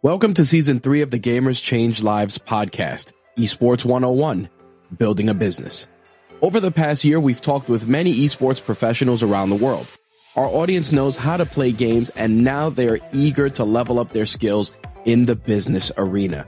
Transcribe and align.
Welcome 0.00 0.34
to 0.34 0.44
season 0.44 0.78
three 0.78 1.02
of 1.02 1.10
the 1.10 1.18
Gamers 1.18 1.60
Change 1.60 2.04
Lives 2.04 2.38
podcast, 2.38 3.12
Esports 3.36 3.84
101, 3.84 4.48
Building 4.96 5.28
a 5.28 5.34
Business. 5.34 5.88
Over 6.40 6.60
the 6.60 6.70
past 6.70 7.02
year, 7.02 7.18
we've 7.18 7.40
talked 7.40 7.68
with 7.68 7.88
many 7.88 8.14
esports 8.14 8.64
professionals 8.64 9.24
around 9.24 9.50
the 9.50 9.56
world. 9.56 9.88
Our 10.36 10.46
audience 10.46 10.92
knows 10.92 11.16
how 11.16 11.36
to 11.36 11.44
play 11.44 11.72
games 11.72 12.10
and 12.10 12.44
now 12.44 12.70
they 12.70 12.86
are 12.88 13.00
eager 13.12 13.50
to 13.50 13.64
level 13.64 13.98
up 13.98 14.10
their 14.10 14.24
skills 14.24 14.72
in 15.04 15.26
the 15.26 15.34
business 15.34 15.90
arena. 15.98 16.46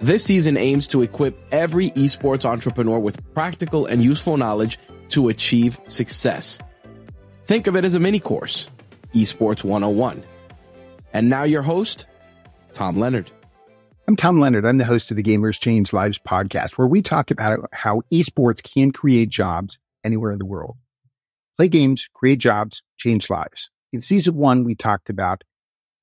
This 0.00 0.24
season 0.24 0.56
aims 0.56 0.86
to 0.86 1.02
equip 1.02 1.38
every 1.52 1.90
esports 1.90 2.46
entrepreneur 2.46 2.98
with 2.98 3.34
practical 3.34 3.84
and 3.84 4.02
useful 4.02 4.38
knowledge 4.38 4.78
to 5.10 5.28
achieve 5.28 5.78
success. 5.86 6.58
Think 7.44 7.66
of 7.66 7.76
it 7.76 7.84
as 7.84 7.92
a 7.92 8.00
mini 8.00 8.20
course, 8.20 8.70
Esports 9.12 9.62
101. 9.62 10.24
And 11.12 11.28
now 11.28 11.42
your 11.44 11.60
host, 11.62 12.06
Tom 12.76 12.98
Leonard. 12.98 13.30
I'm 14.06 14.16
Tom 14.16 14.38
Leonard. 14.38 14.66
I'm 14.66 14.76
the 14.76 14.84
host 14.84 15.10
of 15.10 15.16
the 15.16 15.22
Gamers 15.22 15.58
Change 15.58 15.94
Lives 15.94 16.18
podcast, 16.18 16.72
where 16.72 16.86
we 16.86 17.00
talk 17.00 17.30
about 17.30 17.70
how 17.72 18.02
esports 18.12 18.62
can 18.62 18.90
create 18.90 19.30
jobs 19.30 19.78
anywhere 20.04 20.30
in 20.30 20.38
the 20.38 20.44
world. 20.44 20.76
Play 21.56 21.68
games, 21.68 22.06
create 22.12 22.38
jobs, 22.38 22.82
change 22.98 23.30
lives. 23.30 23.70
In 23.94 24.02
season 24.02 24.34
one, 24.36 24.62
we 24.62 24.74
talked 24.74 25.08
about 25.08 25.42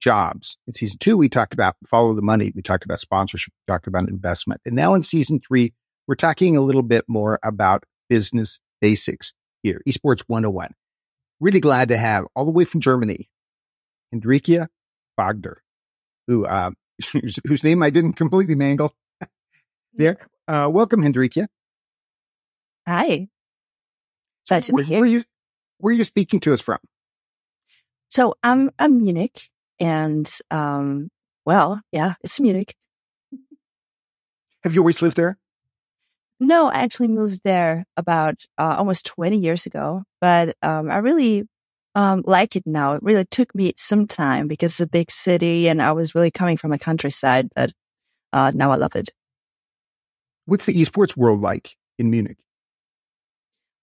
jobs. 0.01 0.57
In 0.65 0.73
season 0.73 0.97
two, 0.97 1.15
we 1.15 1.29
talked 1.29 1.53
about 1.53 1.75
follow 1.85 2.15
the 2.15 2.23
money. 2.23 2.51
We 2.55 2.63
talked 2.63 2.85
about 2.85 2.99
sponsorship. 2.99 3.53
We 3.67 3.71
talked 3.71 3.85
about 3.85 4.09
investment. 4.09 4.59
And 4.65 4.75
now 4.75 4.95
in 4.95 5.03
season 5.03 5.39
three, 5.47 5.75
we're 6.07 6.15
talking 6.15 6.57
a 6.57 6.61
little 6.61 6.81
bit 6.81 7.05
more 7.07 7.37
about 7.43 7.83
business 8.09 8.59
basics 8.81 9.35
here. 9.61 9.83
Esports 9.87 10.23
101. 10.25 10.71
Really 11.39 11.59
glad 11.59 11.89
to 11.89 11.97
have 11.97 12.25
all 12.35 12.45
the 12.45 12.51
way 12.51 12.65
from 12.65 12.81
Germany, 12.81 13.29
Hendrikje 14.11 14.67
Wagner 15.17 15.62
who, 16.27 16.45
uh, 16.45 16.71
whose, 17.47 17.63
name 17.63 17.83
I 17.83 17.89
didn't 17.89 18.13
completely 18.13 18.55
mangle 18.55 18.93
there. 19.93 20.17
Uh, 20.47 20.67
welcome, 20.71 21.01
Hendrikje. 21.01 21.47
Hi. 22.87 23.27
Glad 24.47 24.63
to 24.63 24.73
where, 24.73 24.83
be 24.83 24.87
here. 24.87 24.99
Where 24.99 25.03
are, 25.03 25.11
you, 25.11 25.23
where 25.77 25.91
are 25.93 25.97
you 25.97 26.03
speaking 26.03 26.39
to 26.41 26.53
us 26.53 26.61
from? 26.61 26.79
So 28.09 28.35
I'm, 28.43 28.71
I'm 28.77 28.99
Munich 28.99 29.49
and, 29.79 30.29
um, 30.51 31.09
well, 31.45 31.81
yeah, 31.91 32.15
it's 32.23 32.39
Munich. 32.39 32.75
Have 34.63 34.73
you 34.73 34.81
always 34.81 35.01
lived 35.01 35.17
there? 35.17 35.37
No, 36.39 36.67
I 36.67 36.79
actually 36.79 37.07
moved 37.07 37.41
there 37.43 37.85
about 37.95 38.43
uh, 38.57 38.75
almost 38.77 39.05
20 39.05 39.37
years 39.37 39.65
ago, 39.65 40.03
but 40.19 40.55
um, 40.61 40.91
I 40.91 40.97
really 40.97 41.47
um, 41.95 42.23
like 42.25 42.55
it 42.55 42.63
now. 42.65 42.93
It 42.93 43.03
really 43.03 43.25
took 43.25 43.53
me 43.53 43.73
some 43.77 44.07
time 44.07 44.47
because 44.47 44.71
it's 44.71 44.81
a 44.81 44.87
big 44.87 45.11
city 45.11 45.67
and 45.67 45.81
I 45.81 45.91
was 45.91 46.15
really 46.15 46.31
coming 46.31 46.57
from 46.57 46.71
a 46.71 46.79
countryside, 46.79 47.49
but 47.55 47.71
uh, 48.31 48.51
now 48.53 48.71
I 48.71 48.75
love 48.75 48.95
it. 48.95 49.09
What's 50.45 50.65
the 50.65 50.73
esports 50.73 51.15
world 51.15 51.41
like 51.41 51.75
in 51.97 52.09
Munich? 52.09 52.37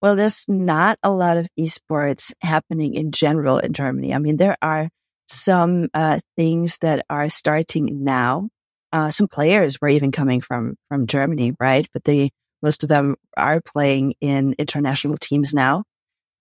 Well, 0.01 0.15
there's 0.15 0.45
not 0.47 0.97
a 1.03 1.11
lot 1.11 1.37
of 1.37 1.47
esports 1.59 2.33
happening 2.41 2.95
in 2.95 3.11
general 3.11 3.59
in 3.59 3.73
Germany. 3.73 4.13
I 4.13 4.17
mean, 4.17 4.37
there 4.37 4.57
are 4.61 4.89
some 5.27 5.89
uh, 5.93 6.19
things 6.35 6.79
that 6.79 7.05
are 7.09 7.29
starting 7.29 8.03
now. 8.03 8.49
Uh, 8.91 9.09
some 9.09 9.27
players 9.27 9.79
were 9.79 9.87
even 9.87 10.11
coming 10.11 10.41
from 10.41 10.75
from 10.89 11.07
Germany, 11.07 11.53
right? 11.59 11.87
But 11.93 12.03
they 12.03 12.31
most 12.61 12.83
of 12.83 12.89
them 12.89 13.15
are 13.37 13.61
playing 13.61 14.15
in 14.21 14.55
international 14.57 15.17
teams 15.17 15.53
now. 15.53 15.83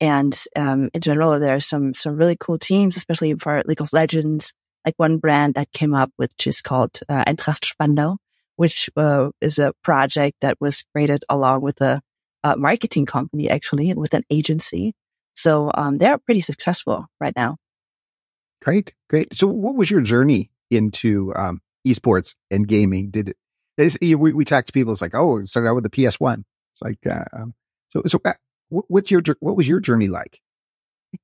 And 0.01 0.35
um, 0.57 0.91
in 0.95 1.01
general, 1.01 1.39
there 1.39 1.55
are 1.55 1.61
some 1.61 1.95
some 1.95 2.17
really 2.17 2.37
cool 2.39 2.59
teams, 2.59 2.97
especially 2.97 3.35
for 3.35 3.63
League 3.67 3.81
of 3.81 3.93
Legends. 3.93 4.55
Like 4.85 4.95
one 4.97 5.19
brand 5.19 5.55
that 5.55 5.73
came 5.73 5.95
up, 5.95 6.11
which 6.17 6.47
is 6.47 6.63
called 6.63 7.01
uh, 7.09 7.25
Eintracht 7.25 7.67
Spandau, 7.67 8.17
which 8.57 8.89
uh, 8.97 9.31
is 9.41 9.59
a 9.59 9.75
project 9.85 10.39
that 10.41 10.57
was 10.59 10.85
created 10.95 11.23
along 11.29 11.61
with 11.61 11.83
a, 11.83 12.01
a 12.43 12.57
marketing 12.57 13.05
company, 13.05 13.51
actually, 13.51 13.93
with 13.93 14.15
an 14.15 14.25
agency. 14.31 14.95
So 15.35 15.71
um, 15.75 15.99
they're 15.99 16.19
pretty 16.19 16.41
successful 16.41 17.07
right 17.21 17.35
now. 17.37 17.57
Great, 18.63 18.93
great. 19.09 19.35
So, 19.35 19.47
what 19.47 19.75
was 19.75 19.91
your 19.91 20.03
journey 20.03 20.51
into 20.71 21.33
um, 21.35 21.61
esports 21.87 22.35
and 22.51 22.69
gaming? 22.69 23.11
Did 23.11 23.35
it? 23.79 23.97
We, 24.03 24.33
we 24.35 24.45
talked 24.45 24.67
to 24.67 24.73
people. 24.73 24.93
It's 24.93 25.01
like, 25.01 25.15
oh, 25.15 25.39
it 25.39 25.49
started 25.49 25.71
out 25.71 25.77
with 25.77 25.91
the 25.91 26.09
PS 26.09 26.21
One. 26.21 26.45
It's 26.75 26.83
like, 26.83 26.99
uh, 27.07 27.25
um, 27.33 27.55
so, 27.89 28.03
so 28.07 28.21
uh, 28.25 28.35
what's 28.71 29.11
your 29.11 29.23
what 29.41 29.57
was 29.57 29.69
your 29.69 29.81
journey 29.81 30.09
like? 30.09 30.41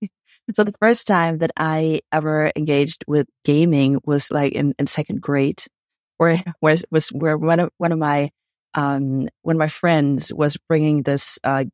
so 0.54 0.64
the 0.64 0.74
first 0.80 1.06
time 1.06 1.38
that 1.38 1.52
I 1.56 2.00
ever 2.12 2.52
engaged 2.56 3.04
with 3.06 3.26
gaming 3.44 4.00
was 4.04 4.30
like 4.30 4.52
in, 4.52 4.74
in 4.78 4.86
second 4.86 5.20
grade, 5.20 5.62
where 6.18 6.42
was 6.60 6.84
was 6.90 7.08
where 7.10 7.36
one 7.36 7.60
of 7.60 7.70
one 7.78 7.92
of 7.92 7.98
my 7.98 8.30
um 8.74 9.28
one 9.42 9.56
of 9.56 9.58
my 9.58 9.68
friends 9.68 10.32
was 10.32 10.56
bringing 10.68 11.02
this 11.02 11.38
uh 11.44 11.64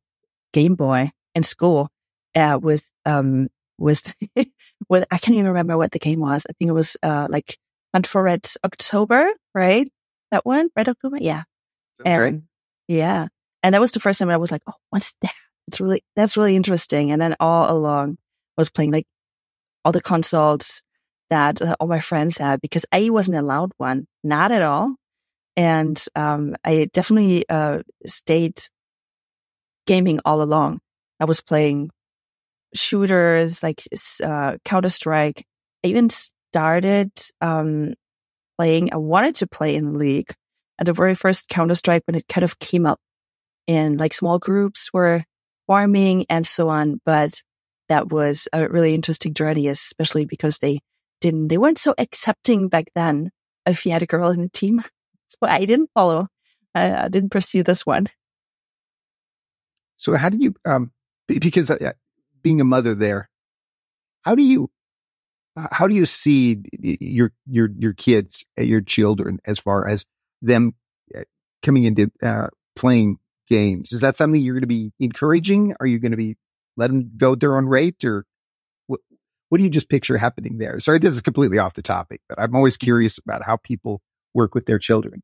Game 0.53 0.75
Boy 0.75 1.11
in 1.35 1.43
school 1.43 1.89
uh 2.35 2.59
with 2.61 2.89
um 3.05 3.49
with 3.77 4.15
with 4.89 5.05
I 5.11 5.17
can't 5.17 5.35
even 5.35 5.47
remember 5.47 5.77
what 5.77 5.91
the 5.91 5.99
game 5.99 6.19
was. 6.19 6.45
I 6.49 6.53
think 6.53 6.69
it 6.69 6.73
was 6.73 6.97
uh 7.03 7.27
like 7.29 7.57
Hunt 7.93 8.07
for 8.07 8.23
Red 8.23 8.47
October, 8.63 9.27
right? 9.53 9.91
That 10.31 10.45
one, 10.45 10.69
Red 10.75 10.89
October, 10.89 11.17
yeah. 11.19 11.43
That's 12.03 12.19
right. 12.19 12.41
Yeah, 12.87 13.27
and 13.61 13.73
that 13.73 13.81
was 13.81 13.91
the 13.91 13.99
first 13.99 14.19
time 14.19 14.29
I 14.29 14.37
was 14.37 14.51
like, 14.51 14.63
oh, 14.67 14.73
what's 14.89 15.15
that? 15.21 15.33
It's 15.67 15.79
really, 15.81 16.03
that's 16.15 16.37
really 16.37 16.55
interesting. 16.55 17.11
And 17.11 17.21
then 17.21 17.35
all 17.39 17.75
along 17.75 18.17
I 18.57 18.61
was 18.61 18.69
playing 18.69 18.91
like 18.91 19.07
all 19.83 19.91
the 19.91 20.01
consoles 20.01 20.83
that 21.29 21.61
uh, 21.61 21.75
all 21.79 21.87
my 21.87 21.99
friends 21.99 22.37
had 22.37 22.61
because 22.61 22.85
I 22.91 23.09
wasn't 23.09 23.37
allowed 23.37 23.71
one, 23.77 24.05
not 24.23 24.51
at 24.51 24.61
all. 24.61 24.95
And, 25.55 26.03
um, 26.15 26.55
I 26.63 26.89
definitely, 26.93 27.45
uh, 27.49 27.79
stayed 28.05 28.59
gaming 29.85 30.19
all 30.25 30.41
along. 30.41 30.79
I 31.19 31.25
was 31.25 31.41
playing 31.41 31.89
shooters 32.73 33.61
like, 33.61 33.81
uh, 34.23 34.57
Counter 34.65 34.89
Strike. 34.89 35.45
I 35.83 35.89
even 35.89 36.09
started, 36.09 37.11
um, 37.41 37.93
playing, 38.57 38.93
I 38.93 38.97
wanted 38.97 39.35
to 39.35 39.47
play 39.47 39.75
in 39.75 39.93
the 39.93 39.97
league 39.97 40.33
at 40.79 40.85
the 40.85 40.93
very 40.93 41.15
first 41.15 41.49
Counter 41.49 41.75
Strike 41.75 42.03
when 42.05 42.15
it 42.15 42.27
kind 42.27 42.43
of 42.43 42.59
came 42.59 42.85
up 42.85 42.99
in 43.67 43.97
like 43.97 44.13
small 44.13 44.39
groups 44.39 44.89
where 44.91 45.25
farming 45.67 46.25
and 46.29 46.45
so 46.45 46.69
on. 46.69 46.99
But 47.05 47.41
that 47.89 48.09
was 48.09 48.47
a 48.53 48.67
really 48.67 48.93
interesting 48.93 49.33
journey, 49.33 49.67
especially 49.67 50.25
because 50.25 50.59
they 50.59 50.79
didn't, 51.21 51.47
they 51.47 51.57
weren't 51.57 51.77
so 51.77 51.93
accepting 51.97 52.69
back 52.69 52.85
then 52.95 53.31
if 53.65 53.85
you 53.85 53.91
had 53.91 54.01
a 54.01 54.07
girl 54.07 54.29
in 54.29 54.41
the 54.41 54.49
team. 54.49 54.83
So 55.29 55.47
I 55.49 55.65
didn't 55.65 55.89
follow. 55.95 56.27
I, 56.75 57.05
I 57.05 57.07
didn't 57.07 57.31
pursue 57.31 57.63
this 57.63 57.87
one. 57.87 58.07
So 59.97 60.15
how 60.15 60.29
do 60.29 60.37
you, 60.37 60.53
um, 60.63 60.91
because 61.27 61.71
uh, 61.71 61.93
being 62.43 62.61
a 62.61 62.63
mother 62.63 62.93
there, 62.93 63.31
how 64.21 64.35
do 64.35 64.43
you, 64.43 64.69
how 65.55 65.87
do 65.87 65.95
you 65.95 66.05
see 66.05 66.61
your, 66.79 67.31
your, 67.47 67.69
your 67.79 67.93
kids, 67.93 68.45
uh, 68.59 68.61
your 68.61 68.81
children 68.81 69.39
as 69.45 69.57
far 69.57 69.87
as 69.87 70.05
them 70.43 70.75
uh, 71.17 71.23
coming 71.63 71.85
into, 71.85 72.11
uh, 72.21 72.49
playing 72.75 73.17
games. 73.53 73.93
Is 73.93 74.01
that 74.01 74.15
something 74.15 74.41
you're 74.41 74.55
going 74.55 74.61
to 74.61 74.67
be 74.67 74.91
encouraging? 74.99 75.75
Are 75.79 75.85
you 75.85 75.99
going 75.99 76.11
to 76.11 76.17
be 76.17 76.35
let 76.75 76.87
them 76.87 77.11
go 77.15 77.33
at 77.33 77.39
their 77.39 77.55
own 77.55 77.67
rate 77.67 78.03
or 78.03 78.25
what, 78.87 78.99
what 79.49 79.59
do 79.59 79.63
you 79.63 79.69
just 79.69 79.89
picture 79.89 80.17
happening 80.17 80.57
there? 80.57 80.79
Sorry, 80.79 80.97
this 80.97 81.13
is 81.13 81.21
completely 81.21 81.59
off 81.59 81.75
the 81.75 81.83
topic, 81.83 82.21
but 82.27 82.39
I'm 82.39 82.55
always 82.55 82.77
curious 82.77 83.19
about 83.19 83.43
how 83.45 83.57
people 83.57 84.01
work 84.33 84.55
with 84.55 84.65
their 84.65 84.79
children. 84.79 85.21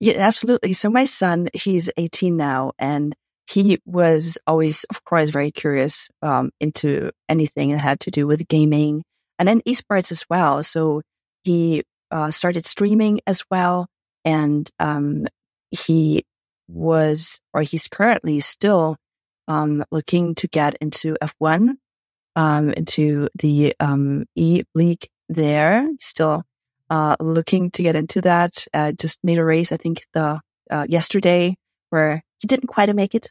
Yeah, 0.00 0.14
absolutely. 0.14 0.72
So 0.72 0.90
my 0.90 1.04
son, 1.04 1.48
he's 1.54 1.90
18 1.96 2.36
now 2.36 2.72
and 2.76 3.14
he 3.48 3.78
was 3.86 4.36
always, 4.48 4.82
of 4.90 5.04
course, 5.04 5.28
very 5.28 5.52
curious, 5.52 6.08
um, 6.22 6.50
into 6.58 7.12
anything 7.28 7.70
that 7.70 7.78
had 7.78 8.00
to 8.00 8.10
do 8.10 8.26
with 8.26 8.48
gaming 8.48 9.04
and 9.38 9.46
then 9.46 9.60
esports 9.60 10.10
as 10.10 10.24
well. 10.28 10.64
So 10.64 11.02
he, 11.44 11.84
uh, 12.10 12.32
started 12.32 12.66
streaming 12.66 13.20
as 13.28 13.44
well. 13.48 13.86
And, 14.24 14.68
um, 14.80 15.26
he 15.70 16.24
was, 16.72 17.40
or 17.52 17.62
he's 17.62 17.88
currently 17.88 18.40
still, 18.40 18.96
um, 19.48 19.84
looking 19.90 20.34
to 20.36 20.48
get 20.48 20.76
into 20.80 21.16
F1, 21.22 21.76
um, 22.36 22.72
into 22.72 23.28
the, 23.38 23.74
um, 23.80 24.24
E 24.34 24.62
League 24.74 25.06
there. 25.28 25.88
Still, 26.00 26.44
uh, 26.90 27.16
looking 27.20 27.70
to 27.72 27.82
get 27.82 27.96
into 27.96 28.20
that. 28.22 28.66
Uh, 28.72 28.92
just 28.92 29.18
made 29.22 29.38
a 29.38 29.44
race, 29.44 29.72
I 29.72 29.76
think 29.76 30.06
the, 30.12 30.40
uh, 30.70 30.86
yesterday 30.88 31.56
where 31.90 32.22
he 32.38 32.48
didn't 32.48 32.68
quite 32.68 32.94
make 32.94 33.14
it, 33.14 33.30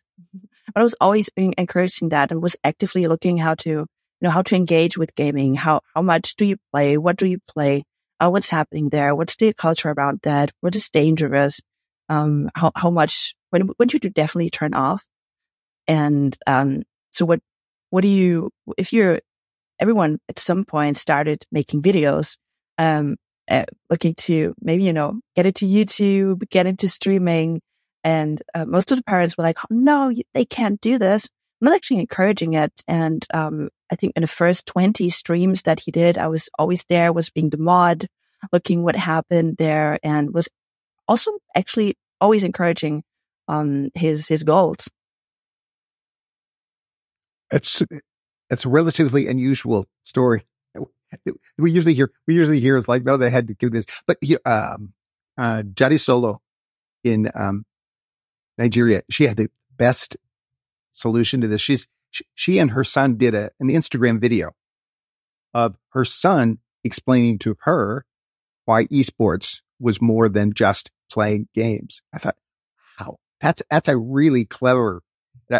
but 0.73 0.81
I 0.81 0.83
was 0.83 0.95
always 1.01 1.29
encouraging 1.35 2.09
that 2.09 2.31
and 2.31 2.41
was 2.41 2.55
actively 2.63 3.07
looking 3.07 3.37
how 3.37 3.55
to, 3.55 3.69
you 3.69 3.87
know, 4.21 4.29
how 4.29 4.43
to 4.43 4.55
engage 4.55 4.97
with 4.97 5.15
gaming. 5.15 5.55
How, 5.55 5.81
how 5.95 6.01
much 6.01 6.35
do 6.35 6.45
you 6.45 6.57
play? 6.71 6.97
What 6.97 7.17
do 7.17 7.25
you 7.27 7.39
play? 7.47 7.83
Uh, 8.19 8.29
what's 8.29 8.51
happening 8.51 8.89
there? 8.89 9.15
What's 9.15 9.35
the 9.35 9.51
culture 9.53 9.89
around 9.89 10.19
that? 10.23 10.51
What 10.61 10.75
is 10.75 10.89
dangerous? 10.89 11.59
Um, 12.11 12.49
how, 12.55 12.71
how 12.75 12.89
much, 12.89 13.33
when, 13.51 13.61
when 13.77 13.87
should 13.87 14.03
you 14.03 14.09
definitely 14.09 14.49
turn 14.49 14.73
off? 14.73 15.05
And, 15.87 16.37
um, 16.45 16.83
so 17.11 17.25
what, 17.25 17.39
what 17.89 18.01
do 18.01 18.09
you, 18.09 18.51
if 18.77 18.91
you're, 18.91 19.21
everyone 19.79 20.19
at 20.27 20.37
some 20.37 20.65
point 20.65 20.97
started 20.97 21.45
making 21.51 21.81
videos, 21.81 22.37
um, 22.77 23.15
uh, 23.49 23.63
looking 23.89 24.13
to 24.15 24.53
maybe, 24.61 24.83
you 24.83 24.93
know, 24.93 25.21
get 25.35 25.45
into 25.45 25.65
YouTube, 25.65 26.49
get 26.49 26.67
into 26.67 26.89
streaming. 26.89 27.61
And 28.03 28.41
uh, 28.53 28.65
most 28.65 28.91
of 28.91 28.97
the 28.97 29.03
parents 29.03 29.37
were 29.37 29.43
like, 29.43 29.57
oh, 29.63 29.67
no, 29.69 30.13
they 30.33 30.45
can't 30.45 30.81
do 30.81 30.97
this. 30.97 31.29
I'm 31.61 31.67
not 31.67 31.75
actually 31.75 31.99
encouraging 31.99 32.53
it. 32.53 32.73
And 32.89 33.25
um, 33.33 33.69
I 33.89 33.95
think 33.95 34.13
in 34.15 34.21
the 34.21 34.27
first 34.27 34.65
20 34.65 35.07
streams 35.09 35.61
that 35.63 35.79
he 35.79 35.91
did, 35.91 36.17
I 36.17 36.27
was 36.27 36.49
always 36.59 36.83
there, 36.85 37.13
was 37.13 37.29
being 37.29 37.51
the 37.51 37.57
mod, 37.57 38.07
looking 38.51 38.83
what 38.83 38.95
happened 38.97 39.57
there, 39.57 39.97
and 40.03 40.33
was 40.33 40.49
also 41.07 41.31
actually 41.55 41.95
always 42.21 42.43
encouraging 42.43 43.03
um, 43.47 43.89
his 43.95 44.27
his 44.27 44.43
goals. 44.43 44.89
It's 47.51 47.83
it's 48.49 48.65
a 48.65 48.69
relatively 48.69 49.27
unusual 49.27 49.87
story. 50.03 50.45
We 51.57 51.71
usually 51.71 51.93
hear 51.93 52.11
we 52.27 52.35
usually 52.35 52.61
hear 52.61 52.77
it's 52.77 52.87
like 52.87 53.03
no 53.03 53.17
they 53.17 53.29
had 53.29 53.49
to 53.49 53.53
do 53.55 53.69
this, 53.69 53.85
but 54.07 54.17
here 54.21 54.39
um, 54.45 54.93
uh, 55.37 55.63
Jadesolo 55.63 56.37
in 57.03 57.29
um, 57.35 57.65
Nigeria 58.57 59.01
she 59.09 59.27
had 59.27 59.35
the 59.35 59.49
best 59.75 60.15
solution 60.93 61.41
to 61.41 61.47
this. 61.47 61.59
She's 61.59 61.87
she, 62.11 62.25
she 62.35 62.59
and 62.59 62.71
her 62.71 62.85
son 62.85 63.17
did 63.17 63.35
a, 63.35 63.51
an 63.59 63.67
Instagram 63.67 64.21
video 64.21 64.51
of 65.53 65.75
her 65.89 66.05
son 66.05 66.59
explaining 66.83 67.39
to 67.39 67.57
her 67.63 68.05
why 68.65 68.85
esports 68.85 69.61
was 69.79 70.01
more 70.01 70.29
than 70.29 70.53
just 70.53 70.91
playing 71.11 71.47
games. 71.53 72.01
I 72.13 72.17
thought, 72.17 72.35
wow, 72.99 73.17
that's, 73.41 73.61
that's 73.69 73.87
a 73.87 73.97
really 73.97 74.45
clever, 74.45 75.01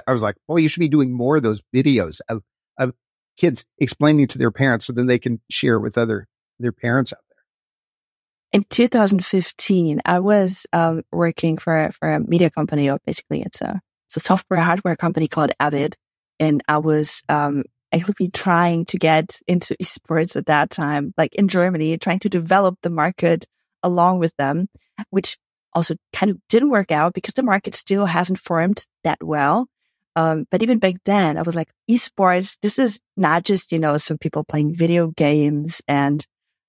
I 0.08 0.12
was 0.12 0.22
like, 0.22 0.36
boy, 0.48 0.58
you 0.58 0.70
should 0.70 0.80
be 0.80 0.88
doing 0.88 1.12
more 1.12 1.38
of 1.38 1.44
those 1.44 1.62
videos 1.74 2.22
of, 2.30 2.44
of 2.78 2.94
kids 3.38 3.66
explaining 3.80 4.28
to 4.28 4.38
their 4.38 4.52
parents 4.52 4.86
so 4.86 4.94
then 4.94 5.08
they 5.08 5.20
can 5.20 5.42
share 5.50 5.80
with 5.80 5.98
other, 5.98 6.28
their 6.60 6.72
parents 6.72 7.14
out 7.14 7.20
there. 7.30 8.60
In 8.60 8.66
2015, 8.70 10.02
I 10.06 10.20
was 10.20 10.68
um, 10.74 11.04
working 11.12 11.58
for, 11.58 11.90
for 11.92 12.14
a 12.14 12.20
media 12.20 12.50
company, 12.50 12.90
or 12.90 13.00
basically 13.06 13.42
it's 13.42 13.62
a, 13.62 13.82
it's 14.08 14.18
a 14.18 14.20
software 14.20 14.60
hardware 14.60 14.96
company 14.96 15.28
called 15.28 15.52
Avid. 15.60 15.96
And 16.40 16.62
I 16.68 16.80
was 16.80 17.24
um, 17.30 17.64
actually 17.94 18.30
trying 18.30 18.86
to 18.86 18.98
get 18.98 19.40
into 19.48 19.76
esports 19.82 20.36
at 20.36 20.48
that 20.48 20.70
time, 20.70 21.14
like 21.18 21.36
in 21.36 21.48
Germany, 21.48 21.98
trying 21.98 22.20
to 22.20 22.30
develop 22.30 22.78
the 22.82 22.90
market 22.90 23.46
along 23.84 24.20
with 24.20 24.36
them, 24.38 24.68
which 25.10 25.38
also 25.74 25.96
kind 26.14 26.32
of 26.32 26.38
didn't 26.50 26.70
work 26.70 26.92
out 26.92 27.14
because 27.14 27.34
the 27.34 27.44
market 27.44 27.74
still 27.74 28.06
hasn't 28.06 28.40
formed 28.40 28.86
that 29.04 29.20
well. 29.22 29.68
Um, 30.16 30.46
but 30.52 30.62
even 30.62 30.80
back 30.80 30.96
then, 31.06 31.38
I 31.38 31.42
was 31.42 31.56
like, 31.56 31.70
esports, 31.90 32.58
this 32.62 32.78
is 32.78 33.00
not 33.16 33.44
just, 33.44 33.72
you 33.72 33.80
know, 33.80 33.98
some 33.98 34.18
people 34.18 34.44
playing 34.44 34.76
video 34.76 35.08
games 35.08 35.82
and, 35.88 36.26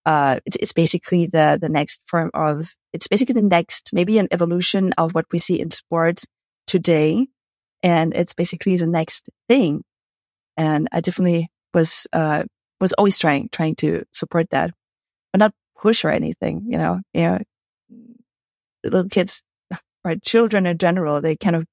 uh, 0.07 0.39
it's, 0.47 0.57
it's 0.57 0.73
basically 0.73 1.27
the, 1.27 1.59
the 1.61 1.69
next 1.69 2.01
form 2.07 2.31
of, 2.35 2.75
it's 2.93 3.09
basically 3.09 3.35
the 3.35 3.43
next, 3.43 3.91
maybe 3.93 4.19
an 4.19 4.29
evolution 4.31 4.93
of 4.93 5.13
what 5.13 5.27
we 5.33 5.39
see 5.39 5.61
in 5.61 5.71
sports 5.73 6.25
today. 6.69 7.27
And 7.83 8.15
it's 8.15 8.35
basically 8.35 8.77
the 8.77 8.87
next 8.87 9.29
thing. 9.49 9.83
And 10.57 10.89
I 10.93 11.01
definitely 11.01 11.51
was, 11.75 12.07
uh, 12.13 12.45
was 12.81 12.93
always 12.93 13.19
trying, 13.19 13.49
trying 13.51 13.75
to 13.77 14.05
support 14.13 14.51
that, 14.51 14.73
but 15.33 15.41
not 15.41 15.53
push 15.81 16.05
or 16.05 16.11
anything, 16.11 16.67
you 16.69 16.79
know, 16.79 17.01
you 17.13 17.23
know, 17.23 17.39
little 18.85 19.09
kids, 19.09 19.43
right? 20.05 20.23
Children 20.23 20.67
in 20.67 20.79
general, 20.79 21.21
they 21.21 21.37
kind 21.37 21.57
of 21.57 21.67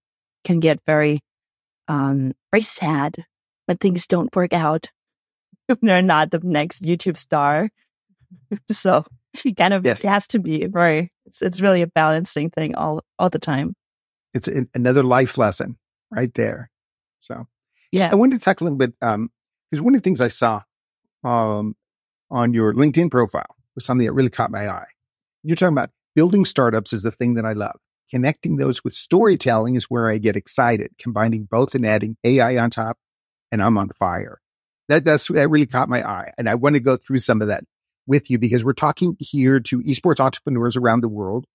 can 0.44 0.60
get 0.60 0.80
very, 0.86 1.22
um, 1.88 2.34
very 2.52 2.62
sad 2.62 3.26
when 3.66 3.78
things 3.78 4.08
don't 4.08 4.34
work 4.36 4.54
out. 4.54 4.90
They're 5.82 6.02
not 6.02 6.32
the 6.32 6.40
next 6.44 6.84
YouTube 6.84 7.18
star. 7.18 7.70
so 8.72 9.06
it 9.46 9.58
kind 9.58 9.74
of 9.74 9.86
yes. 9.86 10.04
it 10.04 10.08
has 10.08 10.28
to 10.28 10.40
be 10.40 10.66
very, 10.66 11.12
it's, 11.26 11.42
it's 11.42 11.62
really 11.62 11.82
a 11.82 11.88
balancing 11.88 12.50
thing 12.50 12.76
all, 12.76 13.04
all 13.18 13.30
the 13.30 13.40
time. 13.40 13.76
It's 14.34 14.48
another 14.76 15.04
life 15.04 15.38
lesson 15.38 15.78
right 16.12 16.34
there. 16.34 16.70
So 17.20 17.48
yeah, 17.92 18.10
I 18.12 18.16
wanted 18.16 18.40
to 18.40 18.46
talk 18.46 18.62
a 18.62 18.64
little 18.64 18.78
bit, 18.78 18.94
um, 19.02 19.30
because 19.70 19.82
one 19.82 19.96
of 19.96 20.02
the 20.02 20.04
things 20.04 20.22
I 20.22 20.28
saw, 20.28 20.62
um, 21.24 21.76
on 22.32 22.54
your 22.54 22.74
LinkedIn 22.74 23.12
profile 23.12 23.56
was 23.76 23.86
something 23.86 24.06
that 24.06 24.14
really 24.14 24.30
caught 24.30 24.52
my 24.52 24.68
eye. 24.68 24.88
You're 25.44 25.56
talking 25.56 25.74
about 25.74 25.90
building 26.20 26.44
startups 26.44 26.92
is 26.92 27.04
the 27.04 27.12
thing 27.12 27.36
that 27.36 27.46
I 27.46 27.54
love. 27.54 27.80
Connecting 28.12 28.58
those 28.58 28.84
with 28.84 28.94
storytelling 28.94 29.76
is 29.76 29.86
where 29.86 30.10
I 30.10 30.18
get 30.18 30.36
excited, 30.36 30.92
combining 31.00 31.46
both 31.46 31.76
and 31.76 31.86
adding 31.86 32.18
AI 32.26 32.58
on 32.58 32.72
top, 32.72 32.98
and 33.54 33.64
I'm 33.64 33.78
on 33.78 33.88
fire. 33.88 34.42
That, 34.90 35.06
that's, 35.06 35.30
that 35.30 35.50
really 35.50 35.66
caught 35.66 35.88
my 35.88 36.06
eye. 36.06 36.34
And 36.38 36.50
I 36.50 36.56
want 36.56 36.74
to 36.74 36.82
go 36.82 36.98
through 36.98 37.20
some 37.20 37.42
of 37.42 37.48
that 37.48 37.64
with 38.06 38.30
you 38.30 38.38
because 38.38 38.66
we're 38.66 38.74
talking 38.74 39.16
here 39.18 39.62
to 39.62 39.80
esports 39.84 40.20
entrepreneurs 40.20 40.76
around 40.76 41.04
the 41.04 41.08
world 41.08 41.46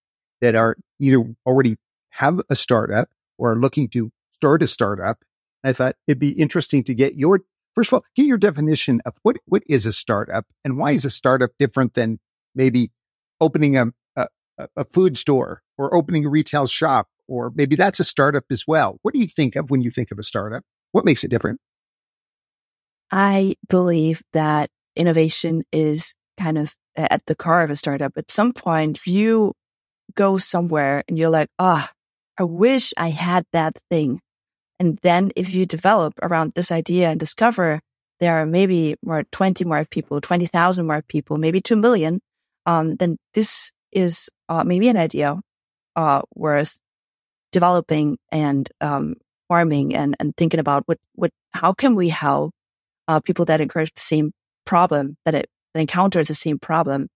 that 0.41 0.55
are 0.55 0.79
either 0.99 1.23
already 1.45 1.77
have 2.09 2.41
a 2.49 2.57
startup 2.57 3.11
or 3.37 3.53
are 3.53 3.61
looking 3.61 3.89
to 3.89 4.11
start 4.33 4.63
a 4.63 4.67
startup. 4.67 5.19
I 5.63 5.75
thought 5.75 5.97
it'd 6.07 6.19
be 6.19 6.31
interesting 6.31 6.85
to 6.85 6.95
get 6.95 7.17
your, 7.17 7.41
first 7.75 7.93
of 7.93 7.99
all, 7.99 8.05
get 8.17 8.25
your 8.25 8.39
definition 8.39 9.03
of 9.05 9.13
what, 9.25 9.37
what 9.45 9.63
is 9.67 9.85
a 9.85 9.93
startup 9.93 10.47
and 10.65 10.79
why 10.79 10.93
is 10.93 11.05
a 11.05 11.11
startup 11.11 11.51
different 11.59 11.93
than 11.93 12.19
maybe 12.55 12.93
opening 13.43 13.77
a, 13.77 13.89
a, 14.59 14.85
food 14.85 15.17
store 15.17 15.63
or 15.79 15.95
opening 15.95 16.25
a 16.25 16.29
retail 16.29 16.67
shop, 16.67 17.09
or 17.29 17.53
maybe 17.55 17.77
that's 17.77 18.01
a 18.01 18.05
startup 18.05 18.45
as 18.51 18.65
well. 18.67 18.99
What 19.03 19.15
do 19.15 19.21
you 19.21 19.27
think 19.27 19.57
of 19.57 19.71
when 19.71 19.83
you 19.83 19.91
think 19.91 20.11
of 20.11 20.19
a 20.19 20.23
startup? 20.23 20.63
What 20.93 21.05
makes 21.05 21.25
it 21.25 21.29
different? 21.29 21.61
I 23.11 23.57
believe 23.69 24.23
that 24.33 24.71
innovation 24.97 25.63
is 25.73 26.15
kind 26.39 26.59
of 26.59 26.75
at 26.97 27.25
the 27.27 27.35
core 27.35 27.63
of 27.63 27.71
a 27.71 27.77
startup. 27.77 28.13
At 28.17 28.31
some 28.31 28.53
point, 28.53 29.07
you 29.07 29.53
go 30.15 30.37
somewhere 30.37 31.03
and 31.09 31.19
you're 31.19 31.31
like, 31.31 31.49
ah, 31.59 31.91
oh, 31.91 31.95
I 32.39 32.45
wish 32.45 32.93
I 32.97 33.11
had 33.11 33.45
that 33.53 33.77
thing. 33.91 34.21
And 34.79 34.99
then 35.03 35.31
if 35.37 35.55
you 35.55 35.67
develop 35.67 36.15
around 36.23 36.53
this 36.55 36.73
idea 36.73 37.11
and 37.11 37.21
discover 37.21 37.81
there 38.21 38.41
are 38.41 38.47
maybe 38.47 38.97
more 39.05 39.25
20 39.31 39.65
more 39.65 39.85
people, 39.85 40.21
20,000 40.21 40.87
more 40.87 41.03
people, 41.03 41.37
maybe 41.37 41.61
2 41.61 41.77
million, 41.77 42.21
um, 42.67 42.97
then 42.97 43.17
this 43.35 43.71
is 43.95 44.29
uh, 44.49 44.65
maybe 44.65 44.89
an 44.89 44.97
idea 44.97 45.41
uh, 45.97 46.23
worth 46.35 46.79
developing 47.53 48.19
and 48.31 48.69
um, 48.81 49.15
farming 49.49 49.95
and, 49.95 50.17
and 50.19 50.37
thinking 50.37 50.61
about 50.61 50.83
what, 50.87 50.99
what, 51.15 51.31
how 51.53 51.73
can 51.73 51.95
we 51.95 52.09
help 52.09 52.53
uh, 53.09 53.21
people 53.21 53.45
that 53.45 53.61
encourage 53.61 53.93
the 53.95 54.01
same 54.01 54.33
problem 54.65 55.17
that 55.25 55.35
it 55.35 55.49
that 55.75 55.81
encounters 55.81 56.29
the 56.29 56.35
same 56.35 56.59
problem. 56.59 57.09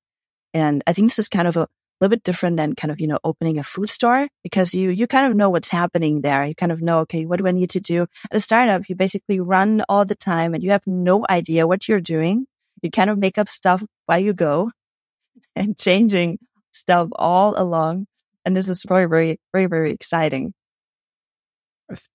And 0.52 0.82
I 0.87 0.92
think 0.92 1.08
this 1.08 1.18
is 1.18 1.28
kind 1.28 1.49
of 1.49 1.56
a 1.56 1.68
little 2.00 2.11
bit 2.11 2.25
different 2.25 2.56
than 2.56 2.75
kind 2.75 2.90
of, 2.90 3.00
you 3.00 3.06
know, 3.06 3.18
opening 3.25 3.58
a 3.58 3.62
food 3.62 3.88
store 3.88 4.28
because 4.42 4.75
you, 4.75 4.90
you 4.90 5.06
kind 5.06 5.30
of 5.30 5.37
know 5.37 5.50
what's 5.50 5.70
happening 5.70 6.20
there. 6.20 6.44
You 6.44 6.54
kind 6.54 6.73
of 6.73 6.82
know, 6.82 7.00
okay, 7.00 7.25
what 7.25 7.38
do 7.38 7.47
I 7.47 7.52
need 7.52 7.70
to 7.70 7.80
do? 7.80 8.02
At 8.02 8.37
a 8.37 8.40
startup, 8.40 8.88
you 8.88 8.97
basically 8.97 9.40
run 9.40 9.82
all 9.88 10.04
the 10.04 10.14
time 10.14 10.54
and 10.54 10.62
you 10.62 10.70
have 10.70 10.87
no 10.87 11.25
idea 11.30 11.66
what 11.66 11.88
you're 11.88 12.00
doing. 12.00 12.47
You 12.82 12.90
kind 12.90 13.11
of 13.11 13.18
make 13.18 13.38
up 13.38 13.49
stuff 13.49 13.82
while 14.06 14.18
you 14.18 14.32
go 14.32 14.70
and 15.56 15.78
changing 15.78 16.38
stuff 16.72 17.08
all 17.16 17.54
along. 17.60 18.06
And 18.44 18.56
this 18.56 18.68
is 18.68 18.84
very, 18.88 19.06
very, 19.06 19.38
very, 19.52 19.66
very 19.66 19.92
exciting. 19.92 20.54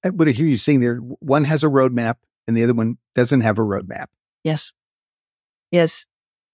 I 0.03 0.10
would 0.10 0.27
hear 0.27 0.45
you 0.45 0.57
saying 0.57 0.81
there, 0.81 0.98
one 0.98 1.43
has 1.45 1.63
a 1.63 1.67
roadmap 1.67 2.15
and 2.48 2.55
the 2.55 2.63
other 2.63 2.74
one 2.74 2.98
doesn't 3.15 3.41
have 3.41 3.60
a 3.60 3.63
roadmap. 3.63 4.05
Yes. 4.43 4.72
Yes. 5.72 6.05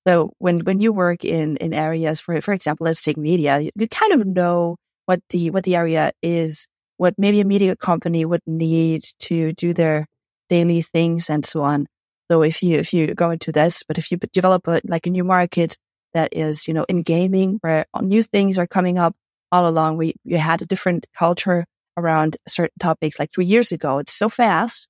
So 0.08 0.32
when, 0.38 0.60
when 0.60 0.79
you 0.79 0.94
work 0.94 1.25
in, 1.25 1.58
in 1.58 1.74
areas, 1.74 2.22
for, 2.22 2.39
for 2.41 2.53
example, 2.53 2.86
let's 2.86 3.01
take 3.01 3.18
media, 3.18 3.60
you, 3.60 3.72
you 3.75 3.88
kind 3.88 4.13
of 4.13 4.25
know 4.25 4.77
what 5.06 5.20
the, 5.29 5.50
what 5.50 5.65
the 5.65 5.75
area 5.75 6.12
is, 6.22 6.68
what 6.98 7.15
maybe 7.18 7.41
a 7.41 7.46
media 7.46 7.75
company 7.75 8.24
would 8.25 8.41
need 8.48 9.03
to 9.20 9.51
do 9.53 9.74
their 9.74 10.06
daily 10.48 10.82
things 10.82 11.29
and 11.29 11.46
so 11.46 11.62
on. 11.62 11.88
So 12.32 12.44
if 12.44 12.63
you, 12.63 12.77
if 12.77 12.94
you 12.94 13.13
go 13.13 13.32
into 13.32 13.51
this, 13.51 13.84
but 13.84 13.98
if 13.98 14.12
you 14.12 14.18
develop 14.18 14.68
a, 14.68 14.82
like 14.86 15.08
a 15.08 15.10
new 15.10 15.24
market 15.24 15.77
that 16.13 16.30
is, 16.32 16.68
you 16.68 16.74
know, 16.74 16.86
in 16.89 17.01
gaming 17.01 17.60
where 17.62 17.86
new 18.01 18.24
things 18.24 18.58
are 18.58 18.68
coming 18.68 18.98
up 18.98 19.16
all 19.51 19.68
along. 19.68 19.98
We, 19.98 20.16
we 20.25 20.34
had 20.34 20.62
a 20.62 20.66
different 20.66 21.08
culture 21.16 21.66
around 21.98 22.38
certain 22.48 22.78
topics 22.80 23.20
like 23.20 23.32
three 23.34 23.46
years 23.46 23.72
ago. 23.72 24.00
It's 24.00 24.13
so 24.13 24.30
fast 24.30 24.88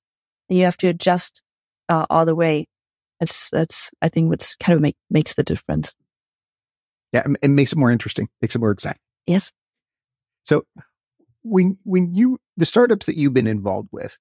and 0.48 0.58
you 0.58 0.64
have 0.64 0.76
to 0.78 0.88
adjust 0.88 1.42
uh, 1.88 2.06
all 2.08 2.24
the 2.24 2.34
way. 2.34 2.66
That's, 3.18 3.50
that's, 3.50 3.90
I 4.00 4.08
think 4.08 4.30
what's 4.30 4.54
kind 4.56 4.74
of 4.74 4.80
make, 4.80 4.96
makes 5.10 5.34
the 5.34 5.42
difference. 5.42 5.94
Yeah. 7.12 7.26
It 7.42 7.48
makes 7.48 7.72
it 7.72 7.78
more 7.78 7.90
interesting, 7.90 8.28
makes 8.40 8.54
it 8.54 8.60
more 8.60 8.70
exciting. 8.70 9.00
Yes. 9.26 9.52
So 10.44 10.64
when, 11.42 11.78
when 11.84 12.14
you, 12.14 12.38
the 12.56 12.64
startups 12.64 13.06
that 13.06 13.16
you've 13.16 13.34
been 13.34 13.46
involved 13.46 13.88
with, 13.92 14.16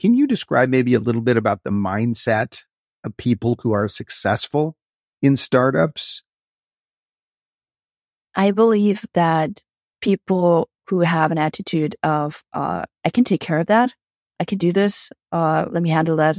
can 0.00 0.14
you 0.14 0.26
describe 0.26 0.68
maybe 0.68 0.94
a 0.94 1.00
little 1.00 1.20
bit 1.20 1.36
about 1.36 1.64
the 1.64 1.70
mindset 1.70 2.62
of 3.04 3.16
people 3.16 3.58
who 3.62 3.72
are 3.72 3.88
successful 3.88 4.76
in 5.20 5.36
startups 5.36 6.22
I 8.38 8.52
believe 8.52 9.04
that 9.14 9.60
people 10.00 10.70
who 10.86 11.00
have 11.00 11.32
an 11.32 11.38
attitude 11.38 11.96
of, 12.04 12.44
uh, 12.52 12.84
I 13.04 13.10
can 13.10 13.24
take 13.24 13.40
care 13.40 13.58
of 13.58 13.66
that. 13.66 13.92
I 14.38 14.44
can 14.44 14.58
do 14.58 14.70
this. 14.70 15.10
Uh, 15.32 15.66
let 15.68 15.82
me 15.82 15.90
handle 15.90 16.16
that. 16.16 16.38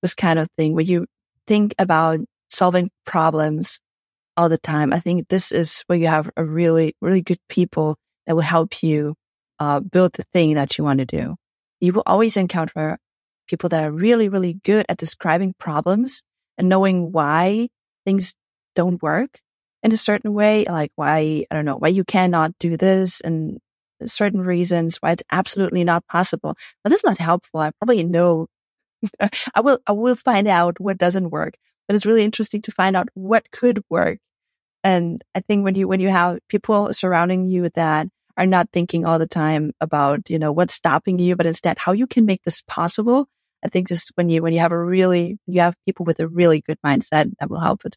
This 0.00 0.14
kind 0.14 0.38
of 0.38 0.48
thing 0.56 0.74
where 0.74 0.84
you 0.84 1.06
think 1.46 1.74
about 1.78 2.20
solving 2.48 2.90
problems 3.04 3.78
all 4.38 4.48
the 4.48 4.56
time. 4.56 4.94
I 4.94 5.00
think 5.00 5.28
this 5.28 5.52
is 5.52 5.84
where 5.86 5.98
you 5.98 6.06
have 6.06 6.30
a 6.34 6.42
really, 6.42 6.96
really 7.02 7.20
good 7.20 7.38
people 7.50 7.96
that 8.26 8.34
will 8.34 8.42
help 8.42 8.82
you 8.82 9.14
uh, 9.58 9.80
build 9.80 10.14
the 10.14 10.24
thing 10.32 10.54
that 10.54 10.78
you 10.78 10.84
want 10.84 11.00
to 11.00 11.04
do. 11.04 11.36
You 11.78 11.92
will 11.92 12.02
always 12.06 12.38
encounter 12.38 12.98
people 13.48 13.68
that 13.68 13.84
are 13.84 13.92
really, 13.92 14.30
really 14.30 14.54
good 14.64 14.86
at 14.88 14.96
describing 14.96 15.54
problems 15.58 16.22
and 16.56 16.70
knowing 16.70 17.12
why 17.12 17.68
things 18.06 18.34
don't 18.74 19.02
work 19.02 19.40
in 19.84 19.92
a 19.92 19.98
certain 19.98 20.32
way, 20.32 20.64
like 20.64 20.90
why, 20.96 21.44
I 21.50 21.54
don't 21.54 21.66
know, 21.66 21.76
why 21.76 21.88
you 21.88 22.04
cannot 22.04 22.58
do 22.58 22.76
this 22.76 23.20
and 23.20 23.58
certain 24.06 24.40
reasons 24.40 24.96
why 24.96 25.12
it's 25.12 25.22
absolutely 25.30 25.84
not 25.84 26.06
possible. 26.06 26.56
But 26.82 26.90
this 26.90 27.00
is 27.00 27.04
not 27.04 27.18
helpful. 27.18 27.60
I 27.60 27.70
probably 27.78 28.02
know, 28.02 28.46
I 29.54 29.60
will, 29.60 29.78
I 29.86 29.92
will 29.92 30.16
find 30.16 30.48
out 30.48 30.80
what 30.80 30.96
doesn't 30.96 31.30
work, 31.30 31.54
but 31.86 31.94
it's 31.94 32.06
really 32.06 32.24
interesting 32.24 32.62
to 32.62 32.72
find 32.72 32.96
out 32.96 33.10
what 33.12 33.50
could 33.50 33.84
work. 33.90 34.18
And 34.82 35.22
I 35.34 35.40
think 35.40 35.64
when 35.64 35.74
you, 35.74 35.86
when 35.86 36.00
you 36.00 36.08
have 36.08 36.38
people 36.48 36.92
surrounding 36.94 37.44
you 37.44 37.68
that 37.74 38.08
are 38.38 38.46
not 38.46 38.70
thinking 38.72 39.04
all 39.04 39.18
the 39.18 39.26
time 39.26 39.72
about, 39.82 40.30
you 40.30 40.38
know, 40.38 40.50
what's 40.50 40.74
stopping 40.74 41.18
you, 41.18 41.36
but 41.36 41.46
instead 41.46 41.78
how 41.78 41.92
you 41.92 42.06
can 42.06 42.24
make 42.24 42.42
this 42.42 42.62
possible. 42.66 43.26
I 43.62 43.68
think 43.68 43.88
this 43.88 44.10
when 44.14 44.28
you, 44.28 44.42
when 44.42 44.52
you 44.54 44.60
have 44.60 44.72
a 44.72 44.82
really, 44.82 45.38
you 45.46 45.60
have 45.60 45.74
people 45.86 46.04
with 46.04 46.20
a 46.20 46.28
really 46.28 46.62
good 46.62 46.78
mindset 46.84 47.32
that 47.38 47.50
will 47.50 47.60
help 47.60 47.84
it. 47.84 47.96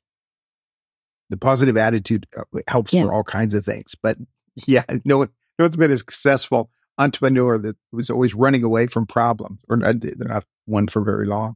The 1.30 1.38
positive 1.38 1.78
attitude 1.78 2.26
uh, 2.38 2.44
helps 2.68 2.94
yeah. 2.94 3.04
for 3.04 3.14
all 3.14 3.24
kinds 3.24 3.54
of 3.54 3.66
things, 3.66 3.96
but 4.02 4.18
yeah, 4.66 4.84
no 5.06 5.20
one, 5.20 5.30
no 5.60 5.66
one's 5.66 5.78
been 5.78 5.92
a 5.92 5.98
successful 5.98 6.70
entrepreneur 6.98 7.58
that 7.58 7.76
was 7.92 8.10
always 8.10 8.34
running 8.34 8.64
away 8.64 8.88
from 8.88 9.06
problems 9.06 9.60
or 9.70 9.78
they're 9.78 10.16
not 10.20 10.46
one 10.66 10.88
for 10.88 11.04
very 11.04 11.28
long. 11.28 11.56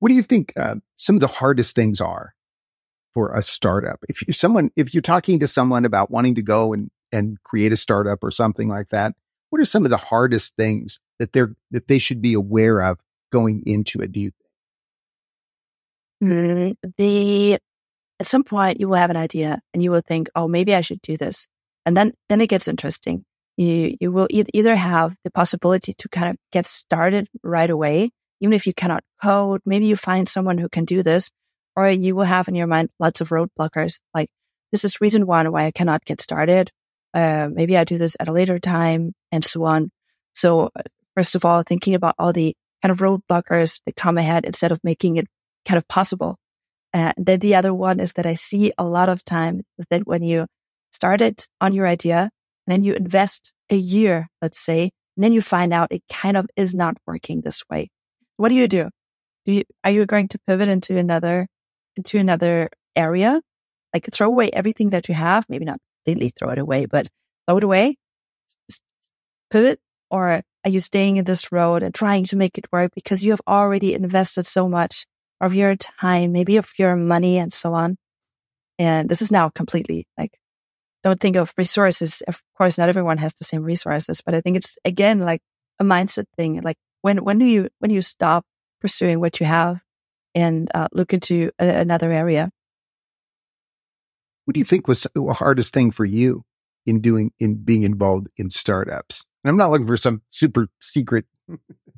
What 0.00 0.10
do 0.10 0.14
you 0.14 0.22
think 0.22 0.52
uh, 0.56 0.76
some 0.96 1.16
of 1.16 1.20
the 1.20 1.26
hardest 1.26 1.74
things 1.74 2.00
are 2.00 2.34
for 3.14 3.32
a 3.32 3.42
startup? 3.42 3.98
If 4.08 4.26
you 4.26 4.32
someone, 4.32 4.70
if 4.76 4.94
you're 4.94 5.02
talking 5.02 5.40
to 5.40 5.48
someone 5.48 5.84
about 5.84 6.10
wanting 6.10 6.36
to 6.36 6.42
go 6.42 6.72
and 6.72 6.90
and 7.10 7.42
create 7.42 7.72
a 7.72 7.76
startup 7.76 8.22
or 8.22 8.30
something 8.30 8.68
like 8.68 8.90
that, 8.90 9.14
what 9.50 9.60
are 9.60 9.64
some 9.64 9.84
of 9.84 9.90
the 9.90 9.96
hardest 9.96 10.54
things 10.56 11.00
that 11.18 11.32
they're 11.32 11.54
that 11.72 11.88
they 11.88 11.98
should 11.98 12.22
be 12.22 12.34
aware 12.34 12.80
of 12.80 12.98
going 13.32 13.64
into 13.66 14.00
it? 14.00 14.12
Do 14.12 14.20
you 14.20 14.30
think? 14.30 14.44
Mm, 16.20 16.76
the 16.96 17.58
at 18.20 18.26
some 18.26 18.44
point 18.44 18.80
you 18.80 18.88
will 18.88 18.96
have 18.96 19.10
an 19.10 19.16
idea 19.16 19.60
and 19.72 19.82
you 19.82 19.90
will 19.90 20.00
think, 20.00 20.28
oh, 20.34 20.48
maybe 20.48 20.74
I 20.74 20.80
should 20.80 21.02
do 21.02 21.16
this, 21.16 21.46
and 21.86 21.96
then 21.96 22.12
then 22.28 22.40
it 22.40 22.48
gets 22.48 22.68
interesting. 22.68 23.24
You 23.56 23.96
you 24.00 24.12
will 24.12 24.28
e- 24.30 24.44
either 24.54 24.76
have 24.76 25.14
the 25.24 25.30
possibility 25.30 25.92
to 25.94 26.08
kind 26.08 26.30
of 26.30 26.36
get 26.52 26.66
started 26.66 27.28
right 27.42 27.70
away, 27.70 28.10
even 28.40 28.52
if 28.52 28.66
you 28.66 28.74
cannot 28.74 29.04
code. 29.22 29.60
Maybe 29.64 29.86
you 29.86 29.96
find 29.96 30.28
someone 30.28 30.58
who 30.58 30.68
can 30.68 30.84
do 30.84 31.02
this, 31.02 31.30
or 31.76 31.88
you 31.88 32.14
will 32.14 32.24
have 32.24 32.48
in 32.48 32.54
your 32.54 32.66
mind 32.66 32.90
lots 32.98 33.20
of 33.20 33.30
roadblockers 33.30 34.00
like 34.14 34.28
this 34.72 34.84
is 34.84 35.00
reason 35.00 35.26
one 35.26 35.50
why 35.50 35.64
I 35.64 35.70
cannot 35.70 36.04
get 36.04 36.20
started, 36.20 36.70
uh, 37.14 37.48
maybe 37.50 37.76
I 37.76 37.84
do 37.84 37.98
this 37.98 38.16
at 38.20 38.28
a 38.28 38.32
later 38.32 38.58
time 38.58 39.12
and 39.32 39.44
so 39.44 39.64
on. 39.64 39.90
So 40.34 40.70
uh, 40.76 40.82
first 41.16 41.34
of 41.34 41.44
all, 41.44 41.62
thinking 41.62 41.94
about 41.94 42.14
all 42.18 42.32
the 42.32 42.54
kind 42.82 42.90
of 42.90 42.98
roadblockers 42.98 43.80
that 43.86 43.96
come 43.96 44.18
ahead 44.18 44.44
instead 44.44 44.72
of 44.72 44.80
making 44.84 45.16
it 45.16 45.26
kind 45.66 45.78
of 45.78 45.88
possible. 45.88 46.36
And 46.92 47.14
then 47.16 47.40
the 47.40 47.54
other 47.54 47.74
one 47.74 48.00
is 48.00 48.14
that 48.14 48.26
I 48.26 48.34
see 48.34 48.72
a 48.78 48.84
lot 48.84 49.08
of 49.08 49.24
time 49.24 49.62
that 49.90 50.06
when 50.06 50.22
you 50.22 50.46
start 50.92 51.20
it 51.20 51.46
on 51.60 51.74
your 51.74 51.86
idea 51.86 52.30
and 52.66 52.72
then 52.72 52.84
you 52.84 52.94
invest 52.94 53.52
a 53.70 53.76
year, 53.76 54.28
let's 54.40 54.58
say, 54.58 54.90
and 55.16 55.24
then 55.24 55.32
you 55.32 55.42
find 55.42 55.72
out 55.72 55.88
it 55.90 56.02
kind 56.10 56.36
of 56.36 56.46
is 56.56 56.74
not 56.74 56.96
working 57.06 57.40
this 57.40 57.62
way. 57.70 57.90
What 58.36 58.48
do 58.48 58.54
you 58.54 58.68
do? 58.68 58.88
Do 59.44 59.52
you, 59.52 59.64
are 59.84 59.90
you 59.90 60.06
going 60.06 60.28
to 60.28 60.38
pivot 60.46 60.68
into 60.68 60.96
another, 60.96 61.46
into 61.96 62.18
another 62.18 62.70
area? 62.96 63.40
Like 63.92 64.08
throw 64.12 64.28
away 64.28 64.50
everything 64.52 64.90
that 64.90 65.08
you 65.08 65.14
have, 65.14 65.44
maybe 65.48 65.64
not 65.64 65.78
completely 66.04 66.32
throw 66.38 66.50
it 66.50 66.58
away, 66.58 66.86
but 66.86 67.08
throw 67.46 67.58
it 67.58 67.64
away, 67.64 67.96
pivot, 69.50 69.80
or 70.10 70.42
are 70.64 70.70
you 70.70 70.80
staying 70.80 71.16
in 71.16 71.24
this 71.24 71.50
road 71.52 71.82
and 71.82 71.94
trying 71.94 72.24
to 72.24 72.36
make 72.36 72.58
it 72.58 72.66
work 72.72 72.92
because 72.94 73.24
you 73.24 73.30
have 73.32 73.40
already 73.46 73.94
invested 73.94 74.44
so 74.44 74.68
much 74.68 75.06
of 75.40 75.54
your 75.54 75.76
time, 75.76 76.32
maybe 76.32 76.56
of 76.56 76.70
your 76.78 76.96
money 76.96 77.38
and 77.38 77.52
so 77.52 77.74
on. 77.74 77.96
And 78.78 79.08
this 79.08 79.22
is 79.22 79.32
now 79.32 79.48
completely 79.48 80.06
like, 80.16 80.38
don't 81.02 81.20
think 81.20 81.36
of 81.36 81.52
resources. 81.56 82.22
Of 82.26 82.42
course, 82.56 82.78
not 82.78 82.88
everyone 82.88 83.18
has 83.18 83.34
the 83.34 83.44
same 83.44 83.62
resources, 83.62 84.20
but 84.20 84.34
I 84.34 84.40
think 84.40 84.56
it's 84.56 84.78
again 84.84 85.20
like 85.20 85.40
a 85.78 85.84
mindset 85.84 86.24
thing. 86.36 86.60
Like 86.62 86.76
when, 87.02 87.18
when 87.24 87.38
do 87.38 87.44
you, 87.44 87.68
when 87.78 87.90
you 87.90 88.02
stop 88.02 88.44
pursuing 88.80 89.20
what 89.20 89.40
you 89.40 89.46
have 89.46 89.80
and 90.34 90.70
uh, 90.74 90.88
look 90.92 91.12
into 91.12 91.50
a, 91.58 91.68
another 91.68 92.12
area? 92.12 92.50
What 94.44 94.54
do 94.54 94.60
you 94.60 94.64
think 94.64 94.88
was 94.88 95.06
the 95.14 95.22
hardest 95.34 95.74
thing 95.74 95.90
for 95.90 96.04
you 96.04 96.42
in 96.86 97.00
doing, 97.00 97.32
in 97.38 97.56
being 97.56 97.82
involved 97.82 98.28
in 98.36 98.50
startups? 98.50 99.24
And 99.44 99.50
I'm 99.50 99.56
not 99.56 99.70
looking 99.70 99.86
for 99.86 99.96
some 99.96 100.22
super 100.30 100.68
secret 100.80 101.26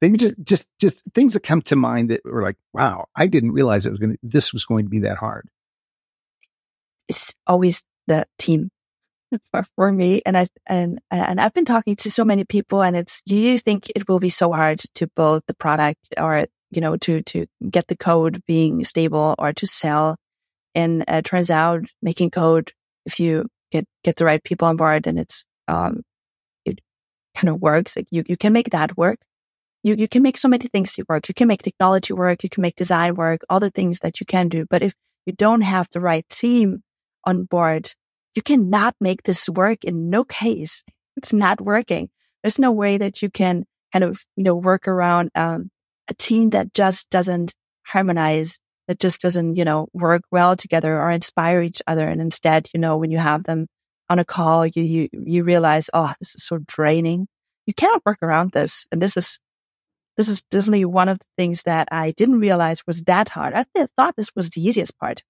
maybe 0.00 0.18
just, 0.18 0.34
just, 0.42 0.66
just 0.80 1.02
things 1.14 1.34
that 1.34 1.42
come 1.42 1.62
to 1.62 1.76
mind 1.76 2.10
that 2.10 2.24
were 2.24 2.42
like, 2.42 2.56
wow, 2.72 3.06
I 3.14 3.26
didn't 3.26 3.52
realize 3.52 3.86
it 3.86 3.90
was 3.90 3.98
going 3.98 4.12
to, 4.12 4.18
this 4.22 4.52
was 4.52 4.64
going 4.64 4.84
to 4.84 4.90
be 4.90 5.00
that 5.00 5.18
hard. 5.18 5.48
It's 7.08 7.34
always 7.46 7.82
the 8.06 8.26
team 8.38 8.70
for, 9.50 9.62
for 9.76 9.92
me. 9.92 10.22
And 10.24 10.38
I, 10.38 10.46
and, 10.66 11.00
and 11.10 11.40
I've 11.40 11.54
been 11.54 11.64
talking 11.64 11.96
to 11.96 12.10
so 12.10 12.24
many 12.24 12.44
people 12.44 12.82
and 12.82 12.96
it's, 12.96 13.22
you 13.26 13.58
think 13.58 13.90
it 13.94 14.08
will 14.08 14.20
be 14.20 14.28
so 14.28 14.52
hard 14.52 14.78
to 14.94 15.06
build 15.08 15.42
the 15.46 15.54
product 15.54 16.08
or, 16.18 16.46
you 16.70 16.80
know, 16.80 16.96
to, 16.98 17.22
to 17.22 17.46
get 17.68 17.88
the 17.88 17.96
code 17.96 18.42
being 18.46 18.84
stable 18.84 19.34
or 19.38 19.52
to 19.52 19.66
sell. 19.66 20.16
And 20.74 21.04
it 21.08 21.24
turns 21.24 21.50
out 21.50 21.82
making 22.00 22.30
code, 22.30 22.72
if 23.04 23.18
you 23.18 23.48
get, 23.70 23.86
get 24.04 24.16
the 24.16 24.24
right 24.24 24.42
people 24.42 24.68
on 24.68 24.76
board 24.76 25.06
and 25.06 25.18
it's, 25.18 25.44
um, 25.68 26.02
it 26.64 26.80
kind 27.36 27.48
of 27.48 27.60
works. 27.60 27.96
Like 27.96 28.06
you, 28.10 28.24
you 28.26 28.36
can 28.36 28.52
make 28.52 28.70
that 28.70 28.96
work. 28.96 29.18
You, 29.82 29.94
you 29.94 30.08
can 30.08 30.22
make 30.22 30.36
so 30.36 30.48
many 30.48 30.66
things 30.66 30.98
work. 31.08 31.28
You 31.28 31.34
can 31.34 31.48
make 31.48 31.62
technology 31.62 32.12
work. 32.12 32.42
You 32.42 32.50
can 32.50 32.62
make 32.62 32.76
design 32.76 33.14
work, 33.14 33.40
all 33.48 33.60
the 33.60 33.70
things 33.70 34.00
that 34.00 34.20
you 34.20 34.26
can 34.26 34.48
do. 34.48 34.66
But 34.68 34.82
if 34.82 34.94
you 35.26 35.32
don't 35.32 35.62
have 35.62 35.88
the 35.92 36.00
right 36.00 36.28
team 36.28 36.82
on 37.24 37.44
board, 37.44 37.90
you 38.34 38.42
cannot 38.42 38.94
make 39.00 39.22
this 39.22 39.48
work 39.48 39.84
in 39.84 40.10
no 40.10 40.24
case. 40.24 40.84
It's 41.16 41.32
not 41.32 41.60
working. 41.60 42.10
There's 42.42 42.58
no 42.58 42.72
way 42.72 42.98
that 42.98 43.22
you 43.22 43.30
can 43.30 43.64
kind 43.92 44.04
of, 44.04 44.24
you 44.36 44.44
know, 44.44 44.54
work 44.54 44.86
around, 44.86 45.30
um, 45.34 45.70
a 46.08 46.14
team 46.14 46.50
that 46.50 46.74
just 46.74 47.08
doesn't 47.10 47.54
harmonize 47.84 48.58
that 48.90 48.98
just 48.98 49.20
doesn't, 49.20 49.54
you 49.54 49.64
know, 49.64 49.88
work 49.92 50.22
well 50.32 50.56
together 50.56 51.00
or 51.00 51.10
inspire 51.10 51.62
each 51.62 51.80
other. 51.86 52.08
And 52.08 52.20
instead, 52.20 52.68
you 52.74 52.80
know, 52.80 52.96
when 52.96 53.12
you 53.12 53.18
have 53.18 53.44
them 53.44 53.68
on 54.08 54.18
a 54.18 54.24
call, 54.24 54.66
you, 54.66 54.82
you, 54.82 55.08
you 55.12 55.44
realize, 55.44 55.88
oh, 55.94 56.12
this 56.18 56.34
is 56.34 56.44
so 56.44 56.58
draining. 56.66 57.28
You 57.66 57.74
cannot 57.74 58.02
work 58.04 58.18
around 58.20 58.50
this. 58.50 58.88
And 58.90 59.00
this 59.00 59.16
is, 59.16 59.38
this 60.16 60.28
is 60.28 60.42
definitely 60.42 60.84
one 60.84 61.08
of 61.08 61.18
the 61.18 61.26
things 61.36 61.62
that 61.62 61.88
I 61.90 62.12
didn't 62.12 62.40
realize 62.40 62.86
was 62.86 63.02
that 63.02 63.30
hard. 63.30 63.54
I 63.54 63.64
th- 63.74 63.88
thought 63.96 64.16
this 64.16 64.34
was 64.34 64.50
the 64.50 64.60
easiest 64.60 64.98
part. 64.98 65.22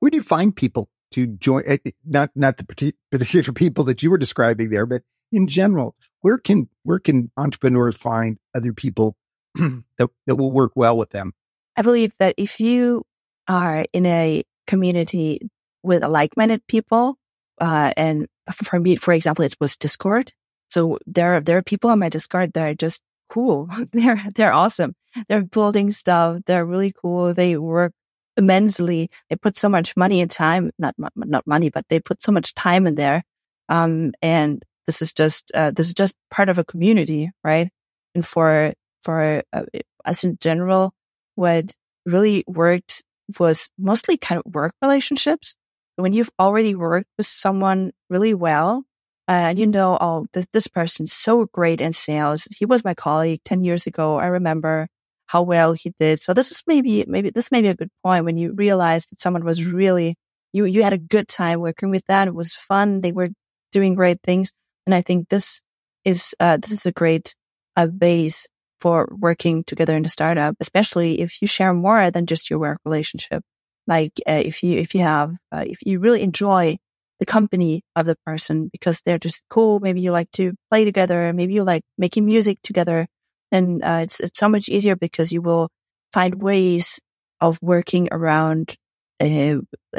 Where 0.00 0.10
do 0.10 0.16
you 0.16 0.22
find 0.22 0.54
people 0.54 0.88
to 1.12 1.26
join? 1.26 1.64
Eh, 1.66 1.78
eh, 1.84 1.90
not, 2.04 2.30
not 2.34 2.56
the 2.56 2.64
particular 3.10 3.52
people 3.52 3.84
that 3.84 4.02
you 4.02 4.10
were 4.10 4.18
describing 4.18 4.70
there, 4.70 4.86
but 4.86 5.02
in 5.32 5.46
general, 5.46 5.94
where 6.20 6.38
can, 6.38 6.68
where 6.84 6.98
can 6.98 7.30
entrepreneurs 7.36 7.96
find 7.96 8.38
other 8.54 8.72
people 8.72 9.16
that, 9.54 10.08
that 10.26 10.36
will 10.36 10.52
work 10.52 10.72
well 10.74 10.96
with 10.96 11.10
them? 11.10 11.34
I 11.76 11.82
believe 11.82 12.12
that 12.18 12.34
if 12.38 12.60
you 12.60 13.04
are 13.46 13.84
in 13.92 14.06
a 14.06 14.42
community 14.66 15.40
with 15.82 16.04
like-minded 16.04 16.66
people, 16.66 17.16
uh, 17.60 17.92
and 17.96 18.26
for 18.52 18.80
me, 18.80 18.96
for 18.96 19.12
example, 19.12 19.44
it 19.44 19.54
was 19.60 19.76
Discord. 19.76 20.32
So 20.70 20.98
there, 21.06 21.40
there 21.40 21.58
are 21.58 21.62
people 21.62 21.90
on 21.90 21.98
my 21.98 22.08
Discord 22.08 22.52
that 22.54 22.62
are 22.62 22.74
just 22.74 23.02
cool. 23.28 23.68
they're, 23.92 24.22
they're 24.34 24.52
awesome. 24.52 24.94
They're 25.28 25.42
building 25.42 25.90
stuff. 25.90 26.40
They're 26.46 26.64
really 26.64 26.92
cool. 26.92 27.34
They 27.34 27.56
work 27.56 27.92
immensely. 28.36 29.10
They 29.28 29.36
put 29.36 29.58
so 29.58 29.68
much 29.68 29.96
money 29.96 30.20
and 30.20 30.30
time, 30.30 30.70
not, 30.78 30.94
not 31.16 31.46
money, 31.46 31.70
but 31.70 31.84
they 31.88 32.00
put 32.00 32.22
so 32.22 32.32
much 32.32 32.54
time 32.54 32.86
in 32.86 32.94
there. 32.94 33.22
Um, 33.68 34.12
and 34.22 34.64
this 34.86 35.02
is 35.02 35.12
just, 35.12 35.50
uh, 35.54 35.72
this 35.72 35.88
is 35.88 35.94
just 35.94 36.14
part 36.30 36.48
of 36.48 36.58
a 36.58 36.64
community, 36.64 37.30
right? 37.44 37.68
And 38.14 38.24
for, 38.24 38.72
for 39.02 39.42
uh, 39.52 39.62
us 40.04 40.24
in 40.24 40.38
general, 40.40 40.92
what 41.34 41.74
really 42.06 42.44
worked 42.46 43.02
was 43.38 43.68
mostly 43.78 44.16
kind 44.16 44.42
of 44.44 44.54
work 44.54 44.72
relationships. 44.80 45.56
When 45.96 46.12
you've 46.12 46.30
already 46.38 46.74
worked 46.74 47.10
with 47.18 47.26
someone 47.26 47.90
really 48.08 48.34
well, 48.34 48.84
and 49.28 49.58
you 49.58 49.66
know, 49.66 49.98
oh, 50.00 50.26
this, 50.32 50.46
this 50.52 50.66
person's 50.66 51.12
so 51.12 51.46
great 51.52 51.80
in 51.80 51.92
sales. 51.92 52.48
He 52.56 52.64
was 52.64 52.84
my 52.84 52.94
colleague 52.94 53.40
10 53.44 53.62
years 53.62 53.86
ago. 53.86 54.16
I 54.16 54.26
remember 54.26 54.88
how 55.26 55.42
well 55.42 55.74
he 55.74 55.92
did. 56.00 56.20
So 56.20 56.32
this 56.32 56.50
is 56.50 56.62
maybe, 56.66 57.04
maybe 57.06 57.30
this 57.30 57.52
may 57.52 57.60
be 57.60 57.68
a 57.68 57.74
good 57.74 57.90
point 58.02 58.24
when 58.24 58.38
you 58.38 58.52
realize 58.54 59.06
that 59.06 59.20
someone 59.20 59.44
was 59.44 59.64
really, 59.64 60.16
you, 60.54 60.64
you 60.64 60.82
had 60.82 60.94
a 60.94 60.98
good 60.98 61.28
time 61.28 61.60
working 61.60 61.90
with 61.90 62.04
that. 62.08 62.26
It 62.26 62.34
was 62.34 62.54
fun. 62.54 63.02
They 63.02 63.12
were 63.12 63.28
doing 63.70 63.94
great 63.94 64.22
things. 64.22 64.52
And 64.86 64.94
I 64.94 65.02
think 65.02 65.28
this 65.28 65.60
is, 66.06 66.34
uh, 66.40 66.56
this 66.56 66.72
is 66.72 66.86
a 66.86 66.92
great 66.92 67.34
uh, 67.76 67.86
base 67.86 68.48
for 68.80 69.08
working 69.10 69.64
together 69.64 69.96
in 69.96 70.06
a 70.06 70.08
startup, 70.08 70.56
especially 70.60 71.20
if 71.20 71.42
you 71.42 71.48
share 71.48 71.74
more 71.74 72.10
than 72.10 72.26
just 72.26 72.48
your 72.48 72.58
work 72.58 72.78
relationship. 72.86 73.42
Like 73.86 74.12
uh, 74.28 74.42
if 74.44 74.62
you 74.62 74.78
if 74.78 74.94
you 74.94 75.00
have 75.00 75.32
uh, 75.50 75.64
if 75.66 75.78
you 75.84 75.98
really 75.98 76.22
enjoy 76.22 76.76
the 77.20 77.26
company 77.26 77.82
of 77.96 78.06
the 78.06 78.16
person 78.26 78.68
because 78.72 79.02
they're 79.04 79.18
just 79.18 79.42
cool, 79.50 79.80
maybe 79.80 80.00
you 80.00 80.12
like 80.12 80.30
to 80.32 80.52
play 80.70 80.84
together, 80.84 81.32
maybe 81.32 81.54
you 81.54 81.64
like 81.64 81.82
making 81.96 82.24
music 82.26 82.58
together, 82.62 83.06
And 83.50 83.82
uh, 83.82 84.00
it's 84.02 84.20
it's 84.20 84.38
so 84.38 84.48
much 84.48 84.68
easier 84.68 84.96
because 84.96 85.32
you 85.32 85.42
will 85.42 85.68
find 86.12 86.42
ways 86.42 87.00
of 87.40 87.58
working 87.62 88.08
around 88.12 88.76
uh, 89.20 89.56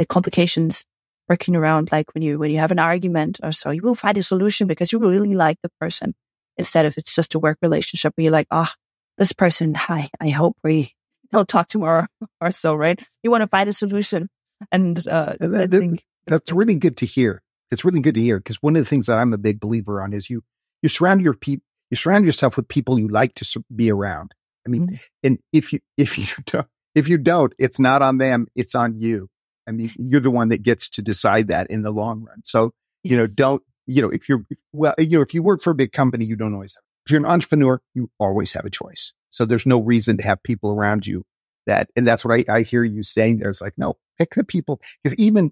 complications 0.07 0.85
working 1.27 1.55
around 1.55 1.91
like 1.91 2.13
when 2.13 2.23
you 2.23 2.39
when 2.39 2.51
you 2.51 2.57
have 2.57 2.71
an 2.71 2.79
argument 2.79 3.39
or 3.43 3.51
so 3.51 3.69
you 3.69 3.81
will 3.83 3.95
find 3.95 4.17
a 4.17 4.23
solution 4.23 4.67
because 4.67 4.91
you 4.91 4.99
really 4.99 5.35
like 5.35 5.57
the 5.61 5.69
person 5.79 6.15
instead 6.57 6.85
of 6.85 6.97
it's 6.97 7.13
just 7.13 7.35
a 7.35 7.39
work 7.39 7.57
relationship 7.61 8.13
where 8.15 8.23
you're 8.23 8.31
like 8.31 8.47
oh 8.51 8.71
this 9.17 9.31
person 9.31 9.75
hi 9.75 10.09
i 10.19 10.29
hope 10.29 10.57
we 10.63 10.91
don't 11.31 11.47
talk 11.47 11.67
tomorrow 11.67 12.07
or 12.41 12.51
so 12.51 12.73
right? 12.73 12.99
You 13.23 13.29
want 13.31 13.41
to 13.41 13.47
find 13.47 13.69
a 13.69 13.73
solution 13.73 14.29
and 14.71 14.97
uh 15.07 15.35
that, 15.39 15.71
that, 15.71 15.99
that's 16.29 16.51
really 16.51 16.75
good 16.75 16.97
to 16.97 17.05
hear 17.05 17.41
it's 17.71 17.85
really 17.85 17.99
good 17.99 18.15
to 18.15 18.21
hear 18.21 18.39
because 18.39 18.61
one 18.61 18.75
of 18.75 18.83
the 18.83 18.89
things 18.89 19.07
that 19.07 19.17
i'm 19.17 19.33
a 19.33 19.37
big 19.37 19.59
believer 19.59 20.01
on 20.01 20.13
is 20.13 20.29
you 20.29 20.43
you 20.81 20.89
surround 20.89 21.21
your 21.21 21.33
people 21.33 21.65
you 21.89 21.97
surround 21.97 22.25
yourself 22.25 22.55
with 22.55 22.67
people 22.67 22.99
you 22.99 23.07
like 23.07 23.33
to 23.35 23.63
be 23.75 23.91
around 23.91 24.33
i 24.65 24.69
mean 24.69 24.87
mm-hmm. 24.87 24.95
and 25.23 25.39
if 25.51 25.73
you 25.73 25.79
if 25.97 26.17
you 26.17 26.25
don't 26.45 26.67
if 26.95 27.07
you 27.07 27.17
don't 27.17 27.53
it's 27.57 27.79
not 27.79 28.01
on 28.01 28.17
them 28.17 28.47
it's 28.55 28.75
on 28.75 28.99
you 28.99 29.29
I 29.69 29.71
mean, 29.71 29.91
you're 29.97 30.19
the 30.19 30.31
one 30.31 30.49
that 30.49 30.63
gets 30.63 30.89
to 30.91 31.03
decide 31.03 31.49
that 31.49 31.69
in 31.69 31.83
the 31.83 31.91
long 31.91 32.23
run. 32.23 32.41
So, 32.43 32.73
you 33.03 33.15
yes. 33.15 33.29
know, 33.29 33.33
don't, 33.35 33.63
you 33.85 34.01
know, 34.01 34.09
if 34.09 34.27
you're, 34.27 34.43
well, 34.73 34.95
you 34.97 35.19
know, 35.19 35.21
if 35.21 35.35
you 35.35 35.43
work 35.43 35.61
for 35.61 35.69
a 35.69 35.75
big 35.75 35.91
company, 35.91 36.25
you 36.25 36.35
don't 36.35 36.55
always 36.55 36.73
have, 36.73 36.81
if 37.05 37.11
you're 37.11 37.19
an 37.19 37.31
entrepreneur, 37.31 37.79
you 37.93 38.09
always 38.19 38.51
have 38.53 38.65
a 38.65 38.71
choice. 38.71 39.13
So 39.29 39.45
there's 39.45 39.67
no 39.67 39.79
reason 39.79 40.17
to 40.17 40.23
have 40.23 40.41
people 40.41 40.71
around 40.71 41.05
you 41.05 41.23
that, 41.67 41.89
and 41.95 42.05
that's 42.05 42.25
what 42.25 42.39
I, 42.39 42.51
I 42.51 42.61
hear 42.63 42.83
you 42.83 43.03
saying. 43.03 43.37
There's 43.37 43.61
like, 43.61 43.75
no, 43.77 43.97
pick 44.17 44.33
the 44.33 44.43
people. 44.43 44.81
Cause 45.05 45.13
even 45.15 45.51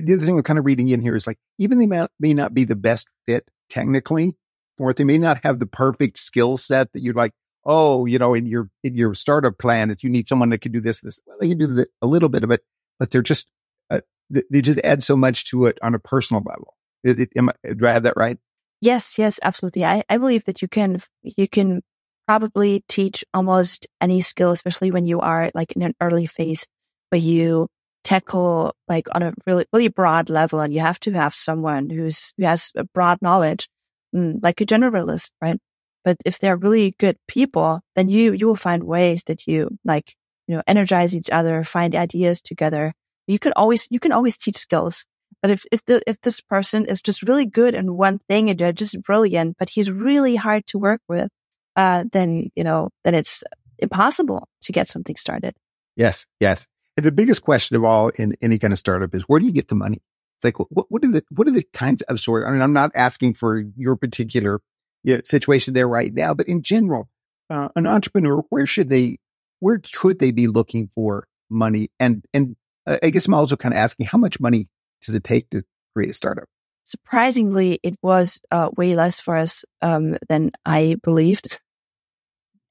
the 0.00 0.14
other 0.14 0.24
thing 0.24 0.34
we're 0.34 0.42
kind 0.42 0.58
of 0.58 0.64
reading 0.64 0.88
in 0.88 1.00
here 1.00 1.14
is 1.14 1.26
like, 1.26 1.38
even 1.58 1.78
they 1.78 1.86
may, 1.86 2.06
may 2.18 2.34
not 2.34 2.54
be 2.54 2.64
the 2.64 2.76
best 2.76 3.08
fit 3.26 3.48
technically 3.68 4.34
for 4.78 4.90
it. 4.90 4.96
They 4.96 5.04
may 5.04 5.18
not 5.18 5.44
have 5.44 5.58
the 5.58 5.66
perfect 5.66 6.18
skill 6.18 6.56
set 6.56 6.92
that 6.92 7.02
you're 7.02 7.14
like, 7.14 7.32
oh, 7.64 8.06
you 8.06 8.18
know, 8.18 8.34
in 8.34 8.46
your, 8.46 8.70
in 8.82 8.94
your 8.96 9.14
startup 9.14 9.58
plan, 9.58 9.90
if 9.90 10.02
you 10.02 10.10
need 10.10 10.28
someone 10.28 10.50
that 10.50 10.60
can 10.62 10.72
do 10.72 10.80
this, 10.80 11.00
this, 11.02 11.20
well, 11.26 11.36
they 11.40 11.48
can 11.48 11.58
do 11.58 11.66
the, 11.66 11.86
a 12.00 12.06
little 12.06 12.28
bit 12.28 12.42
of 12.42 12.50
it, 12.50 12.62
but 12.98 13.10
they're 13.10 13.22
just, 13.22 13.50
uh, 13.90 14.00
they 14.30 14.62
just 14.62 14.80
add 14.82 15.02
so 15.02 15.16
much 15.16 15.50
to 15.50 15.66
it 15.66 15.78
on 15.82 15.94
a 15.94 15.98
personal 15.98 16.42
level. 16.44 16.74
It, 17.04 17.20
it, 17.20 17.28
am 17.36 17.50
do 17.76 17.86
I 17.86 17.92
have 17.92 18.04
that 18.04 18.16
right? 18.16 18.38
Yes, 18.80 19.18
yes, 19.18 19.38
absolutely. 19.42 19.84
I, 19.84 20.02
I 20.08 20.18
believe 20.18 20.44
that 20.44 20.62
you 20.62 20.68
can, 20.68 20.98
you 21.22 21.46
can 21.46 21.82
probably 22.26 22.82
teach 22.88 23.24
almost 23.34 23.86
any 24.00 24.20
skill, 24.20 24.50
especially 24.50 24.90
when 24.90 25.04
you 25.04 25.20
are 25.20 25.50
like 25.54 25.72
in 25.72 25.82
an 25.82 25.94
early 26.00 26.26
phase 26.26 26.66
where 27.10 27.20
you 27.20 27.68
tackle 28.04 28.74
like 28.88 29.06
on 29.14 29.22
a 29.22 29.34
really, 29.46 29.66
really 29.72 29.88
broad 29.88 30.28
level 30.30 30.60
and 30.60 30.72
you 30.72 30.80
have 30.80 31.00
to 31.00 31.12
have 31.12 31.34
someone 31.34 31.90
who's, 31.90 32.32
who 32.36 32.44
has 32.44 32.72
a 32.76 32.84
broad 32.84 33.18
knowledge, 33.22 33.68
mm, 34.14 34.38
like 34.42 34.60
a 34.60 34.66
generalist, 34.66 35.30
right? 35.40 35.58
But 36.04 36.16
if 36.24 36.38
they're 36.38 36.56
really 36.56 36.94
good 36.98 37.16
people, 37.28 37.80
then 37.94 38.08
you, 38.08 38.32
you 38.32 38.46
will 38.46 38.56
find 38.56 38.84
ways 38.84 39.22
that 39.24 39.46
you 39.46 39.78
like 39.84 40.14
you 40.46 40.56
know, 40.56 40.62
energize 40.66 41.14
each 41.14 41.30
other, 41.30 41.62
find 41.64 41.94
ideas 41.94 42.42
together. 42.42 42.92
You 43.26 43.38
can 43.38 43.52
always, 43.54 43.86
you 43.90 44.00
can 44.00 44.12
always 44.12 44.36
teach 44.36 44.56
skills. 44.56 45.06
But 45.40 45.50
if, 45.50 45.64
if 45.72 45.84
the, 45.86 46.02
if 46.06 46.20
this 46.20 46.40
person 46.40 46.86
is 46.86 47.02
just 47.02 47.22
really 47.22 47.46
good 47.46 47.74
in 47.74 47.96
one 47.96 48.18
thing 48.28 48.50
and 48.50 48.58
they're 48.58 48.72
just 48.72 49.00
brilliant, 49.02 49.56
but 49.58 49.70
he's 49.70 49.90
really 49.90 50.36
hard 50.36 50.66
to 50.68 50.78
work 50.78 51.00
with, 51.08 51.28
uh, 51.76 52.04
then, 52.12 52.50
you 52.54 52.64
know, 52.64 52.90
then 53.04 53.14
it's 53.14 53.42
impossible 53.78 54.48
to 54.62 54.72
get 54.72 54.88
something 54.88 55.16
started. 55.16 55.54
Yes. 55.96 56.26
Yes. 56.38 56.66
And 56.96 57.06
the 57.06 57.12
biggest 57.12 57.42
question 57.42 57.76
of 57.76 57.84
all 57.84 58.08
in 58.08 58.36
any 58.40 58.58
kind 58.58 58.72
of 58.72 58.78
startup 58.78 59.14
is 59.14 59.22
where 59.22 59.40
do 59.40 59.46
you 59.46 59.52
get 59.52 59.68
the 59.68 59.74
money? 59.74 60.02
Like, 60.42 60.58
what, 60.58 60.86
what 60.88 61.04
are 61.04 61.10
the, 61.10 61.24
what 61.30 61.48
are 61.48 61.52
the 61.52 61.66
kinds 61.72 62.02
of 62.02 62.20
sort? 62.20 62.46
I 62.46 62.50
mean, 62.50 62.60
I'm 62.60 62.72
not 62.72 62.92
asking 62.94 63.34
for 63.34 63.58
your 63.76 63.96
particular 63.96 64.60
you 65.02 65.16
know, 65.16 65.22
situation 65.24 65.74
there 65.74 65.88
right 65.88 66.12
now, 66.12 66.34
but 66.34 66.48
in 66.48 66.62
general, 66.62 67.08
uh, 67.50 67.68
an 67.76 67.86
entrepreneur, 67.86 68.42
where 68.50 68.66
should 68.66 68.88
they 68.88 69.18
where 69.60 69.80
could 69.94 70.18
they 70.18 70.32
be 70.32 70.48
looking 70.48 70.88
for 70.94 71.28
money? 71.48 71.90
And 72.00 72.24
and 72.34 72.56
uh, 72.86 72.98
I 73.02 73.10
guess 73.10 73.26
I'm 73.26 73.34
also 73.34 73.56
kind 73.56 73.74
of 73.74 73.78
asking, 73.78 74.06
how 74.06 74.18
much 74.18 74.40
money 74.40 74.68
does 75.04 75.14
it 75.14 75.22
take 75.22 75.50
to 75.50 75.62
create 75.94 76.10
a 76.10 76.14
startup? 76.14 76.48
Surprisingly, 76.84 77.78
it 77.82 77.94
was 78.02 78.40
uh, 78.50 78.70
way 78.76 78.96
less 78.96 79.20
for 79.20 79.36
us 79.36 79.64
um, 79.82 80.16
than 80.28 80.50
I 80.66 80.96
believed. 81.02 81.60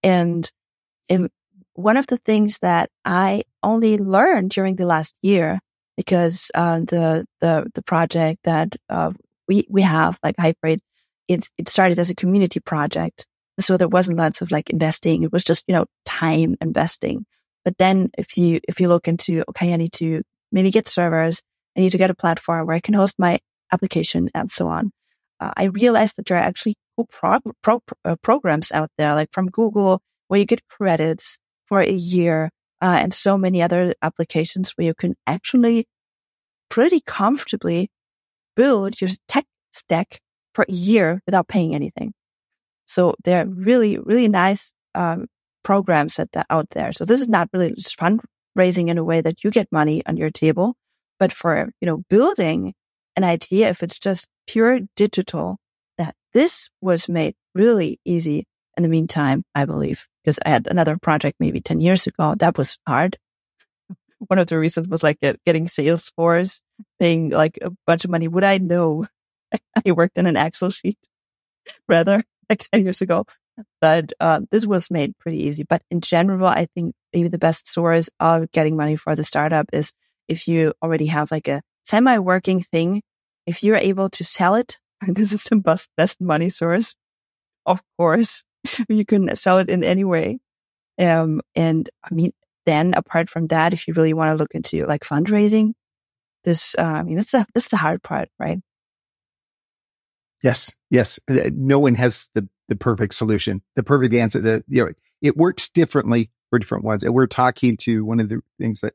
And 0.04 0.50
one 1.74 1.98
of 1.98 2.08
the 2.08 2.18
things 2.18 2.60
that 2.60 2.90
I 3.06 3.44
only 3.64 3.98
learned 3.98 4.52
during 4.52 4.76
the 4.76 4.86
last 4.86 5.16
year, 5.22 5.60
because 5.98 6.52
uh, 6.56 6.80
the 6.80 7.26
the 7.40 7.70
the 7.74 7.84
project 7.84 8.40
that 8.44 8.76
uh, 8.90 9.12
we 9.48 9.66
we 9.70 9.82
have 9.82 10.20
like 10.24 10.36
HypeRate, 10.38 10.80
it's 11.28 11.52
it 11.58 11.70
started 11.70 12.00
as 12.00 12.10
a 12.10 12.16
community 12.16 12.60
project, 12.60 13.28
so 13.60 13.78
there 13.78 13.88
wasn't 13.88 14.18
lots 14.18 14.42
of 14.42 14.52
like 14.52 14.70
investing. 14.70 15.24
It 15.24 15.32
was 15.32 15.44
just, 15.44 15.66
you 15.68 15.76
know, 15.76 15.86
time 16.06 16.56
investing. 16.62 17.26
But 17.64 17.78
then 17.78 18.10
if 18.18 18.38
you, 18.38 18.60
if 18.68 18.80
you 18.80 18.88
look 18.88 19.08
into, 19.08 19.44
okay, 19.50 19.74
I 19.74 19.78
need 19.78 19.94
to 19.94 20.24
maybe 20.52 20.72
get 20.72 20.88
servers. 20.88 21.42
I 21.78 21.82
need 21.82 21.92
to 21.92 21.98
get 21.98 22.10
a 22.10 22.16
platform 22.16 22.68
where 22.68 22.76
I 22.76 22.80
can 22.80 22.96
host 22.96 23.16
my 23.18 23.40
application 23.72 24.30
and 24.34 24.52
so 24.52 24.68
on. 24.68 24.92
Uh, 25.40 25.52
I 25.56 25.66
realized 25.66 26.18
that 26.18 26.26
there 26.26 26.38
are 26.38 26.42
actually 26.42 26.76
cool 26.96 27.08
pro- 27.10 27.40
pro- 27.62 27.84
uh, 28.04 28.16
programs 28.22 28.72
out 28.72 28.90
there, 28.98 29.16
like 29.16 29.30
from 29.32 29.50
Google, 29.50 30.02
where 30.28 30.40
you 30.40 30.46
get 30.46 30.68
credits 30.68 31.40
for 31.72 31.80
a 31.80 31.90
year, 31.90 32.50
uh, 32.82 32.98
and 33.00 33.14
so 33.14 33.38
many 33.38 33.62
other 33.62 33.96
applications 34.02 34.72
where 34.72 34.88
you 34.88 34.94
can 34.94 35.16
actually 35.26 35.86
pretty 36.70 37.00
comfortably 37.00 37.90
build 38.58 39.00
your 39.00 39.10
tech 39.30 39.46
stack 39.72 40.20
for 40.54 40.66
a 40.68 40.74
year 40.74 41.22
without 41.26 41.48
paying 41.48 41.74
anything. 41.74 42.12
So 42.84 43.16
they're 43.24 43.48
really, 43.48 43.98
really 43.98 44.28
nice 44.28 44.74
um, 44.96 45.28
programs 45.64 46.18
that 46.18 46.28
are 46.36 46.46
out 46.50 46.72
there. 46.72 46.92
So 46.92 47.06
this 47.06 47.22
is 47.22 47.30
not 47.30 47.48
really 47.54 47.74
just 47.74 47.98
fundraising 47.98 48.90
in 48.90 48.98
a 48.98 49.04
way 49.06 49.22
that 49.22 49.46
you 49.46 49.50
get 49.50 49.72
money 49.72 50.06
on 50.06 50.18
your 50.18 50.30
table, 50.30 50.76
but 51.20 51.32
for, 51.32 51.72
you 51.80 51.86
know, 51.86 52.04
building 52.10 52.74
an 53.16 53.24
idea, 53.24 53.70
if 53.70 53.82
it's 53.82 53.98
just 53.98 54.28
pure 54.46 54.82
digital, 54.98 55.56
that 55.98 56.16
this 56.34 56.70
was 56.82 57.08
made 57.08 57.36
really 57.56 58.02
easy 58.04 58.44
in 58.76 58.84
the 58.84 58.90
meantime, 58.90 59.46
I 59.56 59.64
believe, 59.64 60.06
because 60.24 60.40
I 60.46 60.50
had 60.50 60.68
another 60.68 60.98
project 60.98 61.38
maybe 61.40 61.62
10 61.62 61.80
years 61.80 62.08
ago. 62.08 62.36
That 62.36 62.58
was 62.58 62.78
hard. 62.88 63.18
One 64.28 64.40
of 64.40 64.48
the 64.48 64.60
reasons 64.60 64.88
was 64.88 65.04
like 65.04 65.20
getting 65.20 65.66
Salesforce, 65.66 66.62
paying 67.00 67.30
like 67.30 67.60
a 67.62 67.72
bunch 67.88 68.06
of 68.06 68.12
money. 68.12 68.28
Would 68.28 68.44
I 68.44 68.58
know? 68.58 69.06
I 69.86 69.92
worked 69.92 70.18
in 70.18 70.28
an 70.28 70.38
Excel 70.38 70.70
sheet 70.70 70.98
rather 71.88 72.24
like 72.50 72.60
10 72.72 72.84
years 72.84 73.02
ago. 73.02 73.26
But 73.80 74.14
uh, 74.20 74.42
this 74.50 74.66
was 74.66 74.90
made 74.90 75.18
pretty 75.20 75.44
easy. 75.44 75.64
But 75.64 75.84
in 75.92 76.02
general, 76.02 76.48
I 76.48 76.68
think 76.74 76.96
maybe 77.14 77.28
the 77.28 77.38
best 77.38 77.70
source 77.70 78.10
of 78.20 78.52
getting 78.52 78.78
money 78.78 78.96
for 78.96 79.16
the 79.16 79.24
startup 79.24 79.68
is 79.74 79.94
if 80.28 80.48
you 80.48 80.74
already 80.82 81.08
have 81.08 81.32
like 81.32 81.48
a 81.48 81.62
semi 81.84 82.18
working 82.18 82.62
thing, 82.62 83.02
if 83.46 83.64
you're 83.64 83.78
able 83.78 84.10
to 84.12 84.24
sell 84.24 84.56
it, 84.56 84.80
this 85.08 85.34
is 85.34 85.44
the 85.44 85.58
best, 85.58 85.90
best 85.98 86.22
money 86.22 86.50
source. 86.50 86.96
Of 87.66 87.82
course, 87.98 88.44
you 88.90 89.06
can 89.06 89.36
sell 89.36 89.60
it 89.60 89.70
in 89.70 89.84
any 89.84 90.04
way. 90.04 90.40
Um, 91.00 91.42
and 91.56 91.90
I 92.04 92.14
mean, 92.14 92.34
then 92.66 92.94
apart 92.96 93.30
from 93.30 93.48
that, 93.48 93.74
if 93.74 93.88
you 93.88 93.94
really 93.94 94.14
want 94.14 94.30
to 94.30 94.36
look 94.36 94.54
into 94.54 94.86
like 94.86 95.04
fundraising, 95.04 95.74
this, 96.44 96.76
uh, 96.78 96.82
I 96.82 97.04
mean, 97.04 97.16
that's 97.16 97.32
the, 97.32 97.46
that's 97.54 97.70
the 97.70 97.78
hard 97.78 98.04
part, 98.04 98.30
right? 98.40 98.60
Yes. 100.44 100.74
Yes. 100.90 101.20
Uh, 101.30 101.50
no 101.54 101.80
one 101.80 101.96
has 101.96 102.30
the, 102.34 102.48
the 102.68 102.76
perfect 102.76 103.14
solution, 103.14 103.62
the 103.76 103.84
perfect 103.84 104.14
answer. 104.14 104.40
The, 104.40 104.64
you 104.68 104.86
know, 104.86 104.92
it 105.22 105.38
works 105.38 105.70
differently 105.70 106.32
for 106.50 106.60
different 106.60 106.84
ones. 106.84 107.04
And 107.04 107.14
we're 107.14 107.28
talking 107.28 107.78
to 107.78 108.04
one 108.04 108.20
of 108.20 108.30
the 108.30 108.42
things 108.60 108.82
that 108.82 108.94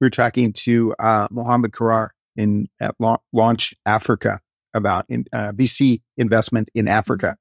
we 0.00 0.06
are 0.06 0.10
talking 0.10 0.52
to, 0.52 0.94
uh, 0.98 1.28
Mohammed 1.30 1.72
Karar 1.72 2.14
in 2.36 2.68
at 2.80 2.94
Launch 3.32 3.74
Africa 3.84 4.40
about 4.72 5.06
in, 5.08 5.24
uh, 5.32 5.52
VC 5.52 6.00
investment 6.16 6.68
in 6.74 6.88
Africa. 6.88 7.36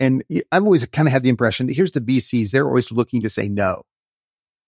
And 0.00 0.22
I've 0.52 0.62
always 0.62 0.86
kind 0.86 1.08
of 1.08 1.12
had 1.12 1.22
the 1.22 1.28
impression 1.28 1.66
that 1.66 1.76
here's 1.76 1.92
the 1.92 2.00
VCs. 2.00 2.50
They're 2.50 2.66
always 2.66 2.92
looking 2.92 3.22
to 3.22 3.30
say 3.30 3.48
no 3.48 3.82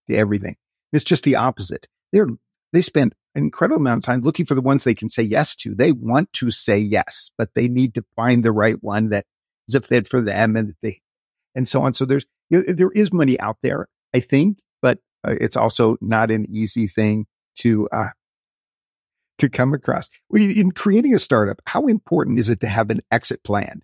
to 0.08 0.16
everything. 0.16 0.56
It's 0.92 1.04
just 1.04 1.22
the 1.24 1.36
opposite. 1.36 1.86
They're, 2.12 2.28
they 2.72 2.80
spend 2.80 3.14
an 3.34 3.44
incredible 3.44 3.80
amount 3.80 3.98
of 3.98 4.06
time 4.06 4.22
looking 4.22 4.46
for 4.46 4.54
the 4.54 4.60
ones 4.60 4.82
they 4.82 4.94
can 4.94 5.08
say 5.08 5.22
yes 5.22 5.54
to. 5.56 5.74
They 5.74 5.92
want 5.92 6.32
to 6.34 6.50
say 6.50 6.78
yes, 6.78 7.30
but 7.38 7.50
they 7.54 7.68
need 7.68 7.94
to 7.94 8.04
find 8.16 8.44
the 8.44 8.52
right 8.52 8.82
one 8.82 9.10
that 9.10 9.24
is 9.68 9.76
a 9.76 9.80
fit 9.80 10.08
for 10.08 10.20
them 10.20 10.56
and 10.56 10.74
they, 10.82 11.00
and 11.54 11.68
so 11.68 11.82
on. 11.82 11.94
So 11.94 12.04
there's, 12.04 12.26
you 12.48 12.58
know, 12.58 12.72
there 12.72 12.90
is 12.90 13.12
money 13.12 13.38
out 13.38 13.58
there, 13.62 13.88
I 14.12 14.20
think, 14.20 14.58
but 14.82 14.98
uh, 15.22 15.36
it's 15.40 15.56
also 15.56 15.96
not 16.00 16.32
an 16.32 16.46
easy 16.50 16.88
thing 16.88 17.26
to, 17.58 17.88
uh, 17.92 18.08
to 19.38 19.48
come 19.48 19.74
across. 19.74 20.10
In 20.34 20.72
creating 20.72 21.14
a 21.14 21.18
startup, 21.20 21.62
how 21.66 21.86
important 21.86 22.40
is 22.40 22.48
it 22.48 22.60
to 22.60 22.66
have 22.66 22.90
an 22.90 23.00
exit 23.12 23.44
plan? 23.44 23.82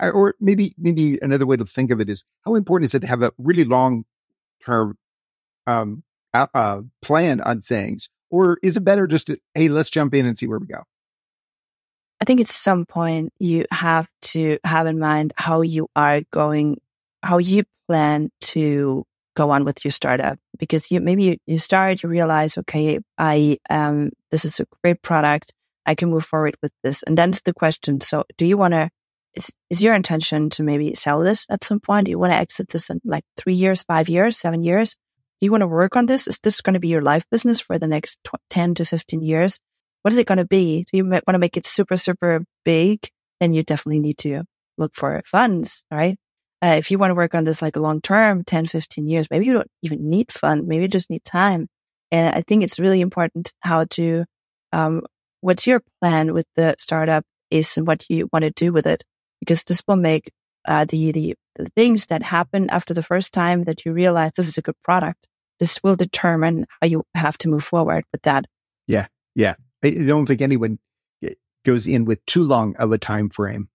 Or 0.00 0.34
maybe, 0.40 0.74
maybe 0.78 1.18
another 1.20 1.46
way 1.46 1.56
to 1.56 1.64
think 1.64 1.90
of 1.90 2.00
it 2.00 2.08
is 2.08 2.24
how 2.44 2.54
important 2.54 2.86
is 2.86 2.94
it 2.94 3.00
to 3.00 3.06
have 3.06 3.22
a 3.22 3.32
really 3.38 3.64
long 3.64 4.04
term, 4.64 4.96
um, 5.66 6.02
uh, 6.32 6.46
uh, 6.54 6.80
plan 7.02 7.40
on 7.40 7.60
things? 7.60 8.08
Or 8.30 8.58
is 8.62 8.76
it 8.76 8.84
better 8.84 9.06
just 9.06 9.26
to, 9.26 9.38
hey, 9.54 9.68
let's 9.68 9.90
jump 9.90 10.14
in 10.14 10.26
and 10.26 10.38
see 10.38 10.46
where 10.46 10.58
we 10.58 10.66
go? 10.66 10.84
I 12.20 12.24
think 12.24 12.40
at 12.40 12.48
some 12.48 12.86
point 12.86 13.32
you 13.38 13.64
have 13.70 14.08
to 14.22 14.58
have 14.64 14.86
in 14.86 14.98
mind 14.98 15.32
how 15.36 15.62
you 15.62 15.88
are 15.96 16.22
going, 16.30 16.78
how 17.22 17.38
you 17.38 17.64
plan 17.88 18.30
to 18.42 19.04
go 19.34 19.50
on 19.50 19.64
with 19.64 19.84
your 19.84 19.92
startup 19.92 20.38
because 20.58 20.90
you 20.90 21.00
maybe 21.00 21.24
you, 21.24 21.36
you 21.46 21.58
start, 21.58 22.02
you 22.02 22.08
realize, 22.08 22.58
okay, 22.58 22.98
I 23.16 23.58
um 23.70 24.10
this 24.30 24.44
is 24.44 24.60
a 24.60 24.66
great 24.82 25.02
product. 25.02 25.52
I 25.86 25.94
can 25.94 26.10
move 26.10 26.24
forward 26.24 26.56
with 26.62 26.72
this. 26.84 27.02
And 27.02 27.16
then 27.16 27.32
the 27.44 27.54
question, 27.54 28.00
so 28.00 28.24
do 28.36 28.46
you 28.46 28.58
want 28.58 28.74
to 28.74 28.90
is, 29.34 29.50
is 29.70 29.82
your 29.82 29.94
intention 29.94 30.50
to 30.50 30.62
maybe 30.62 30.94
sell 30.94 31.20
this 31.20 31.46
at 31.50 31.64
some 31.64 31.80
point? 31.80 32.06
Do 32.06 32.10
you 32.10 32.18
want 32.18 32.32
to 32.32 32.38
exit 32.38 32.68
this 32.68 32.90
in 32.90 33.00
like 33.04 33.24
three 33.36 33.54
years, 33.54 33.82
five 33.82 34.08
years, 34.08 34.38
seven 34.38 34.62
years? 34.62 34.96
Do 35.38 35.46
you 35.46 35.50
want 35.50 35.62
to 35.62 35.68
work 35.68 35.96
on 35.96 36.06
this? 36.06 36.26
Is 36.26 36.38
this 36.40 36.60
going 36.60 36.74
to 36.74 36.80
be 36.80 36.88
your 36.88 37.02
life 37.02 37.24
business 37.30 37.60
for 37.60 37.78
the 37.78 37.86
next 37.86 38.18
tw- 38.24 38.40
10 38.50 38.74
to 38.74 38.84
15 38.84 39.22
years? 39.22 39.58
What 40.02 40.12
is 40.12 40.18
it 40.18 40.26
going 40.26 40.38
to 40.38 40.44
be? 40.44 40.84
Do 40.90 40.96
you 40.96 41.04
want 41.04 41.24
to 41.28 41.38
make 41.38 41.56
it 41.56 41.66
super, 41.66 41.96
super 41.96 42.44
big? 42.64 43.08
Then 43.38 43.52
you 43.52 43.62
definitely 43.62 44.00
need 44.00 44.18
to 44.18 44.42
look 44.76 44.94
for 44.94 45.22
funds, 45.24 45.84
right? 45.90 46.18
Uh, 46.62 46.74
if 46.76 46.90
you 46.90 46.98
want 46.98 47.10
to 47.10 47.14
work 47.14 47.34
on 47.34 47.44
this 47.44 47.62
like 47.62 47.76
long 47.76 48.00
term, 48.00 48.44
10, 48.44 48.66
15 48.66 49.06
years, 49.06 49.28
maybe 49.30 49.46
you 49.46 49.54
don't 49.54 49.70
even 49.82 50.10
need 50.10 50.30
fund. 50.30 50.66
Maybe 50.66 50.82
you 50.82 50.88
just 50.88 51.08
need 51.08 51.24
time. 51.24 51.68
And 52.10 52.34
I 52.34 52.42
think 52.42 52.62
it's 52.62 52.80
really 52.80 53.00
important 53.00 53.52
how 53.60 53.84
to, 53.90 54.24
um, 54.72 55.02
what's 55.40 55.66
your 55.66 55.82
plan 56.02 56.34
with 56.34 56.46
the 56.56 56.74
startup 56.78 57.24
is 57.50 57.76
and 57.76 57.86
what 57.86 58.04
you 58.08 58.28
want 58.32 58.44
to 58.44 58.50
do 58.50 58.72
with 58.72 58.86
it, 58.86 59.04
because 59.40 59.64
this 59.64 59.82
will 59.88 59.96
make 59.96 60.32
uh, 60.66 60.84
the, 60.88 61.12
the, 61.12 61.34
the 61.56 61.68
things 61.70 62.06
that 62.06 62.22
happen 62.22 62.70
after 62.70 62.94
the 62.94 63.02
first 63.02 63.34
time 63.34 63.64
that 63.64 63.84
you 63.84 63.92
realize 63.92 64.32
this 64.36 64.48
is 64.48 64.58
a 64.58 64.62
good 64.62 64.80
product. 64.84 65.26
This 65.58 65.82
will 65.82 65.96
determine 65.96 66.66
how 66.80 66.86
you 66.86 67.02
have 67.14 67.36
to 67.38 67.48
move 67.48 67.64
forward 67.64 68.04
with 68.12 68.22
that. 68.22 68.44
Yeah. 68.86 69.06
Yeah. 69.34 69.54
I 69.82 69.90
don't 69.90 70.26
think 70.26 70.40
anyone 70.40 70.78
goes 71.64 71.86
in 71.86 72.04
with 72.04 72.24
too 72.26 72.42
long 72.42 72.76
of 72.76 72.92
a 72.92 72.98
time 72.98 73.28
frame 73.28 73.68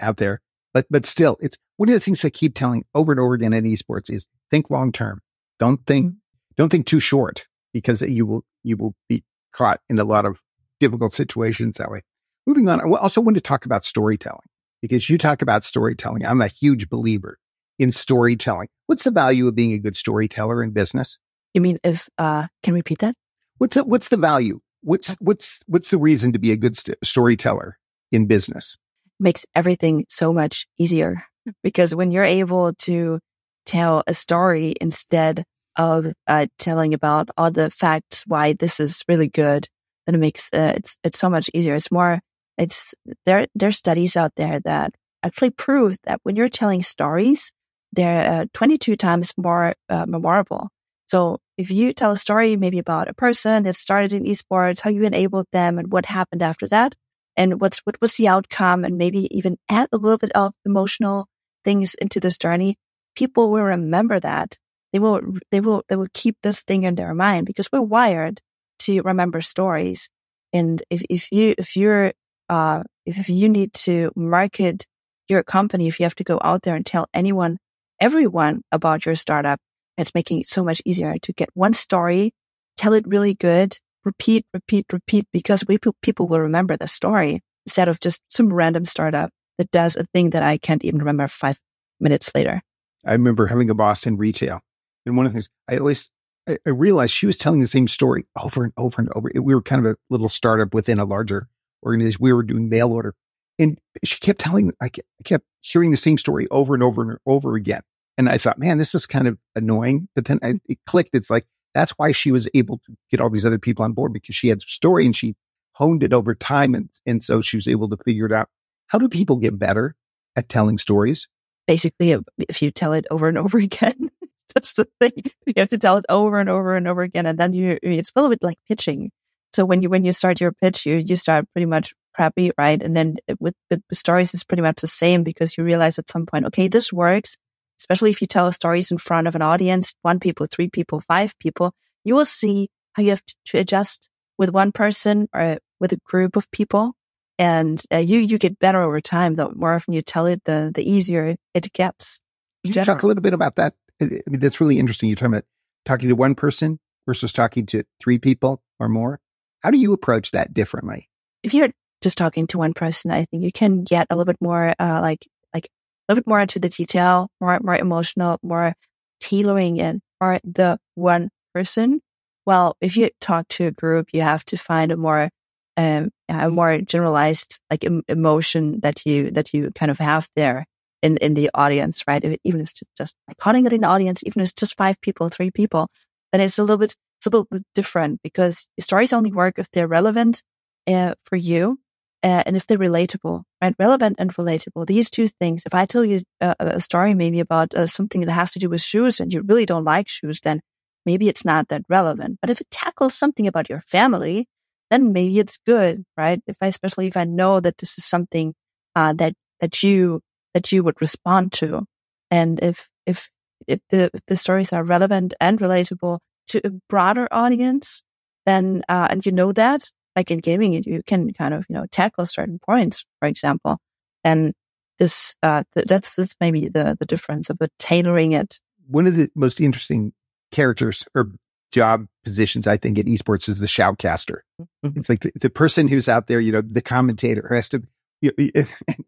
out 0.00 0.16
there. 0.16 0.40
But 0.72 0.86
but 0.90 1.06
still, 1.06 1.36
it's 1.40 1.56
one 1.76 1.88
of 1.88 1.94
the 1.94 2.00
things 2.00 2.24
I 2.24 2.30
keep 2.30 2.54
telling 2.54 2.84
over 2.94 3.12
and 3.12 3.20
over 3.20 3.34
again 3.34 3.52
in 3.52 3.64
esports 3.64 4.10
is 4.10 4.26
think 4.50 4.70
long 4.70 4.92
term. 4.92 5.20
Don't 5.58 5.84
think 5.86 6.06
mm-hmm. 6.06 6.16
don't 6.56 6.70
think 6.70 6.86
too 6.86 7.00
short 7.00 7.46
because 7.72 8.02
you 8.02 8.26
will 8.26 8.44
you 8.62 8.76
will 8.76 8.94
be 9.08 9.24
caught 9.52 9.80
in 9.88 9.98
a 9.98 10.04
lot 10.04 10.26
of 10.26 10.40
difficult 10.78 11.12
situations 11.12 11.76
that 11.78 11.90
way. 11.90 12.02
Moving 12.46 12.68
on, 12.68 12.80
I 12.80 12.98
also 12.98 13.20
want 13.20 13.36
to 13.36 13.40
talk 13.40 13.66
about 13.66 13.84
storytelling 13.84 14.46
because 14.82 15.08
you 15.08 15.18
talk 15.18 15.42
about 15.42 15.64
storytelling. 15.64 16.24
I'm 16.24 16.40
a 16.40 16.48
huge 16.48 16.88
believer 16.88 17.38
in 17.78 17.92
storytelling. 17.92 18.68
What's 18.86 19.04
the 19.04 19.10
value 19.10 19.48
of 19.48 19.54
being 19.54 19.72
a 19.72 19.78
good 19.78 19.96
storyteller 19.96 20.62
in 20.62 20.70
business? 20.70 21.18
You 21.54 21.60
mean 21.60 21.78
if 21.82 22.08
uh 22.18 22.48
can 22.62 22.74
repeat 22.74 23.00
that? 23.00 23.14
What's 23.58 23.74
the, 23.74 23.84
what's 23.84 24.08
the 24.08 24.16
value? 24.16 24.60
What's 24.82 25.08
what's 25.20 25.58
what's 25.66 25.90
the 25.90 25.98
reason 25.98 26.32
to 26.32 26.38
be 26.38 26.52
a 26.52 26.56
good 26.56 26.76
st- 26.76 26.98
storyteller 27.02 27.78
in 28.12 28.26
business? 28.26 28.78
makes 29.20 29.44
everything 29.54 30.06
so 30.08 30.32
much 30.32 30.66
easier 30.78 31.22
because 31.62 31.94
when 31.94 32.10
you're 32.10 32.24
able 32.24 32.72
to 32.72 33.20
tell 33.66 34.02
a 34.06 34.14
story 34.14 34.74
instead 34.80 35.44
of 35.76 36.12
uh, 36.26 36.46
telling 36.58 36.94
about 36.94 37.28
all 37.36 37.50
the 37.50 37.70
facts 37.70 38.24
why 38.26 38.54
this 38.54 38.80
is 38.80 39.04
really 39.08 39.28
good, 39.28 39.68
then 40.06 40.14
it 40.14 40.18
makes 40.18 40.52
uh, 40.52 40.72
it's 40.76 40.98
it's 41.04 41.18
so 41.18 41.30
much 41.30 41.50
easier. 41.54 41.74
It's 41.74 41.92
more 41.92 42.20
it's 42.60 42.94
there 43.26 43.46
there's 43.54 43.76
studies 43.76 44.16
out 44.16 44.32
there 44.36 44.60
that 44.60 44.94
actually 45.22 45.50
prove 45.50 45.96
that 46.04 46.20
when 46.22 46.36
you're 46.36 46.48
telling 46.48 46.82
stories, 46.82 47.52
they're 47.92 48.42
uh, 48.42 48.44
22 48.54 48.96
times 48.96 49.34
more 49.36 49.74
uh, 49.88 50.06
memorable. 50.06 50.68
So 51.06 51.38
if 51.58 51.70
you 51.70 51.92
tell 51.92 52.12
a 52.12 52.16
story 52.16 52.56
maybe 52.56 52.78
about 52.78 53.08
a 53.08 53.14
person 53.14 53.64
that 53.64 53.74
started 53.74 54.12
in 54.12 54.24
esports, 54.24 54.80
how 54.80 54.90
you 54.90 55.02
enabled 55.04 55.46
them 55.52 55.78
and 55.78 55.92
what 55.92 56.06
happened 56.06 56.42
after 56.42 56.68
that, 56.68 56.94
and 57.36 57.60
what's 57.60 57.80
what 57.80 58.00
was 58.00 58.16
the 58.16 58.28
outcome 58.28 58.84
and 58.84 58.98
maybe 58.98 59.28
even 59.36 59.56
add 59.68 59.88
a 59.92 59.96
little 59.96 60.18
bit 60.18 60.32
of 60.32 60.52
emotional 60.64 61.26
things 61.64 61.94
into 61.94 62.20
this 62.20 62.38
journey 62.38 62.76
people 63.16 63.50
will 63.50 63.62
remember 63.62 64.20
that 64.20 64.56
they 64.92 64.98
will 64.98 65.20
they 65.50 65.60
will 65.60 65.82
they 65.88 65.96
will 65.96 66.08
keep 66.14 66.36
this 66.42 66.62
thing 66.62 66.84
in 66.84 66.94
their 66.94 67.14
mind 67.14 67.46
because 67.46 67.68
we're 67.72 67.80
wired 67.80 68.40
to 68.78 69.00
remember 69.02 69.40
stories 69.40 70.08
and 70.52 70.82
if 70.90 71.02
if 71.10 71.30
you 71.32 71.54
if 71.58 71.76
you're 71.76 72.12
uh 72.50 72.82
if 73.06 73.30
you 73.30 73.48
need 73.48 73.72
to 73.72 74.10
market 74.14 74.86
your 75.28 75.42
company 75.42 75.88
if 75.88 75.98
you 75.98 76.04
have 76.04 76.14
to 76.14 76.24
go 76.24 76.38
out 76.44 76.62
there 76.62 76.76
and 76.76 76.84
tell 76.84 77.06
anyone 77.14 77.56
everyone 78.00 78.60
about 78.70 79.06
your 79.06 79.14
startup 79.14 79.58
it's 79.96 80.14
making 80.14 80.40
it 80.40 80.48
so 80.48 80.62
much 80.62 80.82
easier 80.84 81.14
to 81.22 81.32
get 81.32 81.48
one 81.54 81.72
story 81.72 82.32
tell 82.76 82.92
it 82.92 83.06
really 83.06 83.34
good 83.34 83.78
repeat, 84.04 84.46
repeat, 84.52 84.86
repeat 84.92 85.26
because 85.32 85.64
we, 85.66 85.78
people 86.02 86.26
will 86.26 86.40
remember 86.40 86.76
the 86.76 86.86
story 86.86 87.40
instead 87.66 87.88
of 87.88 88.00
just 88.00 88.22
some 88.28 88.52
random 88.52 88.84
startup 88.84 89.30
that 89.58 89.70
does 89.70 89.96
a 89.96 90.04
thing 90.14 90.30
that 90.30 90.42
I 90.42 90.58
can't 90.58 90.84
even 90.84 91.00
remember 91.00 91.28
five 91.28 91.58
minutes 91.98 92.32
later. 92.34 92.62
I 93.04 93.12
remember 93.12 93.46
having 93.46 93.70
a 93.70 93.74
boss 93.74 94.06
in 94.06 94.16
retail. 94.16 94.60
And 95.06 95.16
one 95.16 95.26
of 95.26 95.32
the 95.32 95.36
things 95.36 95.48
I 95.68 95.78
always, 95.78 96.10
I, 96.48 96.58
I 96.66 96.70
realized 96.70 97.12
she 97.12 97.26
was 97.26 97.36
telling 97.36 97.60
the 97.60 97.66
same 97.66 97.88
story 97.88 98.26
over 98.36 98.64
and 98.64 98.72
over 98.76 99.00
and 99.00 99.10
over. 99.14 99.30
We 99.34 99.54
were 99.54 99.62
kind 99.62 99.84
of 99.84 99.92
a 99.92 99.96
little 100.08 100.28
startup 100.28 100.74
within 100.74 100.98
a 100.98 101.04
larger 101.04 101.48
organization. 101.84 102.18
We 102.20 102.32
were 102.32 102.42
doing 102.42 102.68
mail 102.68 102.92
order 102.92 103.14
and 103.60 103.78
she 104.02 104.18
kept 104.18 104.40
telling, 104.40 104.72
I 104.80 104.90
kept 105.24 105.44
hearing 105.60 105.90
the 105.90 105.96
same 105.96 106.16
story 106.16 106.48
over 106.50 106.72
and 106.72 106.82
over 106.82 107.02
and 107.02 107.18
over 107.26 107.56
again. 107.56 107.82
And 108.16 108.28
I 108.28 108.38
thought, 108.38 108.58
man, 108.58 108.78
this 108.78 108.94
is 108.94 109.06
kind 109.06 109.28
of 109.28 109.38
annoying. 109.54 110.08
But 110.14 110.24
then 110.24 110.38
I, 110.42 110.60
it 110.66 110.78
clicked. 110.86 111.14
It's 111.14 111.28
like, 111.28 111.46
that's 111.74 111.92
why 111.92 112.12
she 112.12 112.32
was 112.32 112.48
able 112.54 112.78
to 112.78 112.96
get 113.10 113.20
all 113.20 113.28
these 113.28 113.44
other 113.44 113.58
people 113.58 113.84
on 113.84 113.92
board 113.92 114.14
because 114.14 114.34
she 114.34 114.48
had 114.48 114.58
a 114.58 114.62
story 114.62 115.04
and 115.04 115.14
she 115.14 115.34
honed 115.72 116.02
it 116.02 116.14
over 116.14 116.34
time. 116.34 116.74
And, 116.74 116.88
and 117.04 117.22
so 117.22 117.42
she 117.42 117.58
was 117.58 117.68
able 117.68 117.90
to 117.90 117.98
figure 117.98 118.24
it 118.24 118.32
out. 118.32 118.48
How 118.86 118.98
do 118.98 119.10
people 119.10 119.36
get 119.36 119.58
better 119.58 119.94
at 120.36 120.48
telling 120.48 120.78
stories? 120.78 121.28
Basically, 121.68 122.16
if 122.38 122.62
you 122.62 122.70
tell 122.70 122.94
it 122.94 123.06
over 123.10 123.28
and 123.28 123.36
over 123.36 123.58
again, 123.58 124.10
that's 124.54 124.72
the 124.72 124.88
thing. 125.00 125.12
You 125.44 125.54
have 125.58 125.68
to 125.68 125.78
tell 125.78 125.98
it 125.98 126.06
over 126.08 126.40
and 126.40 126.48
over 126.48 126.76
and 126.76 126.88
over 126.88 127.02
again. 127.02 127.26
And 127.26 127.38
then 127.38 127.52
you, 127.52 127.78
it's 127.82 128.10
a 128.16 128.18
little 128.18 128.30
bit 128.30 128.42
like 128.42 128.58
pitching. 128.66 129.10
So 129.52 129.64
when 129.64 129.82
you, 129.82 129.90
when 129.90 130.04
you 130.04 130.12
start 130.12 130.40
your 130.40 130.52
pitch, 130.52 130.86
you, 130.86 130.96
you 130.96 131.16
start 131.16 131.46
pretty 131.52 131.66
much 131.66 131.92
crappy, 132.14 132.52
right? 132.56 132.82
And 132.82 132.96
then 132.96 133.16
with, 133.38 133.54
with 133.70 133.82
stories, 133.92 134.34
it's 134.34 134.44
pretty 134.44 134.62
much 134.62 134.80
the 134.80 134.86
same 134.86 135.22
because 135.22 135.56
you 135.56 135.64
realize 135.64 135.98
at 135.98 136.10
some 136.10 136.26
point, 136.26 136.46
okay, 136.46 136.68
this 136.68 136.92
works 136.92 137.36
especially 137.80 138.10
if 138.10 138.20
you 138.20 138.26
tell 138.26 138.52
stories 138.52 138.90
in 138.90 138.98
front 138.98 139.26
of 139.26 139.34
an 139.34 139.42
audience, 139.42 139.94
one 140.02 140.20
people, 140.20 140.46
three 140.46 140.68
people, 140.68 141.00
five 141.00 141.36
people, 141.38 141.72
you 142.04 142.14
will 142.14 142.26
see 142.26 142.68
how 142.92 143.02
you 143.02 143.10
have 143.10 143.22
to 143.46 143.58
adjust 143.58 144.08
with 144.38 144.50
one 144.50 144.70
person 144.70 145.28
or 145.34 145.58
with 145.80 145.92
a 145.92 145.98
group 146.04 146.36
of 146.36 146.50
people. 146.50 146.92
And 147.38 147.82
uh, 147.92 147.96
you, 147.96 148.18
you 148.18 148.36
get 148.36 148.58
better 148.58 148.82
over 148.82 149.00
time. 149.00 149.34
The 149.34 149.48
more 149.54 149.74
often 149.74 149.94
you 149.94 150.02
tell 150.02 150.26
it, 150.26 150.44
the, 150.44 150.70
the 150.74 150.88
easier 150.88 151.36
it 151.54 151.72
gets. 151.72 152.20
Can 152.64 152.74
you 152.74 152.84
talk 152.84 153.02
a 153.02 153.06
little 153.06 153.22
bit 153.22 153.32
about 153.32 153.56
that? 153.56 153.74
I 154.00 154.04
mean, 154.04 154.40
that's 154.40 154.60
really 154.60 154.78
interesting. 154.78 155.08
You're 155.08 155.16
talking 155.16 155.34
about 155.34 155.44
talking 155.86 156.10
to 156.10 156.14
one 156.14 156.34
person 156.34 156.78
versus 157.06 157.32
talking 157.32 157.64
to 157.66 157.84
three 157.98 158.18
people 158.18 158.62
or 158.78 158.90
more. 158.90 159.20
How 159.62 159.70
do 159.70 159.78
you 159.78 159.92
approach 159.92 160.30
that 160.32 160.54
differently? 160.54 161.08
If 161.42 161.54
you're 161.54 161.70
just 162.02 162.18
talking 162.18 162.46
to 162.48 162.58
one 162.58 162.72
person, 162.74 163.10
I 163.10 163.24
think 163.24 163.42
you 163.42 163.52
can 163.52 163.84
get 163.84 164.06
a 164.10 164.16
little 164.16 164.30
bit 164.30 164.40
more 164.40 164.74
uh, 164.78 165.00
like 165.00 165.26
like 165.54 165.66
a 165.66 166.12
little 166.12 166.22
bit 166.22 166.28
more 166.28 166.40
into 166.40 166.58
the 166.58 166.68
detail, 166.68 167.28
more, 167.40 167.58
more 167.62 167.76
emotional, 167.76 168.38
more 168.42 168.74
tailoring 169.20 169.76
it 169.76 170.00
for 170.18 170.40
the 170.42 170.78
one 170.94 171.30
person. 171.54 172.00
Well, 172.46 172.76
if 172.80 172.96
you 172.96 173.10
talk 173.20 173.46
to 173.48 173.66
a 173.66 173.70
group, 173.70 174.08
you 174.12 174.22
have 174.22 174.44
to 174.46 174.56
find 174.56 174.90
a 174.90 174.96
more, 174.96 175.30
um, 175.76 176.10
a 176.28 176.50
more 176.50 176.78
generalized 176.78 177.60
like 177.70 177.84
em- 177.84 178.02
emotion 178.08 178.80
that 178.80 179.06
you, 179.06 179.30
that 179.32 179.54
you 179.54 179.70
kind 179.74 179.90
of 179.90 179.98
have 179.98 180.28
there 180.34 180.64
in, 181.02 181.16
in 181.18 181.34
the 181.34 181.50
audience, 181.54 182.02
right? 182.08 182.24
Even 182.44 182.60
if 182.60 182.70
it's 182.70 182.82
just 182.96 183.16
like 183.28 183.36
calling 183.36 183.66
it 183.66 183.72
an 183.72 183.84
audience, 183.84 184.22
even 184.24 184.40
if 184.40 184.46
it's 184.46 184.52
just 184.54 184.76
five 184.76 185.00
people, 185.00 185.28
three 185.28 185.50
people, 185.50 185.88
then 186.32 186.40
it's 186.40 186.58
a 186.58 186.62
little 186.62 186.78
bit, 186.78 186.96
it's 187.20 187.26
a 187.26 187.30
little 187.30 187.48
bit 187.50 187.62
different 187.74 188.20
because 188.22 188.66
stories 188.80 189.12
only 189.12 189.30
work 189.30 189.58
if 189.58 189.70
they're 189.70 189.86
relevant 189.86 190.42
uh, 190.86 191.14
for 191.24 191.36
you 191.36 191.78
uh, 192.22 192.42
and 192.46 192.56
if 192.56 192.66
they're 192.66 192.78
relatable, 192.78 193.42
right? 193.60 193.74
Relevant 193.78 194.16
and 194.18 194.34
relatable. 194.34 194.86
These 194.86 195.10
two 195.10 195.28
things. 195.28 195.64
If 195.66 195.74
I 195.74 195.84
tell 195.84 196.02
you 196.02 196.22
a, 196.40 196.56
a 196.58 196.80
story 196.80 197.12
maybe 197.12 197.40
about 197.40 197.74
uh, 197.74 197.86
something 197.86 198.22
that 198.22 198.32
has 198.32 198.52
to 198.52 198.58
do 198.58 198.70
with 198.70 198.80
shoes 198.80 199.20
and 199.20 199.30
you 199.30 199.42
really 199.42 199.66
don't 199.66 199.84
like 199.84 200.08
shoes, 200.08 200.40
then 200.40 200.62
maybe 201.04 201.28
it's 201.28 201.44
not 201.44 201.68
that 201.68 201.82
relevant. 201.90 202.38
But 202.40 202.48
if 202.48 202.62
it 202.62 202.70
tackles 202.70 203.14
something 203.14 203.46
about 203.46 203.68
your 203.68 203.82
family, 203.82 204.48
then 204.90 205.12
maybe 205.12 205.38
it's 205.38 205.58
good, 205.66 206.04
right? 206.16 206.40
If 206.46 206.56
I, 206.62 206.68
especially 206.68 207.06
if 207.06 207.18
I 207.18 207.24
know 207.24 207.60
that 207.60 207.76
this 207.76 207.98
is 207.98 208.06
something, 208.06 208.54
uh, 208.96 209.12
that, 209.14 209.34
that 209.60 209.82
you, 209.82 210.22
that 210.54 210.72
you 210.72 210.82
would 210.82 210.98
respond 211.02 211.52
to. 211.52 211.84
And 212.30 212.62
if, 212.62 212.88
if, 213.04 213.28
if 213.66 213.80
the, 213.90 214.10
if 214.14 214.20
the 214.26 214.36
stories 214.36 214.72
are 214.72 214.82
relevant 214.82 215.34
and 215.38 215.58
relatable 215.58 216.18
to 216.50 216.66
a 216.66 216.70
broader 216.88 217.28
audience, 217.30 218.02
then, 218.46 218.82
uh, 218.88 219.08
and 219.10 219.24
you 219.24 219.32
know 219.32 219.52
that, 219.52 219.82
like 220.16 220.30
in 220.30 220.38
gaming, 220.38 220.72
you 220.72 221.02
can 221.06 221.32
kind 221.32 221.54
of, 221.54 221.66
you 221.68 221.74
know, 221.74 221.86
tackle 221.90 222.26
certain 222.26 222.58
points, 222.58 223.04
for 223.18 223.28
example. 223.28 223.78
And 224.24 224.52
this, 224.98 225.36
uh, 225.42 225.64
th- 225.74 225.86
that's, 225.86 226.16
that's 226.16 226.34
maybe 226.40 226.68
the, 226.68 226.96
the 226.98 227.06
difference 227.06 227.50
of 227.50 227.58
tailoring 227.78 228.32
it. 228.32 228.60
One 228.88 229.06
of 229.06 229.16
the 229.16 229.30
most 229.34 229.60
interesting 229.60 230.12
characters 230.50 231.04
or 231.14 231.30
job 231.72 232.06
positions, 232.24 232.66
I 232.66 232.76
think, 232.76 232.98
in 232.98 233.06
esports 233.06 233.48
is 233.48 233.58
the 233.58 233.66
shoutcaster. 233.66 234.38
Mm-hmm. 234.60 234.98
It's 234.98 235.08
like 235.08 235.20
the, 235.20 235.32
the, 235.36 235.50
person 235.50 235.88
who's 235.88 236.08
out 236.08 236.26
there, 236.26 236.40
you 236.40 236.52
know, 236.52 236.62
the 236.62 236.82
commentator 236.82 237.48
has 237.54 237.68
to, 237.70 237.82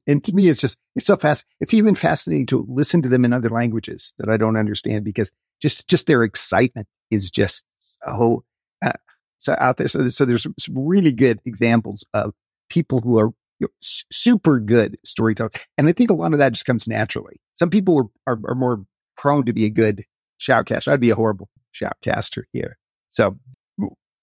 and 0.07 0.25
to 0.25 0.33
me, 0.33 0.49
it's 0.49 0.61
just, 0.61 0.79
it's 0.97 1.07
so 1.07 1.17
fast. 1.17 1.45
It's 1.61 1.75
even 1.75 1.95
fascinating 1.95 2.47
to 2.47 2.67
listen 2.69 3.03
to 3.03 3.09
them 3.09 3.25
in 3.25 3.33
other 3.33 3.51
languages 3.51 4.13
that 4.19 4.29
I 4.29 4.37
don't 4.37 4.57
understand 4.57 5.05
because 5.05 5.33
just, 5.61 5.89
just 5.89 6.07
their 6.07 6.23
excitement 6.23 6.89
is 7.11 7.31
just 7.31 7.65
so, 7.77 8.45
uh, 8.85 8.93
so 9.39 9.57
out 9.59 9.77
there. 9.77 9.89
So, 9.89 10.09
so 10.09 10.25
there's 10.25 10.43
some 10.43 10.55
really 10.75 11.13
good 11.13 11.41
examples 11.45 12.05
of 12.15 12.33
people 12.69 13.01
who 13.01 13.19
are 13.19 13.33
you 13.59 13.67
know, 13.67 13.69
super 13.81 14.59
good 14.59 14.99
storytellers. 15.05 15.53
And 15.77 15.89
I 15.89 15.93
think 15.93 16.11
a 16.11 16.15
lot 16.15 16.33
of 16.33 16.39
that 16.39 16.53
just 16.53 16.65
comes 16.65 16.89
naturally. 16.89 17.41
Some 17.55 17.71
people 17.71 18.11
are, 18.27 18.35
are, 18.35 18.41
are 18.49 18.55
more 18.55 18.85
prone 19.17 19.45
to 19.45 19.53
be 19.53 19.67
a 19.67 19.71
good 19.71 20.05
shoutcaster. 20.41 20.89
I'd 20.89 21.01
be 21.01 21.11
a 21.11 21.15
horrible 21.15 21.49
shoutcaster 21.75 22.45
here. 22.53 22.79
So 23.11 23.39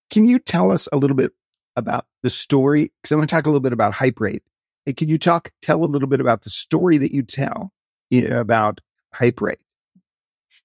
can 0.10 0.25
you 0.25 0.39
tell 0.39 0.71
us 0.71 0.89
a 0.91 0.97
little 0.97 1.15
bit 1.15 1.32
about 1.75 2.06
the 2.23 2.30
story? 2.30 2.91
Because 3.02 3.12
I 3.12 3.15
want 3.15 3.30
to 3.30 3.36
talk 3.36 3.45
a 3.45 3.49
little 3.49 3.62
bit 3.62 3.73
about 3.73 3.93
hype 3.93 4.19
rate. 4.19 4.43
And 4.89 4.97
can 4.97 5.08
you 5.08 5.19
talk, 5.19 5.52
tell 5.62 5.84
a 5.84 5.86
little 5.86 6.08
bit 6.08 6.19
about 6.19 6.41
the 6.41 6.49
story 6.49 6.97
that 6.97 7.13
you 7.13 7.21
tell 7.21 7.71
about 8.12 8.82
hype 9.13 9.39
rate? 9.39 9.60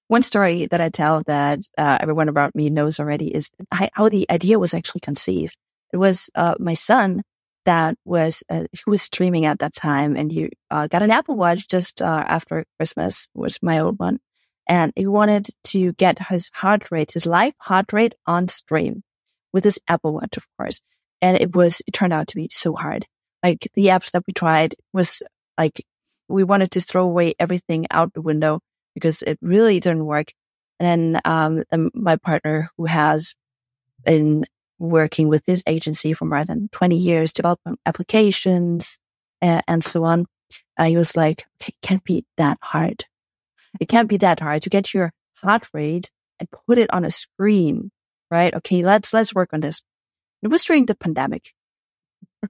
One 0.09 0.23
story 0.23 0.65
that 0.65 0.81
I 0.81 0.89
tell 0.89 1.23
that 1.27 1.59
uh, 1.77 1.99
everyone 2.01 2.31
about 2.31 2.55
me 2.55 2.71
knows 2.71 2.99
already 2.99 3.29
is 3.29 3.51
how 3.71 4.09
the 4.09 4.25
idea 4.31 4.59
was 4.59 4.73
actually 4.73 5.03
conceived. 5.03 5.55
It 5.93 5.99
was 5.99 6.31
uh, 6.35 6.55
my 6.59 6.73
son 6.73 7.23
that 7.67 7.97
was 8.07 8.43
uh, 8.49 8.65
he 8.73 8.81
was 8.87 9.03
streaming 9.03 9.45
at 9.45 9.59
that 9.59 9.75
time, 9.75 10.17
and 10.17 10.33
he 10.33 10.49
uh, 10.71 10.87
got 10.87 11.03
an 11.03 11.11
Apple 11.11 11.37
Watch 11.37 11.69
just 11.69 12.01
uh, 12.01 12.25
after 12.27 12.65
Christmas, 12.79 13.29
was 13.35 13.59
my 13.61 13.79
old 13.81 13.99
one, 13.99 14.21
and 14.67 14.91
he 14.97 15.07
wanted 15.07 15.49
to 15.65 15.93
get 15.93 16.29
his 16.29 16.51
heart 16.55 16.91
rate, 16.91 17.13
his 17.13 17.27
live 17.27 17.53
heart 17.59 17.93
rate 17.93 18.15
on 18.27 18.49
stream 18.49 19.03
with 19.53 19.65
his 19.65 19.79
Apple 19.87 20.15
Watch, 20.15 20.39
of 20.39 20.47
course. 20.57 20.81
And 21.21 21.39
it 21.39 21.55
was, 21.55 21.83
it 21.87 21.93
turned 21.93 22.15
out 22.15 22.29
to 22.29 22.37
be 22.37 22.49
so 22.51 22.73
hard. 22.75 23.07
Like 23.45 23.69
the 23.75 23.87
apps 23.87 24.11
that 24.13 24.25
we 24.27 24.33
tried 24.33 24.75
was 24.95 25.23
like, 25.59 25.85
we 26.29 26.45
wanted 26.45 26.71
to 26.73 26.81
throw 26.81 27.05
away 27.05 27.35
everything 27.39 27.87
out 27.91 28.15
the 28.15 28.23
window 28.23 28.61
because 28.95 29.23
it 29.23 29.39
really 29.43 29.79
didn't 29.81 30.07
work. 30.07 30.33
And 30.81 31.15
then, 31.15 31.21
um, 31.27 31.91
my 31.95 32.17
partner 32.17 32.71
who 32.79 32.87
has 32.87 33.35
been 34.05 34.47
working 34.79 35.29
with 35.29 35.43
his 35.47 35.63
agency 35.67 36.15
for 36.15 36.25
more 36.25 36.45
than 36.45 36.69
20 36.73 36.97
years, 36.97 37.33
developing 37.33 37.77
applications 37.87 38.99
uh, 39.43 39.61
and 39.69 39.85
so 39.85 40.05
on. 40.05 40.27
Uh, 40.79 40.85
he 40.85 40.97
was 40.97 41.17
like, 41.17 41.45
it 41.67 41.75
can't 41.83 42.05
be 42.05 42.25
that 42.39 42.59
hard. 42.63 43.05
It 43.79 43.89
can't 43.89 44.09
be 44.09 44.17
that 44.19 44.41
hard 44.41 44.63
to 44.63 44.71
get 44.71 44.95
your 44.95 45.13
heart 45.37 45.69
rate 45.75 46.11
and 46.39 46.49
put 46.67 46.79
it 46.79 46.93
on 46.93 47.05
a 47.05 47.11
screen, 47.11 47.91
right? 48.31 48.55
Okay, 48.55 48.83
let's, 48.85 49.13
let's 49.13 49.35
work 49.35 49.51
on 49.53 49.61
this. 49.61 49.83
It 50.43 50.49
was 50.49 50.65
during 50.65 50.87
the 50.87 50.95
pandemic, 50.95 51.53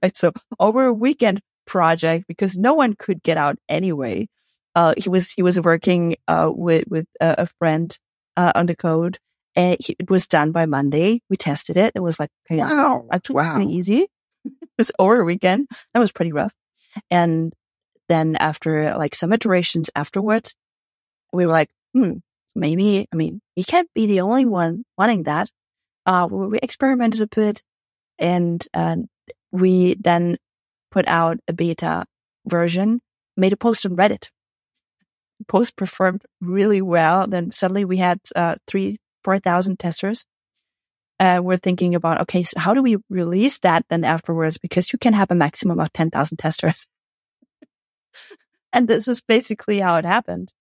right? 0.01 0.15
So 0.15 0.31
over 0.59 0.85
a 0.85 0.93
weekend 0.93 1.41
project, 1.65 2.25
because 2.27 2.57
no 2.57 2.73
one 2.73 2.93
could 2.93 3.23
get 3.23 3.37
out 3.37 3.57
anyway. 3.67 4.27
Uh, 4.75 4.93
he 4.97 5.09
was, 5.09 5.31
he 5.31 5.41
was 5.41 5.59
working, 5.59 6.17
uh, 6.27 6.51
with, 6.53 6.85
with 6.87 7.05
a, 7.21 7.35
a 7.39 7.45
friend, 7.59 7.97
uh, 8.37 8.51
on 8.55 8.65
the 8.65 8.75
code 8.75 9.17
and 9.55 9.77
he, 9.79 9.95
it 9.97 10.09
was 10.09 10.27
done 10.27 10.51
by 10.51 10.65
Monday. 10.65 11.21
We 11.29 11.37
tested 11.37 11.77
it. 11.77 11.93
It 11.95 12.01
was 12.01 12.19
like, 12.19 12.29
okay, 12.45 12.59
wow, 12.59 13.07
actually 13.11 13.35
wow. 13.35 13.55
pretty 13.55 13.73
easy. 13.73 14.07
it 14.45 14.69
was 14.77 14.91
over 14.99 15.21
a 15.21 15.25
weekend. 15.25 15.67
That 15.93 15.99
was 15.99 16.11
pretty 16.11 16.33
rough. 16.33 16.53
And 17.09 17.53
then 18.09 18.35
after 18.35 18.95
like 18.97 19.15
some 19.15 19.33
iterations 19.33 19.89
afterwards, 19.95 20.55
we 21.33 21.45
were 21.45 21.51
like, 21.51 21.69
hmm, 21.93 22.13
maybe, 22.55 23.07
I 23.11 23.15
mean, 23.15 23.41
you 23.55 23.63
can't 23.63 23.89
be 23.95 24.05
the 24.07 24.21
only 24.21 24.45
one 24.45 24.83
wanting 24.97 25.23
that. 25.23 25.49
Uh, 26.05 26.27
we 26.29 26.59
experimented 26.59 27.21
a 27.21 27.27
bit 27.27 27.63
and, 28.19 28.65
uh, 28.73 28.97
we 29.55 29.95
then 29.95 30.37
put 30.91 31.07
out 31.07 31.37
a 31.47 31.53
beta 31.53 32.05
version, 32.45 33.01
made 33.35 33.53
a 33.53 33.57
post 33.57 33.85
on 33.85 33.95
Reddit. 33.95 34.29
Post 35.47 35.75
performed 35.75 36.23
really 36.41 36.81
well. 36.81 37.27
Then 37.27 37.51
suddenly 37.51 37.85
we 37.85 37.97
had, 37.97 38.19
uh, 38.35 38.55
three, 38.67 38.97
4,000 39.23 39.77
testers. 39.77 40.25
Uh, 41.19 41.39
we're 41.41 41.57
thinking 41.57 41.95
about, 41.95 42.21
okay, 42.21 42.43
so 42.43 42.59
how 42.59 42.73
do 42.73 42.81
we 42.81 42.97
release 43.09 43.59
that 43.59 43.85
then 43.89 44.03
afterwards? 44.03 44.57
Because 44.57 44.91
you 44.91 44.99
can 44.99 45.13
have 45.13 45.31
a 45.31 45.35
maximum 45.35 45.79
of 45.79 45.91
10,000 45.93 46.37
testers. 46.37 46.87
and 48.73 48.87
this 48.87 49.07
is 49.07 49.21
basically 49.21 49.79
how 49.79 49.97
it 49.97 50.05
happened. 50.05 50.53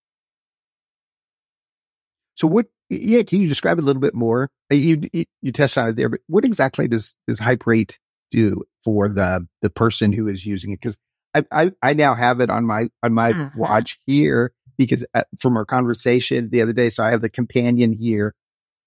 So 2.34 2.48
what, 2.48 2.66
yeah, 2.88 3.22
can 3.22 3.40
you 3.40 3.48
describe 3.48 3.78
a 3.78 3.82
little 3.82 4.02
bit 4.02 4.14
more? 4.14 4.50
You, 4.70 5.02
you, 5.12 5.24
you 5.42 5.52
touched 5.52 5.78
on 5.78 5.88
it 5.88 5.96
there, 5.96 6.08
but 6.08 6.20
what 6.26 6.44
exactly 6.44 6.88
does, 6.88 7.14
does 7.28 7.38
hype 7.38 7.66
rate 7.66 7.98
do 8.30 8.64
for 8.84 9.08
the, 9.08 9.46
the 9.62 9.70
person 9.70 10.12
who 10.12 10.28
is 10.28 10.44
using 10.44 10.70
it? 10.70 10.80
Cause 10.80 10.98
I, 11.34 11.44
I, 11.50 11.72
I 11.82 11.94
now 11.94 12.14
have 12.14 12.40
it 12.40 12.50
on 12.50 12.64
my, 12.64 12.88
on 13.02 13.14
my 13.14 13.30
uh-huh. 13.30 13.50
watch 13.56 13.98
here 14.06 14.52
because 14.76 15.04
uh, 15.14 15.24
from 15.38 15.56
our 15.56 15.64
conversation 15.64 16.50
the 16.50 16.62
other 16.62 16.72
day. 16.72 16.90
So 16.90 17.02
I 17.02 17.10
have 17.10 17.22
the 17.22 17.30
companion 17.30 17.92
here 17.92 18.34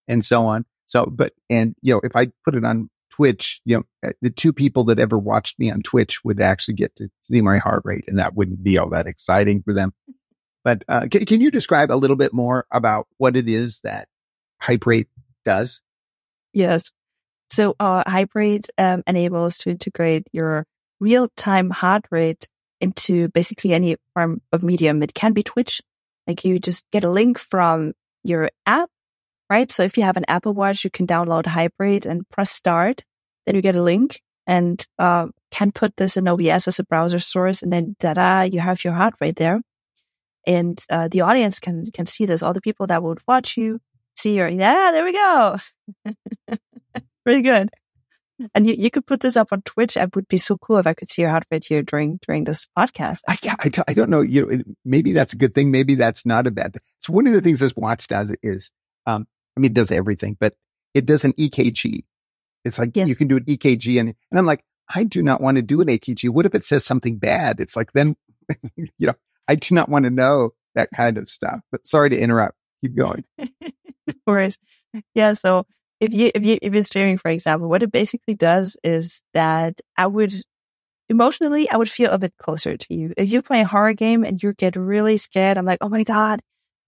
and 0.07 0.23
so 0.23 0.45
on. 0.45 0.65
So, 0.85 1.05
but, 1.05 1.33
and, 1.49 1.75
you 1.81 1.93
know, 1.93 2.01
if 2.03 2.15
I 2.15 2.27
put 2.45 2.55
it 2.55 2.63
on 2.63 2.89
Twitch, 3.11 3.61
you 3.65 3.77
know, 3.77 3.83
uh, 4.07 4.13
the 4.21 4.29
two 4.29 4.53
people 4.53 4.85
that 4.85 4.99
ever 4.99 5.17
watched 5.17 5.59
me 5.59 5.71
on 5.71 5.81
Twitch 5.81 6.23
would 6.23 6.41
actually 6.41 6.75
get 6.75 6.95
to 6.97 7.09
see 7.23 7.41
my 7.41 7.57
heart 7.57 7.81
rate 7.83 8.05
and 8.07 8.19
that 8.19 8.35
wouldn't 8.35 8.63
be 8.63 8.77
all 8.77 8.89
that 8.91 9.07
exciting 9.07 9.63
for 9.63 9.73
them. 9.73 9.91
But 10.63 10.83
uh, 10.87 11.07
can, 11.09 11.25
can, 11.25 11.41
you 11.41 11.49
describe 11.49 11.91
a 11.91 11.95
little 11.95 12.15
bit 12.15 12.33
more 12.33 12.65
about 12.71 13.07
what 13.17 13.35
it 13.37 13.47
is 13.49 13.79
that 13.85 14.07
hype 14.61 14.85
rate 14.85 15.07
does? 15.45 15.81
Yes. 16.53 16.91
So 17.49 17.75
our 17.79 18.03
HypeRate 18.03 18.69
um, 18.77 19.03
enables 19.07 19.57
to 19.59 19.69
integrate 19.69 20.27
your 20.31 20.65
real 20.99 21.29
time 21.35 21.69
heart 21.69 22.05
rate 22.11 22.47
into 22.81 23.29
basically 23.29 23.73
any 23.73 23.97
form 24.13 24.41
of 24.51 24.63
medium. 24.63 25.01
It 25.01 25.13
can 25.13 25.33
be 25.33 25.43
Twitch. 25.43 25.81
Like 26.27 26.43
you 26.43 26.59
just 26.59 26.85
get 26.91 27.03
a 27.03 27.09
link 27.09 27.39
from 27.39 27.93
your 28.23 28.49
app, 28.65 28.89
right? 29.49 29.71
So 29.71 29.83
if 29.83 29.97
you 29.97 30.03
have 30.03 30.17
an 30.17 30.25
Apple 30.27 30.53
Watch, 30.53 30.83
you 30.83 30.89
can 30.89 31.07
download 31.07 31.43
HypeRate 31.43 32.05
and 32.05 32.27
press 32.29 32.51
start. 32.51 33.03
Then 33.45 33.55
you 33.55 33.61
get 33.61 33.75
a 33.75 33.81
link 33.81 34.21
and 34.45 34.85
uh, 34.99 35.27
can 35.51 35.71
put 35.71 35.95
this 35.95 36.17
in 36.17 36.27
OBS 36.27 36.67
as 36.67 36.79
a 36.79 36.83
browser 36.83 37.19
source. 37.19 37.63
And 37.63 37.71
then 37.71 37.95
da 37.99 38.41
you 38.41 38.59
have 38.59 38.83
your 38.83 38.93
heart 38.93 39.15
rate 39.21 39.37
there 39.37 39.61
and 40.47 40.83
uh, 40.89 41.09
the 41.09 41.21
audience 41.21 41.59
can 41.59 41.83
can 41.93 42.05
see 42.07 42.25
this. 42.25 42.41
All 42.41 42.53
the 42.53 42.61
people 42.61 42.87
that 42.87 43.03
would 43.03 43.19
watch 43.27 43.57
you 43.57 43.79
see 44.15 44.35
your 44.35 44.47
yeah, 44.47 44.91
there 44.91 45.03
we 45.03 45.13
go, 45.13 45.57
pretty 47.27 47.41
good. 47.41 47.69
And 48.53 48.65
you, 48.65 48.73
you 48.77 48.89
could 48.89 49.05
put 49.05 49.19
this 49.19 49.35
up 49.35 49.49
on 49.51 49.63
Twitch. 49.63 49.97
It 49.97 50.15
would 50.15 50.29
be 50.29 50.37
so 50.37 50.57
cool 50.57 50.77
if 50.77 50.87
I 50.87 50.93
could 50.93 51.11
see 51.11 51.23
your 51.23 51.31
heart 51.31 51.43
rate 51.51 51.65
here 51.65 51.81
during 51.81 52.19
during 52.25 52.45
this 52.45 52.69
podcast. 52.77 53.19
I, 53.27 53.37
I, 53.43 53.83
I 53.89 53.93
don't 53.93 54.09
know. 54.09 54.21
You 54.21 54.45
know, 54.45 54.63
maybe 54.85 55.11
that's 55.11 55.33
a 55.33 55.35
good 55.35 55.53
thing. 55.53 55.69
Maybe 55.69 55.95
that's 55.95 56.25
not 56.25 56.47
a 56.47 56.51
bad 56.51 56.73
thing. 56.73 56.81
So 57.01 57.11
one 57.11 57.27
of 57.27 57.33
the 57.33 57.41
things 57.41 57.59
this 57.59 57.75
watch 57.75 58.07
does 58.07 58.33
is, 58.41 58.71
um, 59.05 59.27
I 59.57 59.59
mean, 59.59 59.71
it 59.71 59.73
does 59.73 59.91
everything, 59.91 60.37
but 60.39 60.55
it 60.93 61.05
does 61.05 61.25
an 61.25 61.33
EKG. 61.33 62.05
It's 62.63 62.79
like 62.79 62.91
yes. 62.93 63.09
you 63.09 63.15
can 63.17 63.27
do 63.27 63.37
an 63.37 63.43
EKG, 63.43 63.99
and 63.99 64.09
and 64.31 64.39
I'm 64.39 64.45
like, 64.45 64.63
I 64.87 65.03
do 65.03 65.21
not 65.21 65.41
want 65.41 65.55
to 65.55 65.61
do 65.61 65.81
an 65.81 65.87
EKG. 65.87 66.29
What 66.29 66.45
if 66.45 66.55
it 66.55 66.63
says 66.63 66.85
something 66.85 67.17
bad? 67.17 67.59
It's 67.59 67.75
like 67.75 67.91
then, 67.91 68.15
you 68.77 69.07
know, 69.07 69.15
I 69.49 69.55
do 69.55 69.75
not 69.75 69.89
want 69.89 70.05
to 70.05 70.11
know 70.11 70.53
that 70.75 70.89
kind 70.95 71.17
of 71.17 71.29
stuff. 71.29 71.59
But 71.71 71.85
sorry 71.85 72.11
to 72.11 72.17
interrupt. 72.17 72.55
Keep 72.81 72.95
going. 72.95 73.25
no 73.37 74.13
worries. 74.27 74.59
Yeah. 75.13 75.33
So 75.33 75.65
if 75.99 76.13
you 76.13 76.31
if 76.35 76.43
you 76.43 76.57
if 76.61 76.73
you're 76.73 76.83
streaming, 76.83 77.17
for 77.17 77.29
example, 77.29 77.69
what 77.69 77.83
it 77.83 77.91
basically 77.91 78.35
does 78.35 78.77
is 78.83 79.21
that 79.33 79.81
I 79.97 80.07
would 80.07 80.33
emotionally 81.09 81.69
I 81.69 81.77
would 81.77 81.89
feel 81.89 82.11
a 82.11 82.19
bit 82.19 82.33
closer 82.37 82.77
to 82.77 82.93
you. 82.93 83.13
If 83.17 83.31
you 83.31 83.41
play 83.41 83.61
a 83.61 83.65
horror 83.65 83.93
game 83.93 84.23
and 84.23 84.41
you 84.41 84.53
get 84.53 84.75
really 84.75 85.17
scared, 85.17 85.57
I'm 85.57 85.65
like, 85.65 85.79
oh 85.81 85.89
my 85.89 86.03
god, 86.03 86.41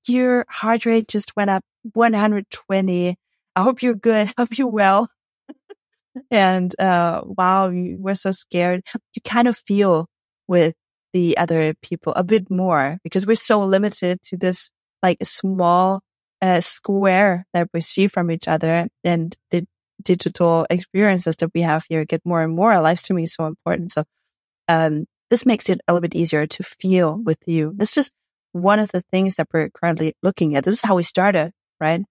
your 0.08 0.46
heart 0.50 0.86
rate 0.86 1.08
just 1.08 1.36
went 1.36 1.50
up 1.50 1.64
120. 1.94 3.16
I 3.56 3.64
hope 3.64 3.82
you're 3.82 3.96
good. 3.96 4.28
I 4.38 4.42
hope 4.42 4.58
you're 4.58 4.68
well. 4.68 5.10
and 6.32 6.78
uh 6.80 7.22
wow, 7.26 7.70
you 7.70 7.98
were 8.00 8.16
so 8.16 8.32
scared. 8.32 8.84
You 9.16 9.22
kind 9.24 9.48
of 9.48 9.58
feel 9.58 10.08
with 10.48 10.76
the 11.14 11.38
other 11.38 11.74
people 11.82 12.14
a 12.16 12.24
bit 12.24 12.50
more 12.52 13.00
because 13.04 13.26
we're 13.26 13.36
so 13.36 13.64
limited 13.66 14.22
to 14.24 14.38
this 14.38 14.70
like 15.02 15.18
small 15.24 16.02
uh, 16.42 16.62
square 16.62 17.46
that 17.54 17.70
we 17.74 17.82
see 17.82 18.08
from 18.08 18.32
each 18.32 18.48
other 18.48 18.88
and 19.04 19.36
the 19.52 19.66
digital 20.02 20.66
experiences 20.70 21.36
that 21.38 21.52
we 21.54 21.62
have 21.62 21.86
here 21.90 22.06
get 22.06 22.22
more 22.26 22.42
and 22.42 22.56
more. 22.56 22.80
Live 22.80 23.00
streaming 23.00 23.26
is 23.26 23.34
so 23.34 23.46
important. 23.46 23.92
So, 23.92 24.04
um, 24.68 25.06
this 25.30 25.46
makes 25.46 25.70
it 25.70 25.82
a 25.88 25.94
little 25.94 26.02
bit 26.02 26.16
easier 26.16 26.48
to 26.48 26.64
feel 26.64 27.18
with 27.18 27.40
you. 27.46 27.74
This 27.76 27.90
is 27.90 27.96
just 27.96 28.14
one 28.52 28.80
of 28.80 28.92
the 28.92 29.02
things 29.12 29.36
that 29.36 29.48
we're 29.54 29.70
currently 29.70 30.14
looking 30.24 30.56
at. 30.56 30.64
This 30.64 30.76
is 30.76 30.82
how 30.82 30.96
we 30.96 31.04
started, 31.04 31.52
right? 31.80 32.02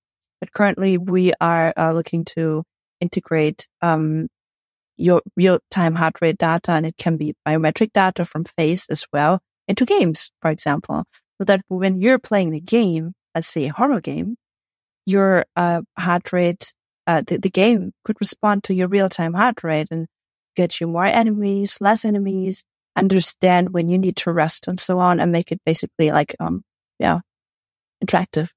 But 0.41 0.53
currently 0.53 0.99
we 0.99 1.33
are 1.41 1.73
uh, 1.77 1.93
looking 1.93 2.25
to 2.37 2.63
integrate, 3.01 3.67
um, 3.83 4.29
your 4.99 5.23
real 5.37 5.61
time 5.71 5.95
heart 5.95 6.17
rate 6.21 6.39
data 6.39 6.73
and 6.73 6.85
it 6.85 6.97
can 6.99 7.17
be 7.17 7.35
biometric 7.47 7.93
data 7.93 8.25
from 8.25 8.45
face 8.45 8.89
as 8.91 9.07
well 9.13 9.41
into 9.67 9.87
games, 9.87 10.33
for 10.43 10.51
example. 10.51 11.05
So 11.39 11.45
that 11.45 11.63
when 11.69 12.01
you're 12.01 12.19
playing 12.19 12.51
the 12.51 12.61
game, 12.61 13.15
let's 13.39 13.49
say 13.49 13.67
a 13.67 13.73
horror 13.73 14.01
game, 14.01 14.37
your 15.07 15.47
uh, 15.55 15.81
heart 15.97 16.33
rate, 16.33 16.75
uh, 17.07 17.23
the, 17.25 17.39
the 17.39 17.49
game 17.49 17.93
could 18.05 18.17
respond 18.21 18.65
to 18.65 18.75
your 18.75 18.89
real 18.89 19.09
time 19.09 19.33
heart 19.33 19.63
rate 19.63 19.87
and 19.93 20.09
get 20.57 20.81
you 20.81 20.89
more 20.89 21.05
enemies, 21.05 21.79
less 21.81 22.05
enemies, 22.05 22.65
understand 22.97 23.71
when 23.71 23.89
you 23.89 23.97
need 23.97 24.17
to 24.17 24.33
rest 24.33 24.67
and 24.67 24.81
so 24.81 24.99
on 24.99 25.21
and 25.21 25.31
make 25.31 25.53
it 25.53 25.61
basically 25.65 26.11
like, 26.11 26.35
um, 26.41 26.65
yeah, 26.99 27.21
interactive. 28.05 28.49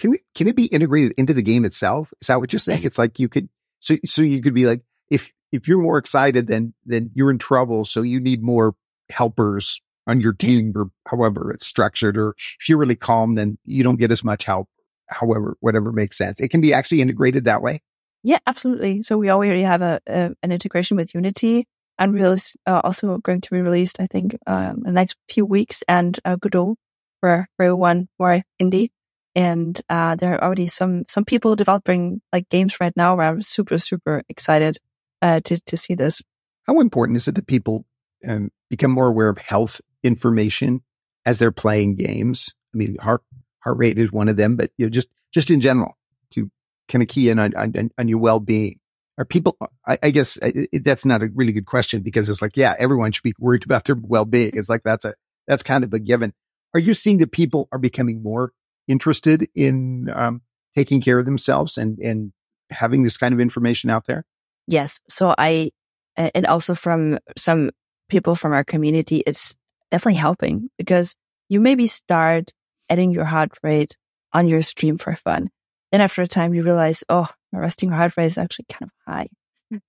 Can 0.00 0.10
we, 0.10 0.18
can 0.34 0.48
it 0.48 0.56
be 0.56 0.66
integrated 0.66 1.14
into 1.16 1.32
the 1.32 1.42
game 1.42 1.64
itself? 1.64 2.12
Is 2.20 2.26
that 2.26 2.40
what 2.40 2.52
you're 2.52 2.58
saying? 2.58 2.78
Yes. 2.78 2.86
It's 2.86 2.98
like 2.98 3.20
you 3.20 3.28
could, 3.28 3.48
so, 3.78 3.96
so 4.04 4.22
you 4.22 4.42
could 4.42 4.54
be 4.54 4.66
like, 4.66 4.80
if, 5.08 5.30
if 5.52 5.68
you're 5.68 5.80
more 5.80 5.98
excited, 5.98 6.48
then, 6.48 6.74
then 6.84 7.12
you're 7.14 7.30
in 7.30 7.38
trouble. 7.38 7.84
So 7.84 8.02
you 8.02 8.18
need 8.18 8.42
more 8.42 8.74
helpers 9.08 9.80
on 10.06 10.20
your 10.20 10.32
team 10.32 10.72
or 10.74 10.90
however 11.06 11.50
it's 11.50 11.66
structured, 11.66 12.16
or 12.16 12.34
if 12.38 12.68
you're 12.68 12.78
really 12.78 12.96
calm, 12.96 13.34
then 13.34 13.58
you 13.64 13.82
don't 13.82 13.98
get 13.98 14.10
as 14.10 14.24
much 14.24 14.44
help. 14.44 14.68
However, 15.08 15.56
whatever 15.60 15.92
makes 15.92 16.16
sense. 16.16 16.40
It 16.40 16.48
can 16.48 16.60
be 16.60 16.72
actually 16.72 17.02
integrated 17.02 17.44
that 17.44 17.62
way. 17.62 17.82
Yeah, 18.22 18.38
absolutely. 18.46 19.02
So 19.02 19.18
we 19.18 19.30
already 19.30 19.62
have 19.62 19.82
a, 19.82 20.00
a 20.06 20.30
an 20.42 20.52
integration 20.52 20.96
with 20.96 21.14
Unity. 21.14 21.66
Unreal 21.98 22.32
is 22.32 22.56
uh, 22.66 22.80
also 22.82 23.18
going 23.18 23.40
to 23.42 23.50
be 23.50 23.60
released, 23.60 24.00
I 24.00 24.06
think, 24.06 24.36
um, 24.46 24.78
in 24.78 24.82
the 24.84 24.92
next 24.92 25.16
few 25.28 25.44
weeks, 25.44 25.82
and 25.88 26.18
uh, 26.24 26.36
Godot 26.36 26.76
for 27.20 27.46
for 27.56 27.76
one 27.76 28.08
more 28.18 28.42
indie. 28.60 28.90
And 29.34 29.80
uh, 29.88 30.14
there 30.14 30.34
are 30.34 30.44
already 30.44 30.66
some 30.66 31.04
some 31.08 31.24
people 31.24 31.56
developing 31.56 32.20
like 32.32 32.48
games 32.48 32.80
right 32.80 32.92
now. 32.96 33.16
Where 33.16 33.28
I'm 33.28 33.42
super 33.42 33.76
super 33.78 34.22
excited 34.28 34.78
uh, 35.20 35.40
to 35.40 35.60
to 35.60 35.76
see 35.76 35.94
this. 35.94 36.22
How 36.66 36.80
important 36.80 37.16
is 37.16 37.28
it 37.28 37.34
that 37.34 37.46
people 37.46 37.84
um, 38.26 38.50
become 38.70 38.92
more 38.92 39.08
aware 39.08 39.28
of 39.28 39.38
health 39.38 39.80
information 40.02 40.82
as 41.24 41.38
they're 41.38 41.52
playing 41.52 41.96
games? 41.96 42.54
I 42.74 42.78
mean, 42.78 42.96
heart 43.00 43.22
heart 43.60 43.78
rate 43.78 43.98
is 43.98 44.12
one 44.12 44.28
of 44.28 44.36
them, 44.36 44.56
but 44.56 44.70
you 44.76 44.86
know, 44.86 44.90
just 44.90 45.08
just 45.32 45.50
in 45.50 45.60
general 45.60 45.96
to 46.32 46.50
kind 46.88 47.02
of 47.02 47.08
key 47.08 47.28
in 47.30 47.38
on, 47.38 47.54
on, 47.54 47.90
on 47.96 48.08
your 48.08 48.18
well 48.18 48.40
being. 48.40 48.78
Are 49.18 49.24
people? 49.26 49.58
I, 49.86 49.98
I 50.02 50.10
guess 50.10 50.38
that's 50.72 51.04
not 51.04 51.22
a 51.22 51.28
really 51.34 51.52
good 51.52 51.66
question 51.66 52.00
because 52.00 52.30
it's 52.30 52.40
like, 52.40 52.56
yeah, 52.56 52.74
everyone 52.78 53.12
should 53.12 53.22
be 53.22 53.34
worried 53.38 53.64
about 53.64 53.84
their 53.84 53.96
well 54.00 54.24
being. 54.24 54.52
It's 54.54 54.70
like 54.70 54.82
that's 54.84 55.04
a 55.04 55.14
that's 55.46 55.62
kind 55.62 55.84
of 55.84 55.92
a 55.92 55.98
given. 55.98 56.32
Are 56.74 56.80
you 56.80 56.94
seeing 56.94 57.18
that 57.18 57.30
people 57.30 57.68
are 57.72 57.78
becoming 57.78 58.22
more 58.22 58.52
interested 58.88 59.48
in 59.54 60.10
um, 60.14 60.40
taking 60.74 61.02
care 61.02 61.18
of 61.18 61.26
themselves 61.26 61.76
and 61.76 61.98
and 61.98 62.32
having 62.70 63.02
this 63.02 63.18
kind 63.18 63.34
of 63.34 63.40
information 63.40 63.90
out 63.90 64.06
there? 64.06 64.24
Yes. 64.66 65.02
So 65.08 65.34
I, 65.36 65.70
and 66.16 66.46
also 66.46 66.74
from 66.74 67.18
some 67.36 67.70
people 68.08 68.34
from 68.34 68.52
our 68.52 68.64
community, 68.64 69.22
it's 69.26 69.54
definitely 69.92 70.18
helping 70.18 70.70
because 70.78 71.14
you 71.48 71.60
maybe 71.60 71.86
start 71.86 72.52
adding 72.90 73.12
your 73.12 73.26
heart 73.26 73.50
rate 73.62 73.96
on 74.32 74.48
your 74.48 74.62
stream 74.62 74.98
for 74.98 75.14
fun. 75.14 75.50
Then 75.92 76.00
after 76.00 76.22
a 76.22 76.26
time, 76.26 76.54
you 76.54 76.62
realize, 76.62 77.04
oh, 77.08 77.28
my 77.52 77.60
resting 77.60 77.90
heart 77.90 78.16
rate 78.16 78.24
is 78.24 78.38
actually 78.38 78.64
kind 78.72 78.90
of 78.90 79.12
high. 79.12 79.28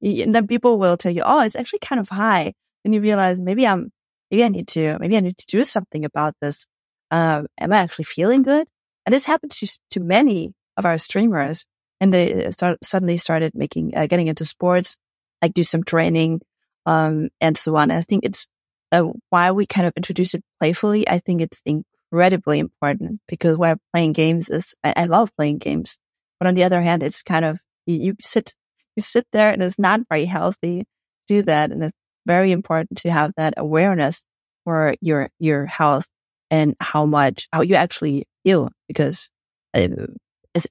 And 0.01 0.35
then 0.35 0.47
people 0.47 0.77
will 0.77 0.97
tell 0.97 1.13
you, 1.13 1.23
oh, 1.25 1.41
it's 1.41 1.55
actually 1.55 1.79
kind 1.79 1.99
of 1.99 2.09
high. 2.09 2.53
And 2.83 2.93
you 2.93 2.99
realize 2.99 3.39
maybe 3.39 3.65
I'm, 3.65 3.91
maybe 4.29 4.43
I 4.43 4.49
need 4.49 4.67
to, 4.69 4.97
maybe 4.99 5.15
I 5.15 5.21
need 5.21 5.37
to 5.37 5.45
do 5.47 5.63
something 5.63 6.03
about 6.03 6.35
this. 6.41 6.67
Uh, 7.09 7.43
am 7.57 7.71
I 7.71 7.77
actually 7.77 8.05
feeling 8.05 8.43
good? 8.43 8.67
And 9.05 9.13
this 9.13 9.25
happened 9.25 9.51
to, 9.51 9.77
to 9.91 9.99
many 10.01 10.53
of 10.75 10.85
our 10.85 10.97
streamers. 10.97 11.65
And 12.01 12.13
they 12.13 12.51
start, 12.51 12.83
suddenly 12.83 13.15
started 13.15 13.53
making, 13.55 13.95
uh, 13.95 14.07
getting 14.07 14.27
into 14.27 14.43
sports, 14.43 14.97
like 15.41 15.53
do 15.53 15.63
some 15.63 15.83
training, 15.83 16.41
um, 16.85 17.29
and 17.39 17.57
so 17.57 17.77
on. 17.77 17.91
And 17.91 17.99
I 17.99 18.01
think 18.01 18.25
it's 18.25 18.47
uh, 18.93 19.11
why 19.29 19.51
we 19.51 19.65
kind 19.65 19.87
of 19.87 19.93
introduce 19.97 20.35
it 20.35 20.43
playfully. 20.59 21.09
I 21.09 21.17
think 21.17 21.41
it's 21.41 21.61
incredibly 21.65 22.59
important 22.59 23.19
because 23.27 23.57
while 23.57 23.75
playing 23.91 24.13
games 24.13 24.49
is, 24.49 24.75
I, 24.83 24.93
I, 24.95 25.05
love 25.05 25.35
playing 25.35 25.57
games, 25.57 25.97
but 26.39 26.47
on 26.47 26.53
the 26.53 26.63
other 26.63 26.81
hand, 26.81 27.01
it's 27.01 27.23
kind 27.23 27.43
of, 27.43 27.59
you, 27.87 27.97
you 27.97 28.15
sit, 28.21 28.53
you 28.95 29.01
sit 29.01 29.25
there 29.33 29.49
and 29.49 29.63
it's 29.63 29.79
not 29.79 30.01
very 30.09 30.25
healthy 30.25 30.81
to 30.81 30.85
do 31.27 31.41
that. 31.41 31.71
And 31.71 31.85
it's 31.85 31.97
very 32.27 32.51
important 32.51 32.99
to 32.99 33.11
have 33.11 33.31
that 33.35 33.55
awareness 33.57 34.23
for 34.63 34.93
your, 35.01 35.29
your 35.39 35.65
health 35.65 36.07
and 36.51 36.75
how 36.79 37.07
much, 37.07 37.47
how 37.51 37.61
you 37.61 37.75
actually 37.75 38.27
feel 38.45 38.69
because 38.87 39.31
uh, 39.73 39.87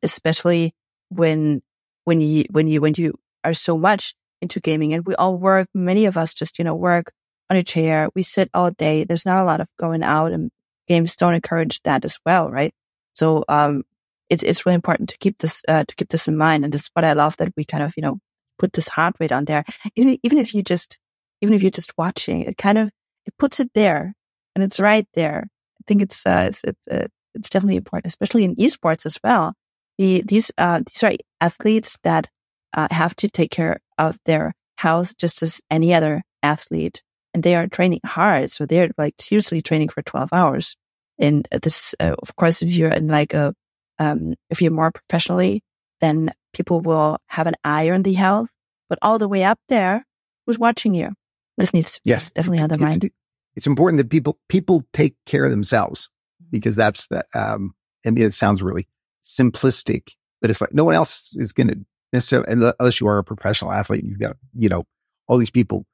especially 0.02 0.74
when, 1.08 1.60
when 2.04 2.20
you, 2.20 2.44
when 2.50 2.68
you, 2.68 2.80
when 2.80 2.94
you 2.96 3.14
are 3.42 3.52
so 3.52 3.76
much 3.76 4.14
into 4.40 4.60
gaming 4.60 4.94
and 4.94 5.04
we 5.04 5.16
all 5.16 5.36
work, 5.36 5.66
many 5.74 6.06
of 6.06 6.16
us 6.16 6.32
just, 6.32 6.60
you 6.60 6.64
know, 6.64 6.76
work 6.76 7.12
on 7.52 7.58
a 7.58 7.62
chair. 7.62 8.08
We 8.14 8.22
sit 8.22 8.50
all 8.54 8.70
day. 8.70 9.04
There's 9.04 9.26
not 9.26 9.42
a 9.42 9.44
lot 9.44 9.60
of 9.60 9.68
going 9.78 10.02
out 10.02 10.32
and 10.32 10.50
games 10.88 11.16
don't 11.16 11.34
encourage 11.34 11.80
that 11.82 12.04
as 12.04 12.18
well. 12.24 12.50
Right. 12.50 12.74
So, 13.12 13.44
um, 13.48 13.82
it's, 14.30 14.42
it's 14.42 14.64
really 14.64 14.76
important 14.76 15.10
to 15.10 15.18
keep 15.18 15.36
this, 15.38 15.62
uh, 15.68 15.84
to 15.86 15.94
keep 15.94 16.08
this 16.08 16.26
in 16.26 16.36
mind. 16.38 16.64
And 16.64 16.72
that's 16.72 16.90
what 16.94 17.04
I 17.04 17.12
love 17.12 17.36
that 17.36 17.52
we 17.56 17.64
kind 17.64 17.84
of, 17.84 17.92
you 17.96 18.02
know, 18.02 18.18
put 18.58 18.72
this 18.72 18.88
heart 18.88 19.14
rate 19.20 19.32
on 19.32 19.44
there. 19.44 19.64
Even, 19.94 20.18
even 20.22 20.38
if 20.38 20.54
you 20.54 20.62
just, 20.62 20.98
even 21.42 21.54
if 21.54 21.62
you're 21.62 21.70
just 21.70 21.92
watching, 21.98 22.40
it 22.40 22.56
kind 22.56 22.78
of, 22.78 22.88
it 23.26 23.34
puts 23.38 23.60
it 23.60 23.70
there 23.74 24.14
and 24.54 24.64
it's 24.64 24.80
right 24.80 25.06
there. 25.12 25.44
I 25.46 25.82
think 25.86 26.00
it's, 26.00 26.24
uh, 26.24 26.46
it's, 26.48 26.64
it's, 26.64 26.88
uh, 26.88 27.08
it's 27.34 27.50
definitely 27.50 27.76
important, 27.76 28.10
especially 28.10 28.44
in 28.44 28.56
esports 28.56 29.04
as 29.04 29.18
well. 29.22 29.52
The, 29.98 30.22
these, 30.26 30.50
uh, 30.56 30.78
these 30.78 31.02
are 31.02 31.12
athletes 31.40 31.98
that, 32.02 32.28
uh, 32.74 32.88
have 32.90 33.14
to 33.16 33.28
take 33.28 33.50
care 33.50 33.80
of 33.98 34.18
their 34.24 34.54
health 34.76 35.18
just 35.18 35.42
as 35.42 35.60
any 35.70 35.92
other 35.92 36.22
athlete 36.42 37.02
and 37.34 37.42
they 37.42 37.54
are 37.54 37.66
training 37.66 38.00
hard. 38.04 38.50
So 38.50 38.66
they're 38.66 38.90
like 38.98 39.14
seriously 39.18 39.60
training 39.60 39.88
for 39.88 40.02
12 40.02 40.32
hours. 40.32 40.76
And 41.18 41.46
this, 41.62 41.94
uh, 42.00 42.14
of 42.18 42.34
course, 42.36 42.62
if 42.62 42.70
you're 42.70 42.90
in 42.90 43.08
like 43.08 43.34
a, 43.34 43.54
um, 43.98 44.34
if 44.50 44.60
you're 44.60 44.72
more 44.72 44.90
professionally, 44.90 45.62
then 46.00 46.32
people 46.52 46.80
will 46.80 47.18
have 47.26 47.46
an 47.46 47.54
eye 47.64 47.90
on 47.90 48.02
the 48.02 48.14
health, 48.14 48.50
but 48.88 48.98
all 49.02 49.18
the 49.18 49.28
way 49.28 49.44
up 49.44 49.58
there, 49.68 50.06
who's 50.46 50.58
watching 50.58 50.94
you? 50.94 51.10
This 51.56 51.72
needs 51.72 52.00
yes. 52.04 52.30
definitely 52.30 52.62
on 52.62 52.68
the 52.68 52.78
mind. 52.78 53.10
It's 53.54 53.66
important 53.66 53.98
that 53.98 54.10
people, 54.10 54.38
people 54.48 54.84
take 54.92 55.14
care 55.26 55.44
of 55.44 55.50
themselves 55.50 56.08
mm-hmm. 56.42 56.50
because 56.50 56.76
that's 56.76 57.06
the, 57.08 57.24
um, 57.34 57.74
I 58.04 58.10
mean, 58.10 58.24
it 58.24 58.34
sounds 58.34 58.62
really 58.62 58.88
simplistic, 59.24 60.08
but 60.40 60.50
it's 60.50 60.60
like 60.60 60.74
no 60.74 60.84
one 60.84 60.94
else 60.94 61.36
is 61.36 61.52
going 61.52 61.68
to 61.68 61.78
necessarily, 62.12 62.72
unless 62.78 63.00
you 63.00 63.06
are 63.06 63.18
a 63.18 63.24
professional 63.24 63.72
athlete, 63.72 64.04
you've 64.04 64.18
got, 64.18 64.36
you 64.56 64.68
know, 64.68 64.84
all 65.28 65.38
these 65.38 65.50
people, 65.50 65.86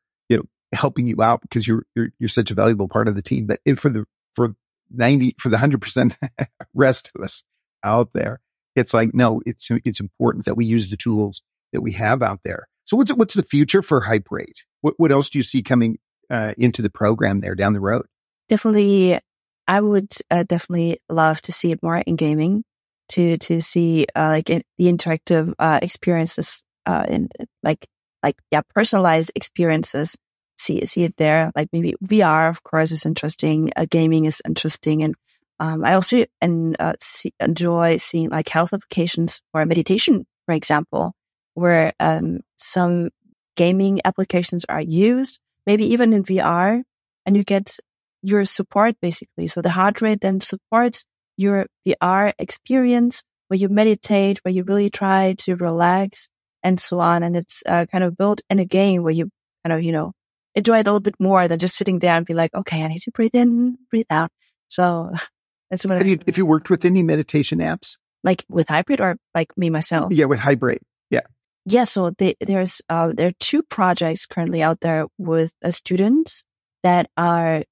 helping 0.72 1.06
you 1.06 1.22
out 1.22 1.40
because 1.42 1.66
you're, 1.66 1.84
you're, 1.94 2.08
you're 2.18 2.28
such 2.28 2.50
a 2.50 2.54
valuable 2.54 2.88
part 2.88 3.08
of 3.08 3.14
the 3.14 3.22
team. 3.22 3.46
But 3.46 3.60
for 3.78 3.88
the, 3.88 4.04
for 4.34 4.54
90, 4.90 5.36
for 5.38 5.48
the 5.48 5.58
hundred 5.58 5.80
percent 5.80 6.16
rest 6.74 7.10
of 7.14 7.22
us 7.22 7.42
out 7.82 8.10
there, 8.12 8.40
it's 8.76 8.94
like, 8.94 9.14
no, 9.14 9.40
it's, 9.46 9.68
it's 9.84 10.00
important 10.00 10.44
that 10.44 10.56
we 10.56 10.64
use 10.64 10.90
the 10.90 10.96
tools 10.96 11.42
that 11.72 11.80
we 11.80 11.92
have 11.92 12.22
out 12.22 12.40
there. 12.44 12.68
So 12.84 12.96
what's, 12.96 13.12
what's 13.12 13.34
the 13.34 13.42
future 13.42 13.82
for 13.82 14.02
HypeRate? 14.02 14.62
What, 14.80 14.94
what 14.96 15.12
else 15.12 15.30
do 15.30 15.38
you 15.38 15.42
see 15.42 15.62
coming 15.62 15.98
uh, 16.30 16.54
into 16.56 16.82
the 16.82 16.90
program 16.90 17.40
there 17.40 17.54
down 17.54 17.72
the 17.72 17.80
road? 17.80 18.06
Definitely. 18.48 19.18
I 19.66 19.80
would 19.80 20.12
uh, 20.30 20.44
definitely 20.44 21.00
love 21.08 21.42
to 21.42 21.52
see 21.52 21.72
it 21.72 21.82
more 21.82 21.98
in 21.98 22.16
gaming 22.16 22.64
to, 23.10 23.36
to 23.38 23.60
see, 23.60 24.06
uh, 24.14 24.28
like 24.28 24.48
in, 24.48 24.62
the 24.78 24.86
interactive, 24.86 25.52
uh, 25.58 25.80
experiences, 25.82 26.62
uh, 26.86 27.04
in 27.08 27.28
like, 27.62 27.86
like, 28.22 28.36
yeah, 28.50 28.62
personalized 28.74 29.32
experiences 29.34 30.16
see 30.58 30.84
see 30.84 31.04
it 31.04 31.16
there. 31.16 31.50
Like 31.56 31.68
maybe 31.72 31.94
VR, 32.04 32.48
of 32.48 32.62
course, 32.62 32.92
is 32.92 33.06
interesting. 33.06 33.72
Uh, 33.76 33.86
gaming 33.88 34.26
is 34.26 34.42
interesting, 34.46 35.02
and 35.02 35.14
um, 35.60 35.84
I 35.84 35.94
also 35.94 36.24
and 36.40 36.76
uh, 36.78 36.94
see, 37.00 37.32
enjoy 37.40 37.96
seeing 37.96 38.30
like 38.30 38.48
health 38.48 38.72
applications 38.72 39.40
or 39.54 39.64
meditation, 39.66 40.26
for 40.46 40.54
example, 40.54 41.12
where 41.54 41.92
um, 42.00 42.40
some 42.56 43.10
gaming 43.56 44.00
applications 44.04 44.64
are 44.68 44.80
used, 44.80 45.40
maybe 45.66 45.86
even 45.86 46.12
in 46.12 46.22
VR, 46.22 46.82
and 47.26 47.36
you 47.36 47.44
get 47.44 47.78
your 48.22 48.44
support 48.44 48.96
basically. 49.00 49.46
So 49.46 49.62
the 49.62 49.70
heart 49.70 50.00
rate 50.02 50.20
then 50.20 50.40
supports 50.40 51.04
your 51.36 51.66
VR 51.86 52.32
experience 52.38 53.22
where 53.48 53.58
you 53.58 53.68
meditate, 53.68 54.38
where 54.42 54.52
you 54.52 54.62
really 54.64 54.90
try 54.90 55.34
to 55.38 55.56
relax 55.56 56.28
and 56.62 56.78
so 56.78 57.00
on. 57.00 57.22
And 57.22 57.36
it's 57.36 57.62
uh, 57.66 57.86
kind 57.86 58.04
of 58.04 58.16
built 58.16 58.40
in 58.50 58.58
a 58.58 58.64
game 58.64 59.02
where 59.02 59.12
you 59.12 59.30
kind 59.64 59.72
of, 59.72 59.82
you 59.82 59.92
know, 59.92 60.12
enjoy 60.54 60.78
it 60.78 60.86
a 60.86 60.90
little 60.90 61.00
bit 61.00 61.14
more 61.18 61.48
than 61.48 61.58
just 61.58 61.76
sitting 61.76 61.98
there 61.98 62.14
and 62.14 62.26
be 62.26 62.34
like, 62.34 62.54
okay, 62.54 62.82
I 62.82 62.88
need 62.88 63.02
to 63.02 63.10
breathe 63.10 63.34
in, 63.34 63.78
breathe 63.90 64.06
out. 64.10 64.30
So 64.68 65.12
that's 65.70 65.86
what 65.86 65.98
have 65.98 66.06
I, 66.06 66.10
you, 66.10 66.18
if 66.26 66.38
you 66.38 66.46
worked 66.46 66.70
with 66.70 66.84
any 66.84 67.02
meditation 67.02 67.58
apps, 67.58 67.96
like 68.24 68.44
with 68.48 68.68
HypeRate 68.68 69.00
or 69.00 69.16
like 69.34 69.56
me 69.56 69.70
myself? 69.70 70.12
Yeah, 70.12 70.26
with 70.26 70.40
HypeRate. 70.40 70.80
Yeah. 71.10 71.22
Yeah. 71.66 71.84
So 71.84 72.10
they, 72.10 72.34
there's, 72.40 72.82
uh, 72.88 73.12
there 73.14 73.28
are 73.28 73.38
two 73.40 73.62
projects 73.62 74.26
currently 74.26 74.62
out 74.62 74.80
there 74.80 75.06
with 75.18 75.52
uh, 75.64 75.70
students 75.70 76.44
that 76.82 77.10
are 77.16 77.64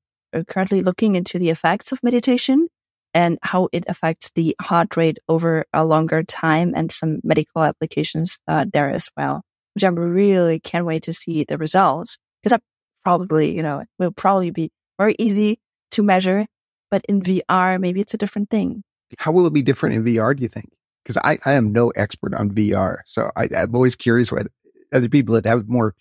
currently 0.48 0.82
looking 0.82 1.14
into 1.14 1.38
the 1.38 1.50
effects 1.50 1.92
of 1.92 2.02
meditation 2.02 2.68
and 3.14 3.38
how 3.42 3.68
it 3.72 3.84
affects 3.88 4.30
the 4.34 4.54
heart 4.60 4.96
rate 4.96 5.18
over 5.28 5.64
a 5.72 5.84
longer 5.84 6.22
time 6.22 6.74
and 6.76 6.92
some 6.92 7.20
medical 7.24 7.62
applications 7.62 8.38
uh, 8.46 8.66
there 8.70 8.90
as 8.90 9.08
well, 9.16 9.42
which 9.74 9.84
I 9.84 9.88
really 9.88 10.60
can't 10.60 10.84
wait 10.84 11.04
to 11.04 11.14
see 11.14 11.44
the 11.44 11.56
results 11.56 12.18
because 12.42 12.50
that 12.50 12.62
probably, 13.04 13.54
you 13.54 13.62
know, 13.62 13.84
will 13.98 14.12
probably 14.12 14.50
be 14.50 14.70
very 14.98 15.16
easy 15.18 15.58
to 15.92 16.02
measure. 16.02 16.46
But 16.90 17.04
in 17.08 17.20
VR, 17.20 17.80
maybe 17.80 18.00
it's 18.00 18.14
a 18.14 18.18
different 18.18 18.50
thing. 18.50 18.82
How 19.18 19.32
will 19.32 19.46
it 19.46 19.52
be 19.52 19.62
different 19.62 19.96
in 19.96 20.04
VR, 20.04 20.36
do 20.36 20.42
you 20.42 20.48
think? 20.48 20.70
because 21.06 21.20
I, 21.22 21.38
I 21.44 21.54
am 21.54 21.72
no 21.72 21.90
expert 21.90 22.34
on 22.34 22.50
VR. 22.50 22.98
So 23.06 23.30
I, 23.36 23.48
I'm 23.56 23.74
always 23.74 23.94
curious 23.94 24.32
what 24.32 24.48
other 24.92 25.08
people 25.08 25.36
that 25.36 25.46
have 25.46 25.68
more, 25.68 25.94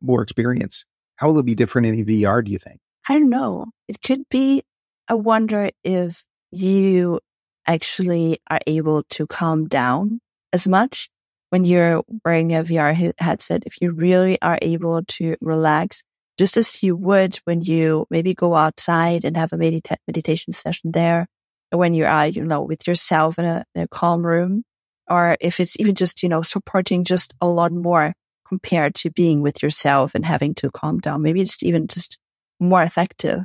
more 0.00 0.22
experience, 0.22 0.84
how 1.16 1.28
will 1.28 1.38
it 1.38 1.46
be 1.46 1.54
different 1.54 1.86
in 1.86 2.04
VR, 2.04 2.44
do 2.44 2.50
you 2.50 2.58
think? 2.58 2.80
I 3.08 3.18
don't 3.18 3.30
know. 3.30 3.66
It 3.86 4.02
could 4.02 4.28
be, 4.30 4.62
I 5.08 5.14
wonder 5.14 5.70
if 5.84 6.24
you 6.50 7.20
actually 7.68 8.38
are 8.50 8.60
able 8.66 9.04
to 9.10 9.26
calm 9.28 9.68
down 9.68 10.20
as 10.52 10.66
much 10.66 11.08
when 11.52 11.64
you're 11.64 12.02
wearing 12.24 12.54
a 12.54 12.62
VR 12.62 13.12
headset. 13.18 13.64
If 13.66 13.74
you 13.82 13.90
really 13.90 14.40
are 14.40 14.58
able 14.62 15.02
to 15.02 15.36
relax 15.42 16.02
just 16.38 16.56
as 16.56 16.82
you 16.82 16.96
would 16.96 17.38
when 17.44 17.60
you 17.60 18.06
maybe 18.08 18.32
go 18.32 18.54
outside 18.54 19.26
and 19.26 19.36
have 19.36 19.52
a 19.52 19.58
medita- 19.58 19.98
meditation 20.08 20.54
session 20.54 20.92
there 20.92 21.26
when 21.70 21.92
you 21.92 22.06
are, 22.06 22.26
you 22.26 22.42
know, 22.42 22.62
with 22.62 22.86
yourself 22.88 23.38
in 23.38 23.44
a, 23.44 23.66
in 23.74 23.82
a 23.82 23.88
calm 23.88 24.26
room, 24.26 24.62
or 25.10 25.36
if 25.42 25.60
it's 25.60 25.78
even 25.78 25.94
just, 25.94 26.22
you 26.22 26.28
know, 26.30 26.40
supporting 26.40 27.04
just 27.04 27.34
a 27.42 27.46
lot 27.46 27.70
more 27.70 28.14
compared 28.48 28.94
to 28.94 29.10
being 29.10 29.42
with 29.42 29.62
yourself 29.62 30.14
and 30.14 30.24
having 30.24 30.54
to 30.54 30.70
calm 30.70 31.00
down. 31.00 31.20
Maybe 31.20 31.42
it's 31.42 31.62
even 31.62 31.86
just 31.86 32.18
more 32.60 32.82
effective 32.82 33.40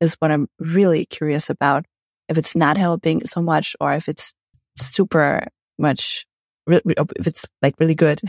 is 0.00 0.16
what 0.18 0.32
I'm 0.32 0.48
really 0.58 1.06
curious 1.06 1.48
about. 1.48 1.84
If 2.28 2.38
it's 2.38 2.56
not 2.56 2.76
helping 2.76 3.24
so 3.24 3.40
much 3.40 3.76
or 3.80 3.94
if 3.94 4.08
it's 4.08 4.34
super 4.76 5.46
much, 5.78 6.26
if 6.66 7.26
it's 7.26 7.48
like 7.60 7.74
really 7.78 7.94
good. 7.94 8.20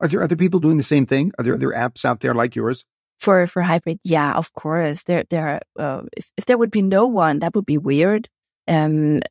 Are 0.00 0.08
there 0.08 0.22
other 0.22 0.36
people 0.36 0.60
doing 0.60 0.76
the 0.76 0.82
same 0.82 1.06
thing? 1.06 1.32
Are 1.38 1.44
there 1.44 1.54
other 1.54 1.70
apps 1.70 2.04
out 2.04 2.20
there 2.20 2.34
like 2.34 2.54
yours? 2.54 2.84
For, 3.18 3.46
for 3.48 3.62
HypeRate? 3.62 3.98
Yeah, 4.04 4.32
of 4.32 4.52
course. 4.52 5.02
There, 5.02 5.24
there, 5.28 5.60
uh, 5.76 6.02
if, 6.16 6.30
if 6.36 6.46
there 6.46 6.56
would 6.56 6.70
be 6.70 6.82
no 6.82 7.08
one, 7.08 7.40
that 7.40 7.54
would 7.56 7.66
be 7.66 7.78
weird. 7.78 8.28
Um, 8.68 9.22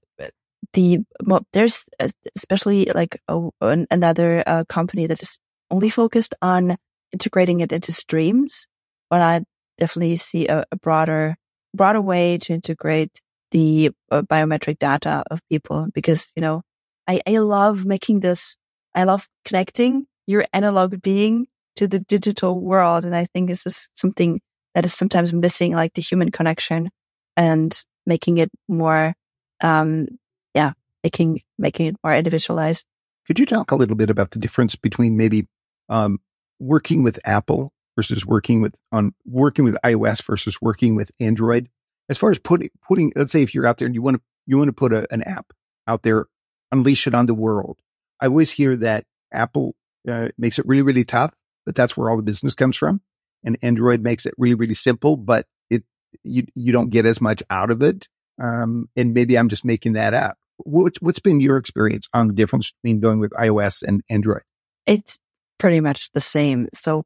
the 0.73 0.99
well, 1.23 1.45
there's 1.53 1.87
especially 2.35 2.89
like 2.93 3.21
a, 3.27 3.49
another 3.61 4.43
uh, 4.45 4.63
company 4.65 5.07
that 5.07 5.21
is 5.21 5.37
only 5.69 5.89
focused 5.89 6.35
on 6.41 6.77
integrating 7.13 7.61
it 7.61 7.71
into 7.71 7.91
streams, 7.91 8.67
but 9.09 9.21
I 9.21 9.43
definitely 9.77 10.15
see 10.17 10.47
a, 10.47 10.65
a 10.71 10.75
broader 10.75 11.35
broader 11.73 12.01
way 12.01 12.37
to 12.39 12.53
integrate 12.53 13.21
the 13.51 13.91
uh, 14.11 14.23
biometric 14.23 14.79
data 14.79 15.23
of 15.29 15.39
people 15.49 15.87
because 15.93 16.31
you 16.35 16.41
know 16.41 16.63
I, 17.07 17.21
I 17.27 17.37
love 17.39 17.85
making 17.85 18.21
this 18.21 18.57
I 18.95 19.03
love 19.03 19.27
connecting 19.45 20.07
your 20.25 20.45
analog 20.53 21.01
being 21.01 21.47
to 21.75 21.87
the 21.87 21.99
digital 21.99 22.59
world 22.59 23.05
and 23.05 23.15
I 23.15 23.25
think 23.25 23.49
this 23.49 23.65
is 23.65 23.89
something 23.95 24.41
that 24.75 24.85
is 24.85 24.93
sometimes 24.93 25.33
missing 25.33 25.73
like 25.73 25.93
the 25.93 26.01
human 26.01 26.31
connection 26.31 26.89
and 27.35 27.83
making 28.05 28.37
it 28.39 28.49
more 28.67 29.13
um, 29.61 30.07
yeah, 30.53 30.73
making 31.03 31.41
making 31.57 31.87
it 31.87 31.95
more 32.03 32.13
individualized. 32.13 32.85
Could 33.25 33.39
you 33.39 33.45
talk 33.45 33.71
a 33.71 33.75
little 33.75 33.95
bit 33.95 34.09
about 34.09 34.31
the 34.31 34.39
difference 34.39 34.75
between 34.75 35.17
maybe 35.17 35.47
um, 35.89 36.19
working 36.59 37.03
with 37.03 37.19
Apple 37.25 37.73
versus 37.95 38.25
working 38.25 38.61
with 38.61 38.75
on 38.91 39.13
working 39.25 39.65
with 39.65 39.77
iOS 39.83 40.23
versus 40.23 40.61
working 40.61 40.95
with 40.95 41.11
Android? 41.19 41.69
As 42.09 42.17
far 42.17 42.31
as 42.31 42.39
putting 42.39 42.69
putting, 42.87 43.11
let's 43.15 43.31
say 43.31 43.41
if 43.41 43.53
you're 43.53 43.67
out 43.67 43.77
there 43.77 43.85
and 43.85 43.95
you 43.95 44.01
want 44.01 44.17
to 44.17 44.21
you 44.45 44.57
want 44.57 44.69
to 44.69 44.73
put 44.73 44.93
a, 44.93 45.11
an 45.11 45.21
app 45.23 45.51
out 45.87 46.03
there, 46.03 46.27
unleash 46.71 47.07
it 47.07 47.15
on 47.15 47.25
the 47.25 47.33
world. 47.33 47.77
I 48.19 48.27
always 48.27 48.51
hear 48.51 48.75
that 48.77 49.05
Apple 49.31 49.75
uh, 50.07 50.29
makes 50.37 50.59
it 50.59 50.65
really 50.67 50.81
really 50.81 51.05
tough, 51.05 51.33
but 51.65 51.75
that's 51.75 51.95
where 51.95 52.09
all 52.09 52.17
the 52.17 52.23
business 52.23 52.55
comes 52.55 52.77
from, 52.77 53.01
and 53.43 53.57
Android 53.61 54.01
makes 54.01 54.25
it 54.25 54.33
really 54.37 54.55
really 54.55 54.73
simple, 54.73 55.17
but 55.17 55.45
it 55.69 55.83
you 56.23 56.45
you 56.55 56.71
don't 56.71 56.89
get 56.89 57.05
as 57.05 57.21
much 57.21 57.43
out 57.49 57.71
of 57.71 57.81
it 57.81 58.07
um, 58.41 58.89
and 58.95 59.13
maybe 59.13 59.37
I'm 59.37 59.49
just 59.49 59.65
making 59.65 59.93
that 59.93 60.13
up. 60.13 60.37
What, 60.57 60.95
what's 61.01 61.19
been 61.19 61.39
your 61.39 61.57
experience 61.57 62.07
on 62.13 62.27
the 62.27 62.33
difference 62.33 62.71
between 62.71 62.99
going 62.99 63.19
with 63.19 63.31
iOS 63.31 63.83
and 63.83 64.01
Android? 64.09 64.41
It's 64.85 65.19
pretty 65.57 65.79
much 65.79 66.11
the 66.13 66.19
same. 66.19 66.67
So 66.73 67.03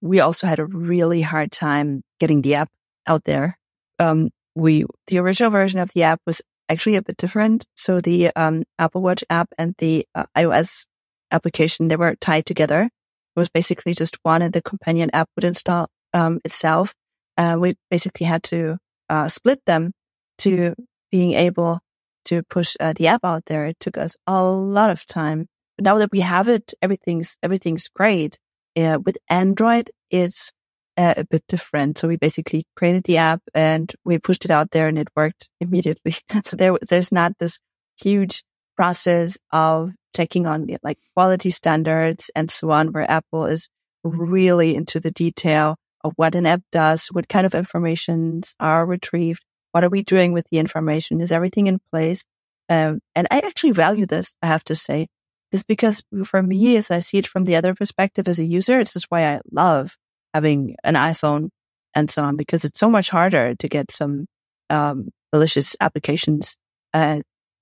we 0.00 0.20
also 0.20 0.46
had 0.46 0.58
a 0.58 0.66
really 0.66 1.22
hard 1.22 1.52
time 1.52 2.02
getting 2.18 2.42
the 2.42 2.54
app 2.54 2.70
out 3.06 3.24
there. 3.24 3.58
Um, 3.98 4.30
we, 4.54 4.84
the 5.08 5.18
original 5.18 5.50
version 5.50 5.80
of 5.80 5.90
the 5.92 6.04
app 6.04 6.20
was 6.26 6.42
actually 6.68 6.96
a 6.96 7.02
bit 7.02 7.16
different. 7.16 7.66
So 7.74 8.00
the, 8.00 8.30
um, 8.36 8.64
Apple 8.78 9.02
Watch 9.02 9.24
app 9.30 9.48
and 9.58 9.74
the 9.78 10.06
uh, 10.14 10.24
iOS 10.36 10.86
application, 11.30 11.88
they 11.88 11.96
were 11.96 12.16
tied 12.16 12.46
together. 12.46 12.82
It 12.82 13.38
was 13.38 13.48
basically 13.48 13.94
just 13.94 14.18
one 14.22 14.42
and 14.42 14.52
the 14.52 14.62
companion 14.62 15.10
app 15.12 15.28
would 15.36 15.44
install, 15.44 15.88
um, 16.12 16.40
itself. 16.44 16.94
Uh, 17.36 17.56
we 17.58 17.76
basically 17.90 18.26
had 18.26 18.42
to, 18.44 18.78
uh, 19.08 19.28
split 19.28 19.60
them 19.66 19.92
to 20.38 20.74
being 21.10 21.34
able 21.34 21.80
to 22.24 22.42
push 22.44 22.76
uh, 22.80 22.92
the 22.94 23.06
app 23.06 23.24
out 23.24 23.44
there. 23.46 23.66
It 23.66 23.78
took 23.78 23.98
us 23.98 24.16
a 24.26 24.42
lot 24.42 24.90
of 24.90 25.06
time. 25.06 25.46
But 25.76 25.84
now 25.84 25.98
that 25.98 26.12
we 26.12 26.20
have 26.20 26.48
it, 26.48 26.74
everything's, 26.82 27.38
everything's 27.42 27.88
great. 27.88 28.38
Uh, 28.76 28.98
with 29.04 29.18
Android, 29.28 29.90
it's 30.10 30.52
uh, 30.96 31.14
a 31.16 31.24
bit 31.24 31.44
different. 31.48 31.98
So 31.98 32.08
we 32.08 32.16
basically 32.16 32.66
created 32.76 33.04
the 33.04 33.18
app 33.18 33.42
and 33.54 33.92
we 34.04 34.18
pushed 34.18 34.44
it 34.44 34.50
out 34.50 34.70
there 34.70 34.88
and 34.88 34.98
it 34.98 35.08
worked 35.16 35.48
immediately. 35.60 36.14
so 36.44 36.56
there, 36.56 36.76
there's 36.88 37.12
not 37.12 37.32
this 37.38 37.60
huge 38.00 38.42
process 38.76 39.38
of 39.52 39.92
checking 40.14 40.46
on 40.46 40.66
like 40.82 40.98
quality 41.14 41.50
standards 41.50 42.30
and 42.34 42.50
so 42.50 42.70
on, 42.70 42.92
where 42.92 43.10
Apple 43.10 43.46
is 43.46 43.68
really 44.02 44.74
into 44.74 45.00
the 45.00 45.10
detail 45.10 45.76
of 46.04 46.12
what 46.16 46.34
an 46.34 46.46
app 46.46 46.62
does, 46.72 47.08
what 47.08 47.28
kind 47.28 47.44
of 47.46 47.54
informations 47.54 48.54
are 48.60 48.86
retrieved, 48.86 49.44
what 49.72 49.84
are 49.84 49.88
we 49.88 50.02
doing 50.02 50.32
with 50.32 50.46
the 50.50 50.58
information? 50.58 51.20
Is 51.20 51.32
everything 51.32 51.66
in 51.66 51.80
place? 51.90 52.24
Um, 52.68 53.00
and 53.14 53.26
I 53.30 53.38
actually 53.38 53.72
value 53.72 54.06
this, 54.06 54.34
I 54.42 54.46
have 54.46 54.64
to 54.64 54.74
say. 54.74 55.08
This 55.52 55.62
because 55.62 56.02
for 56.24 56.42
me, 56.42 56.76
as 56.76 56.90
I 56.90 56.98
see 57.00 57.18
it 57.18 57.26
from 57.26 57.44
the 57.44 57.56
other 57.56 57.74
perspective 57.74 58.26
as 58.26 58.40
a 58.40 58.44
user, 58.44 58.78
this 58.78 58.96
is 58.96 59.04
why 59.08 59.24
I 59.24 59.40
love 59.50 59.96
having 60.36 60.76
an 60.84 60.94
iPhone 60.94 61.48
and 61.94 62.10
so 62.10 62.22
on, 62.22 62.36
because 62.36 62.64
it's 62.64 62.78
so 62.78 62.90
much 62.90 63.08
harder 63.08 63.54
to 63.54 63.68
get 63.68 63.90
some 63.90 64.26
um, 64.68 65.08
malicious 65.32 65.74
applications 65.80 66.56
uh, 66.92 67.20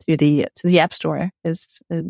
to 0.08 0.16
the 0.16 0.48
to 0.56 0.66
the 0.66 0.80
App 0.80 0.92
Store. 0.92 1.30
Is 1.44 1.80
uh, 1.92 2.02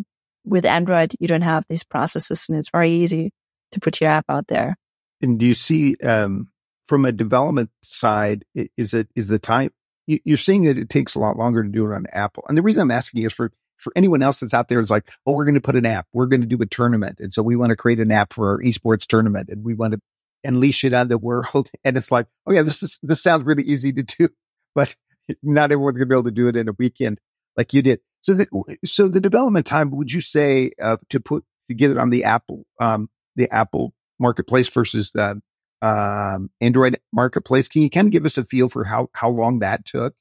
with 0.44 0.64
Android, 0.64 1.14
you 1.20 1.28
don't 1.28 1.42
have 1.42 1.64
these 1.68 1.84
processes, 1.84 2.46
and 2.48 2.58
it's 2.58 2.70
very 2.70 2.90
easy 2.90 3.30
to 3.72 3.80
put 3.80 4.00
your 4.00 4.10
app 4.10 4.24
out 4.28 4.46
there. 4.46 4.76
And 5.20 5.38
do 5.38 5.46
you 5.46 5.54
see 5.54 5.96
um, 6.02 6.48
from 6.86 7.04
a 7.04 7.12
development 7.12 7.70
side, 7.82 8.44
is 8.76 8.94
it 8.94 9.08
is 9.14 9.28
the 9.28 9.38
time 9.38 9.70
you're 10.06 10.36
seeing 10.36 10.64
that 10.64 10.78
it 10.78 10.90
takes 10.90 11.14
a 11.14 11.18
lot 11.18 11.38
longer 11.38 11.62
to 11.62 11.68
do 11.68 11.90
it 11.90 11.94
on 11.94 12.06
Apple. 12.12 12.44
And 12.48 12.58
the 12.58 12.62
reason 12.62 12.82
I'm 12.82 12.90
asking 12.90 13.22
is 13.22 13.32
for, 13.32 13.52
for 13.78 13.92
anyone 13.96 14.22
else 14.22 14.40
that's 14.40 14.52
out 14.54 14.68
there 14.68 14.80
is 14.80 14.90
like, 14.90 15.08
oh, 15.26 15.32
we're 15.32 15.46
going 15.46 15.54
to 15.54 15.60
put 15.60 15.76
an 15.76 15.86
app. 15.86 16.06
We're 16.12 16.26
going 16.26 16.42
to 16.42 16.46
do 16.46 16.60
a 16.60 16.66
tournament. 16.66 17.20
And 17.20 17.32
so 17.32 17.42
we 17.42 17.56
want 17.56 17.70
to 17.70 17.76
create 17.76 18.00
an 18.00 18.12
app 18.12 18.32
for 18.32 18.50
our 18.50 18.58
esports 18.58 19.06
tournament 19.06 19.48
and 19.48 19.64
we 19.64 19.74
want 19.74 19.92
to 19.94 20.00
unleash 20.44 20.84
it 20.84 20.94
on 20.94 21.08
the 21.08 21.18
world. 21.18 21.70
And 21.84 21.96
it's 21.96 22.10
like, 22.10 22.26
oh 22.46 22.52
yeah, 22.52 22.62
this 22.62 22.82
is, 22.82 22.98
this 23.02 23.22
sounds 23.22 23.44
really 23.44 23.64
easy 23.64 23.92
to 23.92 24.02
do, 24.02 24.28
but 24.74 24.94
not 25.42 25.72
everyone's 25.72 25.98
going 25.98 26.08
to 26.08 26.12
be 26.12 26.14
able 26.14 26.24
to 26.24 26.30
do 26.30 26.48
it 26.48 26.56
in 26.56 26.68
a 26.68 26.74
weekend 26.78 27.20
like 27.56 27.72
you 27.72 27.82
did. 27.82 28.00
So 28.20 28.34
the, 28.34 28.78
so 28.84 29.08
the 29.08 29.20
development 29.20 29.66
time, 29.66 29.90
would 29.90 30.12
you 30.12 30.20
say, 30.20 30.70
uh, 30.80 30.96
to 31.10 31.20
put, 31.20 31.44
to 31.68 31.74
get 31.74 31.90
it 31.90 31.98
on 31.98 32.10
the 32.10 32.24
Apple, 32.24 32.64
um, 32.80 33.08
the 33.36 33.50
Apple 33.50 33.94
marketplace 34.18 34.68
versus 34.68 35.10
the 35.12 35.40
um, 35.82 36.50
Android 36.60 36.98
marketplace. 37.12 37.68
Can 37.68 37.82
you 37.82 37.90
kind 37.90 38.06
of 38.06 38.12
give 38.12 38.24
us 38.24 38.38
a 38.38 38.44
feel 38.44 38.68
for 38.68 38.84
how, 38.84 39.08
how 39.12 39.28
long 39.28 39.58
that 39.58 39.84
took? 39.84 40.14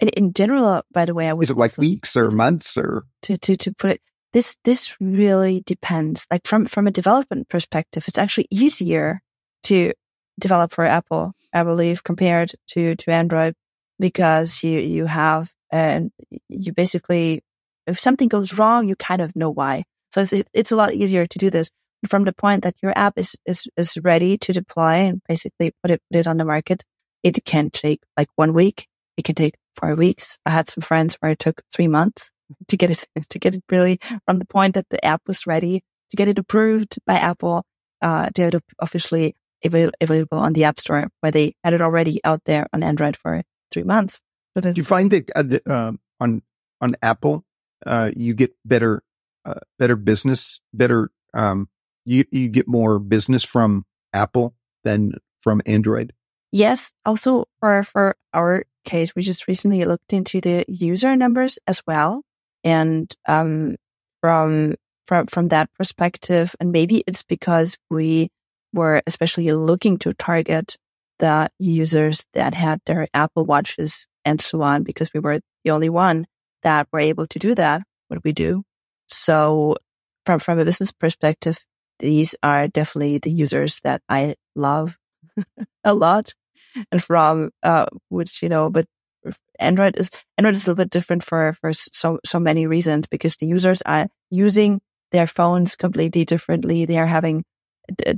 In, 0.00 0.08
in 0.10 0.32
general, 0.32 0.82
by 0.92 1.04
the 1.04 1.14
way, 1.14 1.28
I 1.28 1.32
was 1.34 1.46
is 1.46 1.50
it 1.50 1.58
like 1.58 1.76
weeks 1.76 2.16
or 2.16 2.30
months 2.30 2.76
or 2.76 3.04
to, 3.22 3.36
to, 3.36 3.56
to 3.56 3.74
put 3.74 3.90
it, 3.92 4.00
this, 4.32 4.56
this 4.64 4.96
really 5.00 5.62
depends. 5.66 6.26
Like 6.30 6.46
from, 6.46 6.66
from 6.66 6.86
a 6.86 6.92
development 6.92 7.48
perspective, 7.48 8.04
it's 8.08 8.18
actually 8.18 8.46
easier 8.50 9.20
to 9.64 9.92
develop 10.38 10.72
for 10.72 10.84
Apple, 10.84 11.32
I 11.52 11.62
believe, 11.64 12.04
compared 12.04 12.52
to, 12.68 12.94
to 12.96 13.10
Android 13.10 13.54
because 13.98 14.62
you, 14.62 14.78
you 14.80 15.06
have, 15.06 15.50
and 15.72 16.10
you 16.48 16.72
basically, 16.72 17.42
if 17.86 17.98
something 17.98 18.28
goes 18.28 18.56
wrong, 18.58 18.86
you 18.86 18.96
kind 18.96 19.20
of 19.20 19.34
know 19.34 19.50
why. 19.50 19.84
So 20.12 20.20
it's, 20.20 20.34
it's 20.52 20.72
a 20.72 20.76
lot 20.76 20.94
easier 20.94 21.26
to 21.26 21.38
do 21.38 21.50
this 21.50 21.70
from 22.06 22.24
the 22.24 22.32
point 22.32 22.62
that 22.62 22.76
your 22.82 22.92
app 22.96 23.18
is, 23.18 23.36
is, 23.44 23.68
is 23.76 23.98
ready 24.02 24.38
to 24.38 24.52
deploy 24.52 25.08
and 25.08 25.20
basically 25.28 25.72
put 25.82 25.90
it, 25.90 26.00
put 26.10 26.20
it 26.20 26.26
on 26.26 26.36
the 26.36 26.44
market, 26.44 26.84
it 27.22 27.44
can 27.44 27.70
take 27.70 28.00
like 28.16 28.28
one 28.36 28.54
week. 28.54 28.86
It 29.16 29.24
can 29.24 29.34
take 29.34 29.54
four 29.74 29.96
weeks. 29.96 30.38
I 30.46 30.50
had 30.50 30.68
some 30.68 30.82
friends 30.82 31.16
where 31.16 31.32
it 31.32 31.40
took 31.40 31.60
three 31.74 31.88
months 31.88 32.30
to 32.68 32.76
get 32.76 32.90
it, 32.90 33.04
to 33.28 33.38
get 33.38 33.54
it 33.54 33.64
really 33.70 34.00
from 34.26 34.38
the 34.38 34.46
point 34.46 34.74
that 34.74 34.88
the 34.90 35.04
app 35.04 35.22
was 35.26 35.46
ready 35.46 35.82
to 36.10 36.16
get 36.16 36.28
it 36.28 36.38
approved 36.38 36.98
by 37.06 37.14
Apple, 37.14 37.64
uh, 38.02 38.30
to 38.30 38.42
it 38.42 38.54
officially 38.80 39.34
avail- 39.64 39.92
available 40.00 40.38
on 40.38 40.52
the 40.52 40.64
App 40.64 40.78
Store 40.78 41.08
where 41.20 41.32
they 41.32 41.54
had 41.64 41.74
it 41.74 41.80
already 41.80 42.20
out 42.24 42.44
there 42.44 42.66
on 42.72 42.82
Android 42.82 43.16
for 43.16 43.42
three 43.70 43.82
months. 43.82 44.22
So 44.54 44.60
Do 44.60 44.72
you 44.74 44.84
find 44.84 45.10
that 45.10 45.30
uh, 45.36 45.42
the, 45.42 45.62
uh, 45.70 45.92
on, 46.20 46.42
on 46.80 46.96
Apple, 47.02 47.44
uh, 47.86 48.10
you 48.16 48.34
get 48.34 48.52
better, 48.64 49.02
uh, 49.44 49.60
better 49.78 49.96
business, 49.96 50.60
better, 50.72 51.10
um, 51.34 51.68
you, 52.04 52.24
you 52.30 52.48
get 52.48 52.66
more 52.66 52.98
business 52.98 53.44
from 53.44 53.84
Apple 54.12 54.54
than 54.84 55.12
from 55.40 55.60
Android? 55.66 56.12
Yes. 56.50 56.94
Also 57.04 57.44
for, 57.60 57.82
for 57.82 58.16
our 58.32 58.64
case, 58.84 59.14
we 59.14 59.22
just 59.22 59.46
recently 59.46 59.84
looked 59.84 60.12
into 60.12 60.40
the 60.40 60.64
user 60.66 61.14
numbers 61.14 61.58
as 61.66 61.82
well. 61.86 62.22
And 62.64 63.12
um, 63.26 63.76
from 64.20 64.74
from 65.06 65.26
from 65.26 65.48
that 65.48 65.70
perspective, 65.74 66.54
and 66.60 66.72
maybe 66.72 67.02
it's 67.06 67.22
because 67.22 67.76
we 67.90 68.28
were 68.72 69.02
especially 69.06 69.50
looking 69.52 69.98
to 69.98 70.12
target 70.14 70.76
the 71.18 71.50
users 71.58 72.24
that 72.34 72.54
had 72.54 72.80
their 72.86 73.08
Apple 73.14 73.44
watches 73.44 74.06
and 74.24 74.40
so 74.40 74.62
on, 74.62 74.82
because 74.82 75.12
we 75.14 75.20
were 75.20 75.40
the 75.64 75.70
only 75.70 75.88
one 75.88 76.26
that 76.62 76.88
were 76.92 77.00
able 77.00 77.26
to 77.26 77.38
do 77.38 77.54
that. 77.54 77.82
What 78.08 78.24
we 78.24 78.32
do. 78.32 78.62
So 79.08 79.76
from, 80.24 80.38
from 80.38 80.58
a 80.58 80.64
business 80.64 80.92
perspective, 80.92 81.64
these 81.98 82.34
are 82.42 82.68
definitely 82.68 83.18
the 83.18 83.30
users 83.30 83.80
that 83.84 84.02
I 84.08 84.36
love 84.54 84.96
a 85.84 85.94
lot. 85.94 86.34
And 86.92 87.02
from, 87.02 87.50
uh, 87.62 87.86
which, 88.08 88.42
you 88.42 88.48
know, 88.48 88.70
but 88.70 88.86
Android 89.58 89.96
is, 89.96 90.24
Android 90.36 90.54
is 90.54 90.66
a 90.66 90.70
little 90.70 90.84
bit 90.84 90.90
different 90.90 91.22
for, 91.22 91.52
for 91.54 91.72
so, 91.72 92.18
so 92.24 92.38
many 92.38 92.66
reasons 92.66 93.06
because 93.06 93.36
the 93.36 93.46
users 93.46 93.82
are 93.82 94.06
using 94.30 94.80
their 95.12 95.26
phones 95.26 95.76
completely 95.76 96.24
differently. 96.24 96.84
They 96.84 96.98
are 96.98 97.06
having 97.06 97.44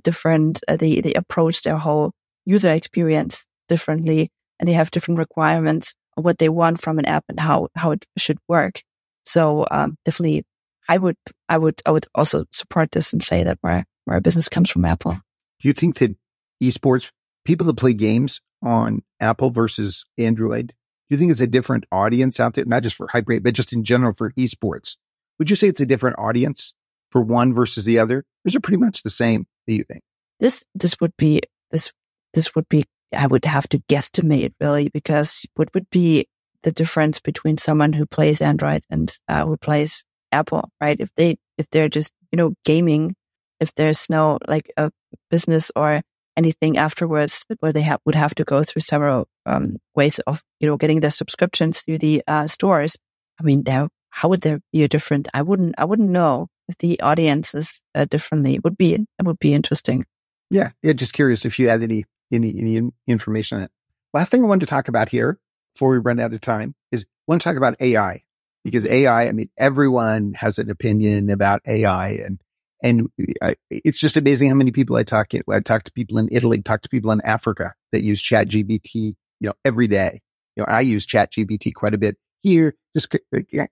different, 0.02 0.60
uh, 0.68 0.76
they, 0.76 1.00
they 1.00 1.14
approach 1.14 1.62
their 1.62 1.78
whole 1.78 2.12
user 2.44 2.72
experience 2.72 3.46
differently 3.68 4.30
and 4.58 4.68
they 4.68 4.72
have 4.74 4.90
different 4.90 5.18
requirements 5.18 5.94
of 6.16 6.24
what 6.24 6.38
they 6.38 6.48
want 6.48 6.80
from 6.80 6.98
an 6.98 7.06
app 7.06 7.24
and 7.28 7.38
how, 7.38 7.68
how 7.76 7.92
it 7.92 8.04
should 8.18 8.38
work. 8.48 8.82
So, 9.24 9.66
um, 9.70 9.96
definitely 10.04 10.44
I 10.88 10.98
would, 10.98 11.16
I 11.48 11.56
would, 11.56 11.80
I 11.86 11.92
would 11.92 12.06
also 12.14 12.44
support 12.50 12.90
this 12.90 13.12
and 13.12 13.22
say 13.22 13.44
that 13.44 13.58
where, 13.60 13.84
where 14.04 14.16
our 14.16 14.20
business 14.20 14.48
comes 14.48 14.70
from 14.70 14.84
Apple. 14.84 15.12
Do 15.12 15.68
you 15.68 15.72
think 15.72 15.98
that 15.98 16.16
esports 16.62 17.10
people 17.44 17.66
that 17.68 17.76
play 17.76 17.92
games 17.92 18.40
on 18.62 19.02
Apple 19.20 19.50
versus 19.50 20.04
Android, 20.18 20.74
do 21.10 21.16
you 21.16 21.18
think 21.18 21.32
it's 21.32 21.40
a 21.40 21.46
different 21.48 21.86
audience 21.90 22.38
out 22.38 22.54
there? 22.54 22.64
Not 22.64 22.84
just 22.84 22.94
for 22.94 23.08
HypeRate, 23.08 23.42
but 23.42 23.52
just 23.52 23.72
in 23.72 23.82
general 23.82 24.14
for 24.14 24.30
esports. 24.32 24.96
Would 25.40 25.50
you 25.50 25.56
say 25.56 25.66
it's 25.66 25.80
a 25.80 25.86
different 25.86 26.20
audience 26.20 26.72
for 27.10 27.20
one 27.20 27.52
versus 27.52 27.84
the 27.84 27.98
other? 27.98 28.18
Or 28.18 28.24
is 28.44 28.54
it 28.54 28.62
pretty 28.62 28.76
much 28.76 29.02
the 29.02 29.10
same? 29.10 29.48
Do 29.66 29.74
you 29.74 29.82
think? 29.82 30.02
This, 30.38 30.64
this 30.76 31.00
would 31.00 31.16
be, 31.16 31.40
this, 31.72 31.92
this 32.32 32.54
would 32.54 32.68
be, 32.68 32.84
I 33.12 33.26
would 33.26 33.44
have 33.44 33.68
to 33.70 33.80
guesstimate 33.88 34.54
really 34.60 34.88
because 34.88 35.44
what 35.56 35.74
would 35.74 35.90
be 35.90 36.28
the 36.62 36.70
difference 36.70 37.18
between 37.18 37.58
someone 37.58 37.92
who 37.92 38.06
plays 38.06 38.40
Android 38.40 38.84
and 38.88 39.12
uh, 39.26 39.46
who 39.46 39.56
plays 39.56 40.04
Apple, 40.30 40.70
right? 40.80 41.00
If 41.00 41.12
they, 41.16 41.38
if 41.58 41.68
they're 41.70 41.88
just, 41.88 42.12
you 42.30 42.36
know, 42.36 42.54
gaming, 42.64 43.16
if 43.58 43.74
there's 43.74 44.08
no 44.08 44.38
like 44.46 44.70
a 44.76 44.92
business 45.28 45.72
or 45.74 46.02
anything 46.36 46.78
afterwards 46.78 47.44
where 47.60 47.72
they 47.72 47.82
have, 47.82 48.00
would 48.04 48.14
have 48.14 48.34
to 48.36 48.44
go 48.44 48.62
through 48.62 48.80
several 48.80 49.28
um, 49.46 49.76
ways 49.94 50.18
of, 50.20 50.42
you 50.60 50.68
know, 50.68 50.76
getting 50.76 51.00
their 51.00 51.10
subscriptions 51.10 51.80
through 51.80 51.98
the 51.98 52.22
uh, 52.26 52.46
stores. 52.46 52.96
I 53.38 53.42
mean, 53.42 53.64
there, 53.64 53.88
how 54.10 54.28
would 54.28 54.42
there 54.42 54.60
be 54.72 54.82
a 54.82 54.88
different? 54.88 55.28
I 55.34 55.42
wouldn't, 55.42 55.74
I 55.78 55.84
wouldn't 55.84 56.10
know 56.10 56.48
if 56.68 56.78
the 56.78 57.00
audience 57.00 57.54
is 57.54 57.80
uh, 57.94 58.04
differently. 58.04 58.54
It 58.54 58.64
would 58.64 58.76
be, 58.76 58.94
it 58.94 59.06
would 59.22 59.38
be 59.38 59.54
interesting. 59.54 60.04
Yeah. 60.50 60.70
Yeah. 60.82 60.92
Just 60.92 61.12
curious 61.12 61.44
if 61.44 61.58
you 61.58 61.68
had 61.68 61.82
any, 61.82 62.04
any, 62.32 62.50
any 62.58 62.90
information 63.06 63.58
on 63.58 63.64
it. 63.64 63.70
Last 64.12 64.30
thing 64.30 64.42
I 64.42 64.46
wanted 64.46 64.66
to 64.66 64.70
talk 64.70 64.88
about 64.88 65.08
here 65.08 65.38
before 65.74 65.90
we 65.90 65.98
run 65.98 66.20
out 66.20 66.32
of 66.32 66.40
time 66.40 66.74
is 66.90 67.04
I 67.04 67.06
want 67.26 67.42
to 67.42 67.48
talk 67.48 67.56
about 67.56 67.76
AI 67.80 68.24
because 68.64 68.86
AI, 68.86 69.28
I 69.28 69.32
mean, 69.32 69.50
everyone 69.56 70.34
has 70.34 70.58
an 70.58 70.70
opinion 70.70 71.30
about 71.30 71.62
AI 71.66 72.10
and, 72.10 72.40
and 72.82 73.08
I, 73.42 73.56
it's 73.70 74.00
just 74.00 74.16
amazing 74.16 74.48
how 74.48 74.56
many 74.56 74.70
people 74.70 74.96
I 74.96 75.02
talk 75.02 75.28
to. 75.30 75.42
I 75.50 75.60
talk 75.60 75.84
to 75.84 75.92
people 75.92 76.18
in 76.18 76.28
Italy, 76.32 76.62
talk 76.62 76.82
to 76.82 76.88
people 76.88 77.10
in 77.10 77.20
Africa 77.22 77.74
that 77.92 78.02
use 78.02 78.22
ChatGPT, 78.22 78.94
you 78.94 79.14
know, 79.40 79.54
every 79.64 79.86
day. 79.86 80.20
You 80.56 80.62
know, 80.62 80.66
I 80.72 80.80
use 80.80 81.06
ChatGPT 81.06 81.74
quite 81.74 81.94
a 81.94 81.98
bit 81.98 82.16
here, 82.42 82.74
just 82.94 83.14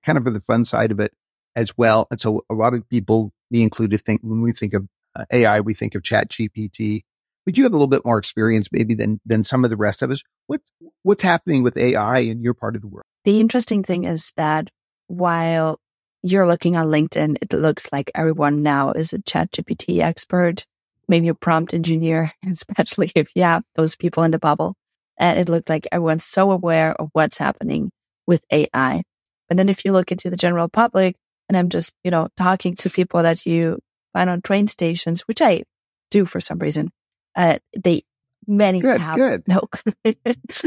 kind 0.05 0.19
of 0.19 0.25
for 0.25 0.31
the 0.31 0.41
fun 0.41 0.65
side 0.65 0.91
of 0.91 1.01
it 1.01 1.13
as 1.57 1.77
well. 1.77 2.07
And 2.11 2.21
so 2.21 2.45
a 2.51 2.55
lot 2.55 2.75
of 2.75 2.89
people, 2.89 3.33
me 3.51 3.63
included, 3.63 4.01
think 4.01 4.21
when 4.23 4.43
we 4.43 4.53
think 4.53 4.75
of 4.75 4.87
uh, 5.17 5.25
AI, 5.33 5.61
we 5.61 5.75
think 5.75 5.95
of 5.95 6.03
ChatGPT, 6.03 7.03
but 7.47 7.57
you 7.57 7.65
have 7.65 7.73
a 7.73 7.77
little 7.77 7.89
bit 7.89 8.05
more 8.05 8.19
experience 8.19 8.69
maybe 8.71 8.95
than, 8.95 9.21
than 9.25 9.43
some 9.43 9.65
of 9.65 9.71
the 9.71 9.77
rest 9.77 10.03
of 10.03 10.11
us. 10.11 10.23
What, 10.47 10.61
what's 11.03 11.23
happening 11.23 11.63
with 11.63 11.77
AI 11.77 12.19
in 12.19 12.43
your 12.43 12.55
part 12.55 12.77
of 12.77 12.83
the 12.83 12.89
world? 12.89 13.07
The 13.25 13.41
interesting 13.41 13.83
thing 13.83 14.05
is 14.05 14.33
that 14.37 14.69
while 15.07 15.81
you're 16.23 16.47
looking 16.47 16.77
on 16.77 16.89
LinkedIn, 16.89 17.39
it 17.41 17.53
looks 17.53 17.89
like 17.93 18.11
everyone 18.15 18.63
now 18.63 18.93
is 18.93 19.13
a 19.13 19.19
ChatGPT 19.19 20.01
expert, 20.01 20.65
maybe 21.07 21.29
a 21.29 21.35
prompt 21.35 21.75
engineer, 21.75 22.33
especially 22.51 23.13
if 23.15 23.35
you 23.35 23.43
have 23.43 23.63
those 23.75 23.97
people 23.97 24.23
in 24.23 24.31
the 24.31 24.39
bubble. 24.39 24.75
And 25.19 25.39
it 25.39 25.49
looked 25.49 25.69
like 25.69 25.89
everyone's 25.91 26.25
so 26.25 26.53
aware 26.53 26.95
of 26.95 27.09
what's 27.13 27.39
happening 27.39 27.91
with 28.27 28.43
AI. 28.53 29.03
And 29.51 29.59
then 29.59 29.69
if 29.69 29.85
you 29.85 29.93
look 29.93 30.13
into 30.13 30.31
the 30.31 30.37
general 30.37 30.69
public, 30.69 31.17
and 31.49 31.57
I'm 31.57 31.71
just, 31.71 31.95
you 32.05 32.11
know, 32.11 32.29
talking 32.37 32.75
to 32.77 32.91
people 32.91 33.23
that 33.23 33.47
you 33.47 33.79
find 34.13 34.29
on 34.29 34.43
train 34.43 34.67
stations, 34.67 35.23
which 35.23 35.41
I 35.41 35.65
do 36.11 36.27
for 36.27 36.41
some 36.41 36.59
reason, 36.59 36.91
uh, 37.37 37.59
they 37.77 38.03
many 38.49 38.81
good, 38.81 39.01
have 39.01 39.17
good. 39.17 39.43
no 39.47 39.69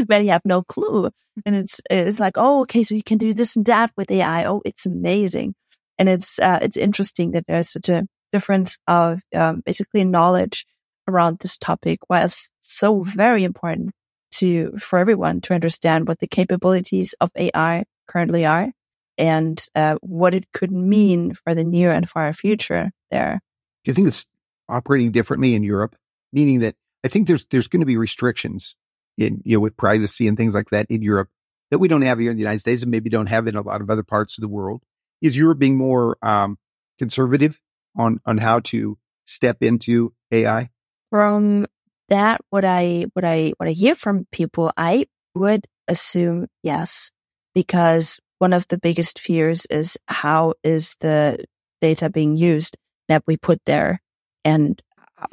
many 0.10 0.28
have 0.28 0.44
no 0.46 0.62
clue. 0.62 1.10
And 1.46 1.56
it's 1.56 1.82
it's 1.90 2.20
like 2.20 2.34
oh 2.38 2.62
okay 2.62 2.84
so 2.84 2.96
you 2.96 3.04
can 3.04 3.18
do 3.18 3.34
this 3.34 3.56
and 3.56 3.66
that 3.66 3.92
with 3.98 4.12
ai 4.12 4.46
oh 4.46 4.62
it's 4.64 4.86
amazing. 4.86 5.56
And 5.98 6.08
it's 6.08 6.40
uh, 6.40 6.60
it's 6.62 6.78
interesting 6.78 7.32
that 7.32 7.46
there's 7.48 7.72
such 7.72 7.90
a 7.90 8.08
difference 8.32 8.78
of 8.88 9.22
um, 9.36 9.62
basically 9.66 10.04
knowledge 10.04 10.66
around 11.08 11.40
this 11.40 11.58
topic 11.58 12.00
while 12.08 12.26
it's 12.26 12.52
so 12.62 13.04
very 13.04 13.44
important 13.44 13.92
to 14.32 14.72
for 14.80 15.00
everyone 15.00 15.42
to 15.42 15.54
understand 15.54 16.08
what 16.08 16.20
the 16.20 16.28
capabilities 16.28 17.14
of 17.20 17.30
ai 17.36 17.84
currently 18.08 18.46
are 18.46 18.72
and 19.18 19.66
uh, 19.76 19.98
what 20.02 20.34
it 20.34 20.46
could 20.54 20.72
mean 20.72 21.34
for 21.34 21.54
the 21.54 21.64
near 21.64 21.92
and 21.92 22.10
far 22.10 22.32
future 22.34 22.92
there. 23.12 23.40
Do 23.84 23.92
you 23.92 23.94
think 23.94 24.08
it's 24.08 24.26
operating 24.70 25.12
differently 25.12 25.54
in 25.54 25.64
europe? 25.64 25.96
Meaning 26.34 26.60
that 26.60 26.76
I 27.04 27.08
think 27.08 27.28
there's 27.28 27.46
there's 27.46 27.68
going 27.68 27.82
to 27.82 27.86
be 27.86 27.98
restrictions 27.98 28.76
in 29.18 29.42
you 29.44 29.58
know 29.58 29.62
with 29.62 29.78
privacy 29.78 30.28
and 30.28 30.38
things 30.38 30.54
like 30.54 30.70
that 30.70 30.88
in 30.90 31.02
Europe 31.02 31.30
that 31.72 31.80
we 31.80 31.88
don't 31.88 32.02
have 32.02 32.20
here 32.20 32.32
in 32.32 32.38
the 32.38 32.42
United 32.42 32.60
States 32.60 32.82
and 32.82 32.92
maybe 32.92 33.10
don't 33.10 33.28
have 33.28 33.48
in 33.48 33.56
a 33.56 33.62
lot 33.62 33.82
of 33.82 33.90
other 33.90 34.04
parts 34.04 34.38
of 34.38 34.42
the 34.42 34.50
world. 34.50 34.84
Is 35.22 35.38
Europe 35.38 35.60
being 35.60 35.78
more 35.78 36.18
um, 36.22 36.58
conservative 37.00 37.60
on 37.98 38.20
on 38.26 38.38
how 38.38 38.60
to 38.60 38.98
step 39.26 39.58
into 39.62 40.14
AI? 40.32 40.70
From 41.10 41.66
that, 42.10 42.42
what 42.50 42.66
I 42.66 43.06
what 43.14 43.26
I 43.26 43.54
what 43.58 43.70
I 43.70 43.72
hear 43.72 43.96
from 43.96 44.28
people, 44.32 44.72
I 44.78 45.08
would 45.34 45.66
assume 45.88 46.48
yes, 46.64 47.12
because 47.56 48.20
one 48.40 48.54
of 48.54 48.68
the 48.68 48.78
biggest 48.78 49.20
fears 49.20 49.66
is 49.68 49.98
how 50.08 50.54
is 50.64 50.96
the 51.00 51.44
data 51.80 52.10
being 52.10 52.36
used 52.36 52.78
that 53.08 53.24
we 53.28 53.38
put 53.38 53.60
there, 53.66 54.02
and 54.44 54.82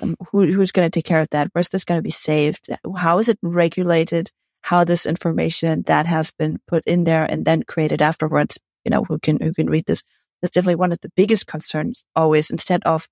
um, 0.01 0.16
who, 0.30 0.47
who's 0.53 0.72
going 0.72 0.86
to 0.86 0.91
take 0.91 1.05
care 1.05 1.20
of 1.20 1.28
that? 1.30 1.49
Where's 1.53 1.68
this 1.68 1.84
going 1.84 1.99
to 1.99 2.03
be 2.03 2.11
saved? 2.11 2.68
How 2.97 3.18
is 3.18 3.28
it 3.28 3.39
regulated? 3.43 4.30
How 4.62 4.84
this 4.84 5.07
information 5.07 5.82
that 5.86 6.07
has 6.07 6.32
been 6.32 6.59
put 6.66 6.84
in 6.84 7.05
there 7.05 7.24
and 7.24 7.45
then 7.45 7.62
created 7.62 8.03
afterwards, 8.03 8.59
you 8.84 8.91
know, 8.91 9.05
who 9.05 9.18
can, 9.18 9.39
who 9.41 9.53
can 9.53 9.70
read 9.70 9.86
this? 9.86 10.03
That's 10.43 10.53
definitely 10.53 10.76
one 10.76 10.93
of 10.93 10.99
the 11.01 11.11
biggest 11.16 11.47
concerns 11.47 12.05
always 12.14 12.51
instead 12.51 12.82
of 12.84 13.09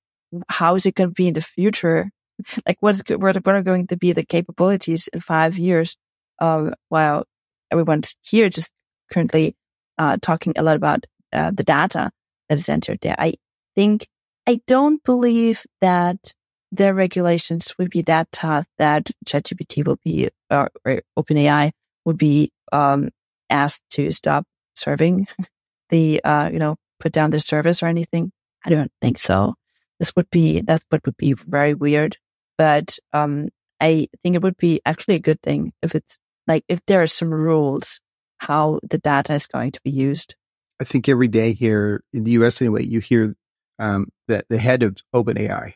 how 0.49 0.74
is 0.74 0.87
it 0.87 0.95
going 0.95 1.11
to 1.11 1.14
be 1.14 1.29
in 1.29 1.35
the 1.35 1.41
future? 1.41 2.11
Like 2.66 2.77
what 2.81 2.91
is, 2.91 3.03
what 3.09 3.47
are 3.47 3.62
going 3.62 3.87
to 3.87 3.97
be 3.97 4.12
the 4.12 4.24
capabilities 4.24 5.09
in 5.09 5.20
five 5.20 5.57
years? 5.57 5.97
Um, 6.39 6.74
while 6.91 7.24
everyone's 7.70 8.14
here 8.22 8.51
just 8.51 8.70
currently, 9.11 9.57
uh, 9.97 10.18
talking 10.20 10.53
a 10.57 10.62
lot 10.62 10.77
about, 10.77 11.07
uh, 11.33 11.51
the 11.51 11.64
data 11.64 12.11
that 12.49 12.59
is 12.59 12.68
entered 12.68 12.99
there. 13.01 13.16
I 13.18 13.35
think 13.74 14.07
I 14.47 14.61
don't 14.66 15.03
believe 15.03 15.64
that 15.81 16.35
their 16.73 16.95
regulations 16.95 17.75
would 17.79 17.91
be 17.91 18.03
that 18.03 18.31
tough 18.33 18.67
that 18.79 19.11
ChatGPT 19.25 19.87
will 19.87 19.99
be, 20.05 20.29
or, 20.51 20.71
or 20.85 21.03
OpenAI 21.19 21.73
would 22.05 22.19
be, 22.19 22.51
um, 22.73 23.11
asked 23.51 23.85
to 23.91 24.11
stop 24.11 24.45
serving 24.75 25.27
the, 25.91 26.23
uh, 26.25 26.51
you 26.53 26.59
know, 26.59 26.77
put 26.99 27.12
down 27.12 27.31
their 27.31 27.41
service 27.41 27.83
or 27.83 27.87
anything. 27.87 28.33
I 28.64 28.71
don't 28.71 28.91
think 29.01 29.19
so. 29.19 29.55
This 29.99 30.14
would 30.17 30.29
be, 30.31 30.61
that's 30.61 30.85
what 30.89 31.05
would 31.07 31.17
be 31.17 31.35
very 31.35 31.75
weird. 31.75 32.17
But, 32.59 32.99
um, 33.12 33.49
I 33.81 34.09
think 34.23 34.35
it 34.35 34.43
would 34.43 34.57
be 34.57 34.81
actually 34.85 35.17
a 35.17 35.21
good 35.21 35.41
thing 35.43 35.73
if 35.83 35.95
it's 35.95 36.19
like, 36.47 36.64
if 36.69 36.81
there 36.87 37.03
are 37.03 37.07
some 37.07 37.33
rules 37.33 38.01
how 38.39 38.81
the 38.83 38.99
data 38.99 39.35
is 39.35 39.47
going 39.47 39.73
to 39.73 39.81
be 39.83 39.91
used. 39.91 40.35
I 40.81 40.85
think 40.85 41.09
every 41.09 41.29
day 41.29 41.53
here 41.53 42.03
in 42.12 42.25
the 42.25 42.33
US 42.33 42.61
anyway, 42.61 42.85
you 42.85 43.01
hear, 43.01 43.35
um, 43.79 44.09
that 44.29 44.47
the 44.49 44.59
head 44.59 44.83
of 44.83 44.97
OpenAI 45.14 45.75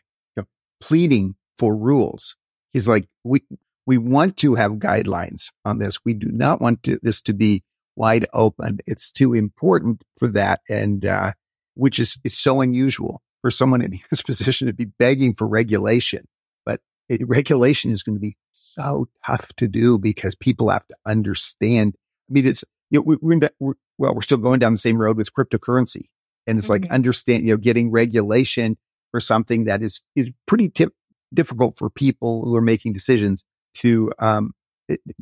pleading 0.81 1.35
for 1.59 1.77
rules. 1.77 2.37
He's 2.73 2.89
like, 2.89 3.09
we, 3.25 3.43
we 3.87 3.99
want 3.99 4.37
to 4.39 4.55
have 4.55 4.73
guidelines 4.73 5.51
on 5.65 5.79
this. 5.79 5.99
We 6.05 6.15
do 6.15 6.29
not 6.31 6.61
want 6.61 6.83
to, 6.85 6.99
this 7.03 7.23
to 7.23 7.33
be 7.33 7.63
wide 7.97 8.27
open. 8.33 8.79
It's 8.87 9.13
too 9.13 9.35
important 9.35 10.03
for 10.19 10.29
that. 10.29 10.61
And, 10.69 11.05
uh, 11.05 11.33
which 11.75 11.99
is, 11.99 12.19
is 12.25 12.37
so 12.37 12.61
unusual 12.61 13.23
for 13.43 13.51
someone 13.51 13.83
in 13.83 14.01
his 14.11 14.23
position 14.23 14.67
to 14.67 14.73
be 14.73 14.87
begging 14.87 15.35
for 15.35 15.47
regulation. 15.47 16.27
But 16.65 16.81
it, 17.09 17.27
regulation 17.27 17.91
is 17.91 18.03
going 18.03 18.17
to 18.17 18.21
be 18.21 18.37
so 18.53 19.09
tough 19.27 19.49
to 19.57 19.69
do 19.69 19.99
because 19.99 20.35
people 20.35 20.71
have 20.71 20.87
to 20.89 20.97
understand. 21.07 21.95
I 22.29 22.33
mean, 22.33 22.47
it's, 22.47 22.65
you 22.91 23.01
know, 23.01 23.03
we, 23.03 23.17
we're, 23.21 23.51
we're, 23.59 23.75
well, 23.99 24.15
we're 24.15 24.23
still 24.23 24.39
going 24.39 24.61
down 24.61 24.73
the 24.73 24.79
same 24.79 25.01
road 25.01 25.17
with 25.17 25.33
cryptocurrency. 25.35 26.07
And 26.47 26.59
it's 26.59 26.69
mm-hmm. 26.69 26.85
like 26.85 26.93
understand, 26.93 27.45
you 27.45 27.53
know, 27.53 27.59
getting 27.59 27.91
regulation 27.91 28.77
for 29.11 29.21
something 29.21 29.65
that 29.65 29.83
is, 29.83 30.03
is 30.17 30.33
pretty 30.47 30.69
tip, 30.69 30.93
difficult 31.33 31.79
for 31.79 31.91
people 31.91 32.45
who 32.45 32.55
are 32.57 32.63
making 32.63 32.93
decisions 32.93 33.45
to, 33.75 34.13
um, 34.19 34.53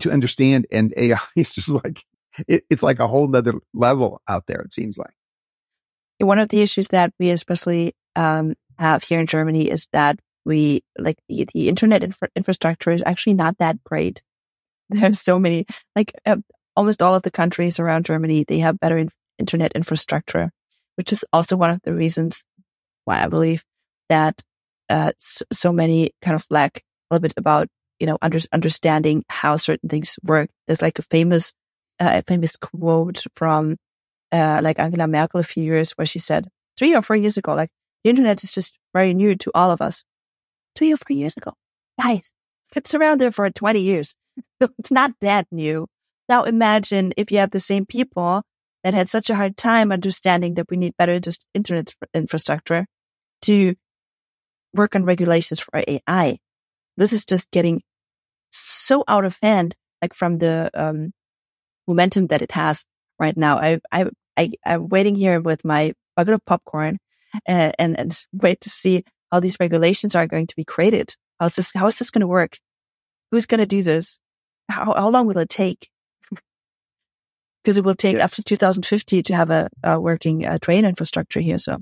to 0.01 0.11
understand. 0.11 0.67
And 0.71 0.95
AI 0.97 1.19
is 1.37 1.55
just 1.55 1.69
like, 1.69 2.05
it, 2.47 2.65
it's 2.71 2.83
like 2.83 3.01
a 3.01 3.09
whole 3.09 3.35
other 3.35 3.55
level 3.75 4.23
out 4.29 4.47
there. 4.47 4.61
It 4.61 4.73
seems 4.73 4.99
like. 4.99 5.15
One 6.21 6.39
of 6.39 6.49
the 6.49 6.63
issues 6.63 6.89
that 6.89 7.13
we 7.19 7.31
especially, 7.31 7.95
um, 8.17 8.55
have 8.79 9.03
here 9.03 9.21
in 9.21 9.27
Germany 9.27 9.69
is 9.69 9.89
that 9.93 10.19
we 10.45 10.83
like 10.99 11.19
the, 11.29 11.47
the 11.53 11.69
internet 11.69 12.05
infra- 12.05 12.31
infrastructure 12.37 12.91
is 12.91 13.03
actually 13.05 13.35
not 13.35 13.59
that 13.59 13.83
great. 13.85 14.23
There's 14.91 15.21
so 15.21 15.39
many, 15.39 15.67
like 15.95 16.13
uh, 16.25 16.37
almost 16.77 17.03
all 17.03 17.15
of 17.15 17.23
the 17.23 17.31
countries 17.31 17.79
around 17.79 18.07
Germany, 18.07 18.45
they 18.45 18.61
have 18.61 18.81
better 18.81 18.99
in- 18.99 19.11
internet 19.39 19.73
infrastructure, 19.73 20.51
which 20.97 21.13
is 21.13 21.25
also 21.33 21.57
one 21.57 21.71
of 21.71 21.83
the 21.83 21.93
reasons 21.93 22.45
why 23.05 23.23
I 23.23 23.29
believe 23.29 23.65
that 24.09 24.43
uh, 24.89 25.13
so, 25.21 25.73
many 25.73 26.13
kind 26.23 26.35
of 26.35 26.47
lack 26.51 26.79
a 26.79 27.15
little 27.15 27.23
bit 27.23 27.35
about 27.37 27.69
you 28.01 28.07
know 28.07 28.19
under- 28.23 28.39
understanding 28.53 29.25
how 29.29 29.57
certain 29.57 29.89
things 29.89 30.19
work. 30.23 30.51
There's 30.67 30.83
like 30.83 30.99
a 30.99 31.03
famous 31.03 31.53
uh, 32.01 32.13
a 32.15 32.23
famous 32.23 32.57
quote 32.57 33.25
from 33.37 33.77
uh, 34.33 34.61
like 34.63 34.79
Angela 34.79 35.07
Merkel 35.07 35.41
a 35.41 35.45
few 35.45 35.63
years 35.63 35.93
where 35.93 36.07
she 36.07 36.19
said 36.19 36.49
three 36.79 36.95
or 36.95 37.03
four 37.03 37.17
years 37.17 37.37
ago, 37.37 37.55
like 37.55 37.71
the 38.05 38.11
internet 38.11 38.43
is 38.43 38.53
just 38.53 38.79
very 38.95 39.15
new 39.15 39.35
to 39.37 39.51
all 39.55 39.71
of 39.71 39.83
us. 39.83 40.05
Three 40.77 40.93
or 40.93 40.97
four 40.97 41.17
years 41.17 41.37
ago, 41.37 41.55
guys, 42.01 42.33
it's 42.75 42.95
around 42.95 43.21
there 43.21 43.33
for 43.33 43.51
20 43.51 43.81
years. 43.81 44.15
it's 44.61 44.93
not 44.93 45.13
that 45.21 45.47
new. 45.51 45.87
Now 46.29 46.45
imagine 46.45 47.13
if 47.17 47.33
you 47.33 47.39
have 47.39 47.51
the 47.51 47.61
same 47.61 47.85
people 47.85 48.43
that 48.85 48.95
had 48.95 49.09
such 49.09 49.29
a 49.29 49.35
hard 49.35 49.57
time 49.57 49.91
understanding 49.91 50.55
that 50.55 50.71
we 50.71 50.77
need 50.77 50.97
better 50.97 51.21
internet 51.55 51.95
infrastructure 52.15 52.87
to 53.43 53.75
work 54.75 54.95
on 54.95 55.05
regulations 55.05 55.61
for 55.61 55.83
AI. 55.87 56.39
This 56.97 57.13
is 57.13 57.25
just 57.25 57.51
getting 57.51 57.83
so 58.51 59.05
out 59.09 59.25
of 59.25 59.39
hand, 59.43 59.75
like 60.03 60.15
from 60.15 60.39
the 60.39 60.71
um, 60.75 61.13
momentum 61.87 62.29
that 62.29 62.43
it 62.43 62.53
has 62.53 62.85
right 63.19 63.37
now. 63.37 63.59
I, 63.59 63.81
I, 63.93 64.07
I, 64.37 64.51
I'm 64.65 64.89
waiting 64.89 65.15
here 65.15 65.41
with 65.41 65.65
my 65.65 65.93
bucket 66.17 66.35
of 66.35 66.45
popcorn 66.45 66.99
and, 67.47 67.75
and, 67.79 67.99
and 67.99 68.25
wait 68.33 68.61
to 68.63 68.71
see 68.71 69.05
how 69.33 69.41
these 69.41 69.59
regulations 69.61 70.15
are 70.15 70.27
going 70.27 70.47
to 70.47 70.57
be 70.57 70.65
created. 70.65 71.15
How's 71.41 71.57
this, 71.57 71.73
how 71.75 71.87
is 71.87 71.99
this 71.99 72.11
going 72.11 72.21
to 72.21 72.27
work? 72.27 72.59
Who's 73.31 73.47
going 73.47 73.61
to 73.61 73.67
do 73.67 73.83
this? 73.83 74.19
How, 74.69 74.95
how 74.95 75.09
long 75.11 75.27
will 75.27 75.39
it 75.39 75.49
take? 75.49 75.91
because 77.63 77.79
it 77.79 77.85
will 77.85 77.95
take 77.95 78.17
yes. 78.17 78.25
up 78.25 78.31
to 78.33 78.43
2050 78.43 79.23
to 79.25 79.35
have 79.35 79.51
a, 79.51 79.69
a 79.83 80.01
working 80.01 80.47
uh, 80.47 80.59
train 80.59 80.85
infrastructure 80.85 81.41
here. 81.41 81.59
So, 81.59 81.79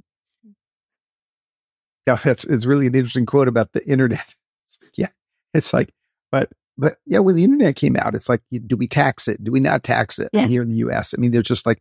yeah, 2.16 2.16
that's 2.16 2.44
it's 2.44 2.66
really 2.66 2.86
an 2.86 2.94
interesting 2.94 3.26
quote 3.26 3.48
about 3.48 3.72
the 3.72 3.86
internet. 3.88 4.34
yeah, 4.96 5.08
it's 5.52 5.72
like, 5.72 5.92
but 6.30 6.50
but 6.78 6.98
yeah, 7.06 7.20
when 7.20 7.34
the 7.34 7.44
internet 7.44 7.76
came 7.76 7.96
out, 7.96 8.14
it's 8.14 8.28
like, 8.28 8.42
do 8.66 8.76
we 8.76 8.86
tax 8.86 9.28
it? 9.28 9.42
Do 9.42 9.50
we 9.50 9.60
not 9.60 9.82
tax 9.82 10.18
it? 10.18 10.28
Yeah. 10.32 10.46
here 10.46 10.62
in 10.62 10.68
the 10.68 10.76
U.S., 10.76 11.14
I 11.16 11.20
mean, 11.20 11.30
there's 11.30 11.48
just 11.48 11.66
like, 11.66 11.80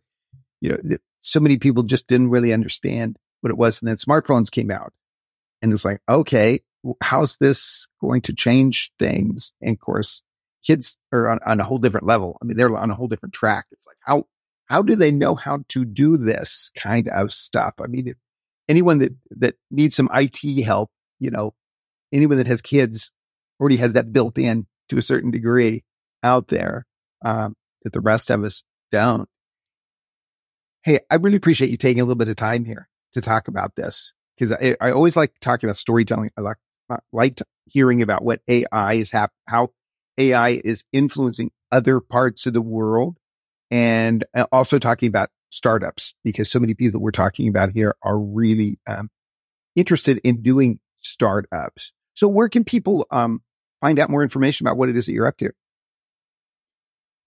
you 0.60 0.70
know, 0.70 0.96
so 1.20 1.40
many 1.40 1.58
people 1.58 1.82
just 1.82 2.06
didn't 2.06 2.30
really 2.30 2.52
understand 2.52 3.18
what 3.40 3.50
it 3.50 3.58
was, 3.58 3.80
and 3.80 3.88
then 3.88 3.96
smartphones 3.96 4.50
came 4.50 4.70
out, 4.70 4.92
and 5.62 5.72
it's 5.72 5.84
like, 5.84 6.00
okay, 6.08 6.60
how's 7.00 7.36
this 7.38 7.88
going 8.00 8.22
to 8.22 8.34
change 8.34 8.92
things? 8.98 9.52
And 9.60 9.74
of 9.74 9.80
course, 9.80 10.22
kids 10.64 10.98
are 11.12 11.28
on, 11.28 11.38
on 11.46 11.60
a 11.60 11.64
whole 11.64 11.78
different 11.78 12.06
level. 12.06 12.38
I 12.40 12.44
mean, 12.44 12.56
they're 12.56 12.76
on 12.76 12.90
a 12.90 12.94
whole 12.94 13.08
different 13.08 13.34
track. 13.34 13.66
It's 13.70 13.86
like, 13.86 13.96
how, 14.00 14.26
how 14.66 14.82
do 14.82 14.96
they 14.96 15.10
know 15.10 15.34
how 15.34 15.64
to 15.68 15.84
do 15.84 16.16
this 16.16 16.70
kind 16.76 17.08
of 17.08 17.32
stuff? 17.32 17.74
I 17.80 17.86
mean, 17.86 18.14
anyone 18.68 18.98
that, 18.98 19.12
that 19.30 19.54
needs 19.70 19.96
some 19.96 20.08
IT 20.12 20.62
help, 20.64 20.90
you 21.18 21.30
know, 21.30 21.54
anyone 22.12 22.38
that 22.38 22.46
has 22.46 22.62
kids 22.62 23.12
already 23.60 23.76
has 23.76 23.94
that 23.94 24.12
built 24.12 24.38
in 24.38 24.66
to 24.88 24.98
a 24.98 25.02
certain 25.02 25.30
degree 25.30 25.84
out 26.22 26.48
there, 26.48 26.86
um, 27.24 27.54
that 27.82 27.92
the 27.92 28.00
rest 28.00 28.30
of 28.30 28.44
us 28.44 28.62
don't. 28.90 29.28
Hey, 30.82 31.00
I 31.10 31.16
really 31.16 31.36
appreciate 31.36 31.70
you 31.70 31.76
taking 31.76 32.00
a 32.00 32.04
little 32.04 32.16
bit 32.16 32.28
of 32.28 32.36
time 32.36 32.64
here 32.64 32.88
to 33.12 33.20
talk 33.20 33.48
about 33.48 33.74
this 33.76 34.12
because 34.36 34.52
I, 34.52 34.76
I 34.80 34.92
always 34.92 35.16
like 35.16 35.32
talking 35.40 35.68
about 35.68 35.76
storytelling. 35.76 36.30
I 36.36 36.42
like, 36.42 36.58
I 36.90 36.98
like 37.12 37.40
hearing 37.66 38.02
about 38.02 38.24
what 38.24 38.40
AI 38.48 38.94
is 38.94 39.10
hap- 39.10 39.32
how 39.48 39.70
AI 40.18 40.60
is 40.64 40.84
influencing 40.92 41.50
other 41.72 42.00
parts 42.00 42.46
of 42.46 42.52
the 42.52 42.62
world 42.62 43.16
and 43.70 44.24
uh, 44.34 44.46
also 44.52 44.78
talking 44.78 45.08
about 45.08 45.30
startups 45.56 46.14
because 46.24 46.50
so 46.50 46.60
many 46.60 46.74
people 46.74 46.92
that 46.92 47.02
we're 47.02 47.10
talking 47.10 47.48
about 47.48 47.70
here 47.72 47.96
are 48.02 48.18
really 48.18 48.78
um, 48.86 49.10
interested 49.74 50.18
in 50.22 50.42
doing 50.42 50.78
startups. 51.00 51.92
So 52.14 52.28
where 52.28 52.48
can 52.48 52.64
people 52.64 53.06
um, 53.10 53.42
find 53.80 53.98
out 53.98 54.10
more 54.10 54.22
information 54.22 54.66
about 54.66 54.76
what 54.76 54.88
it 54.88 54.96
is 54.96 55.06
that 55.06 55.12
you're 55.12 55.26
up 55.26 55.38
to? 55.38 55.50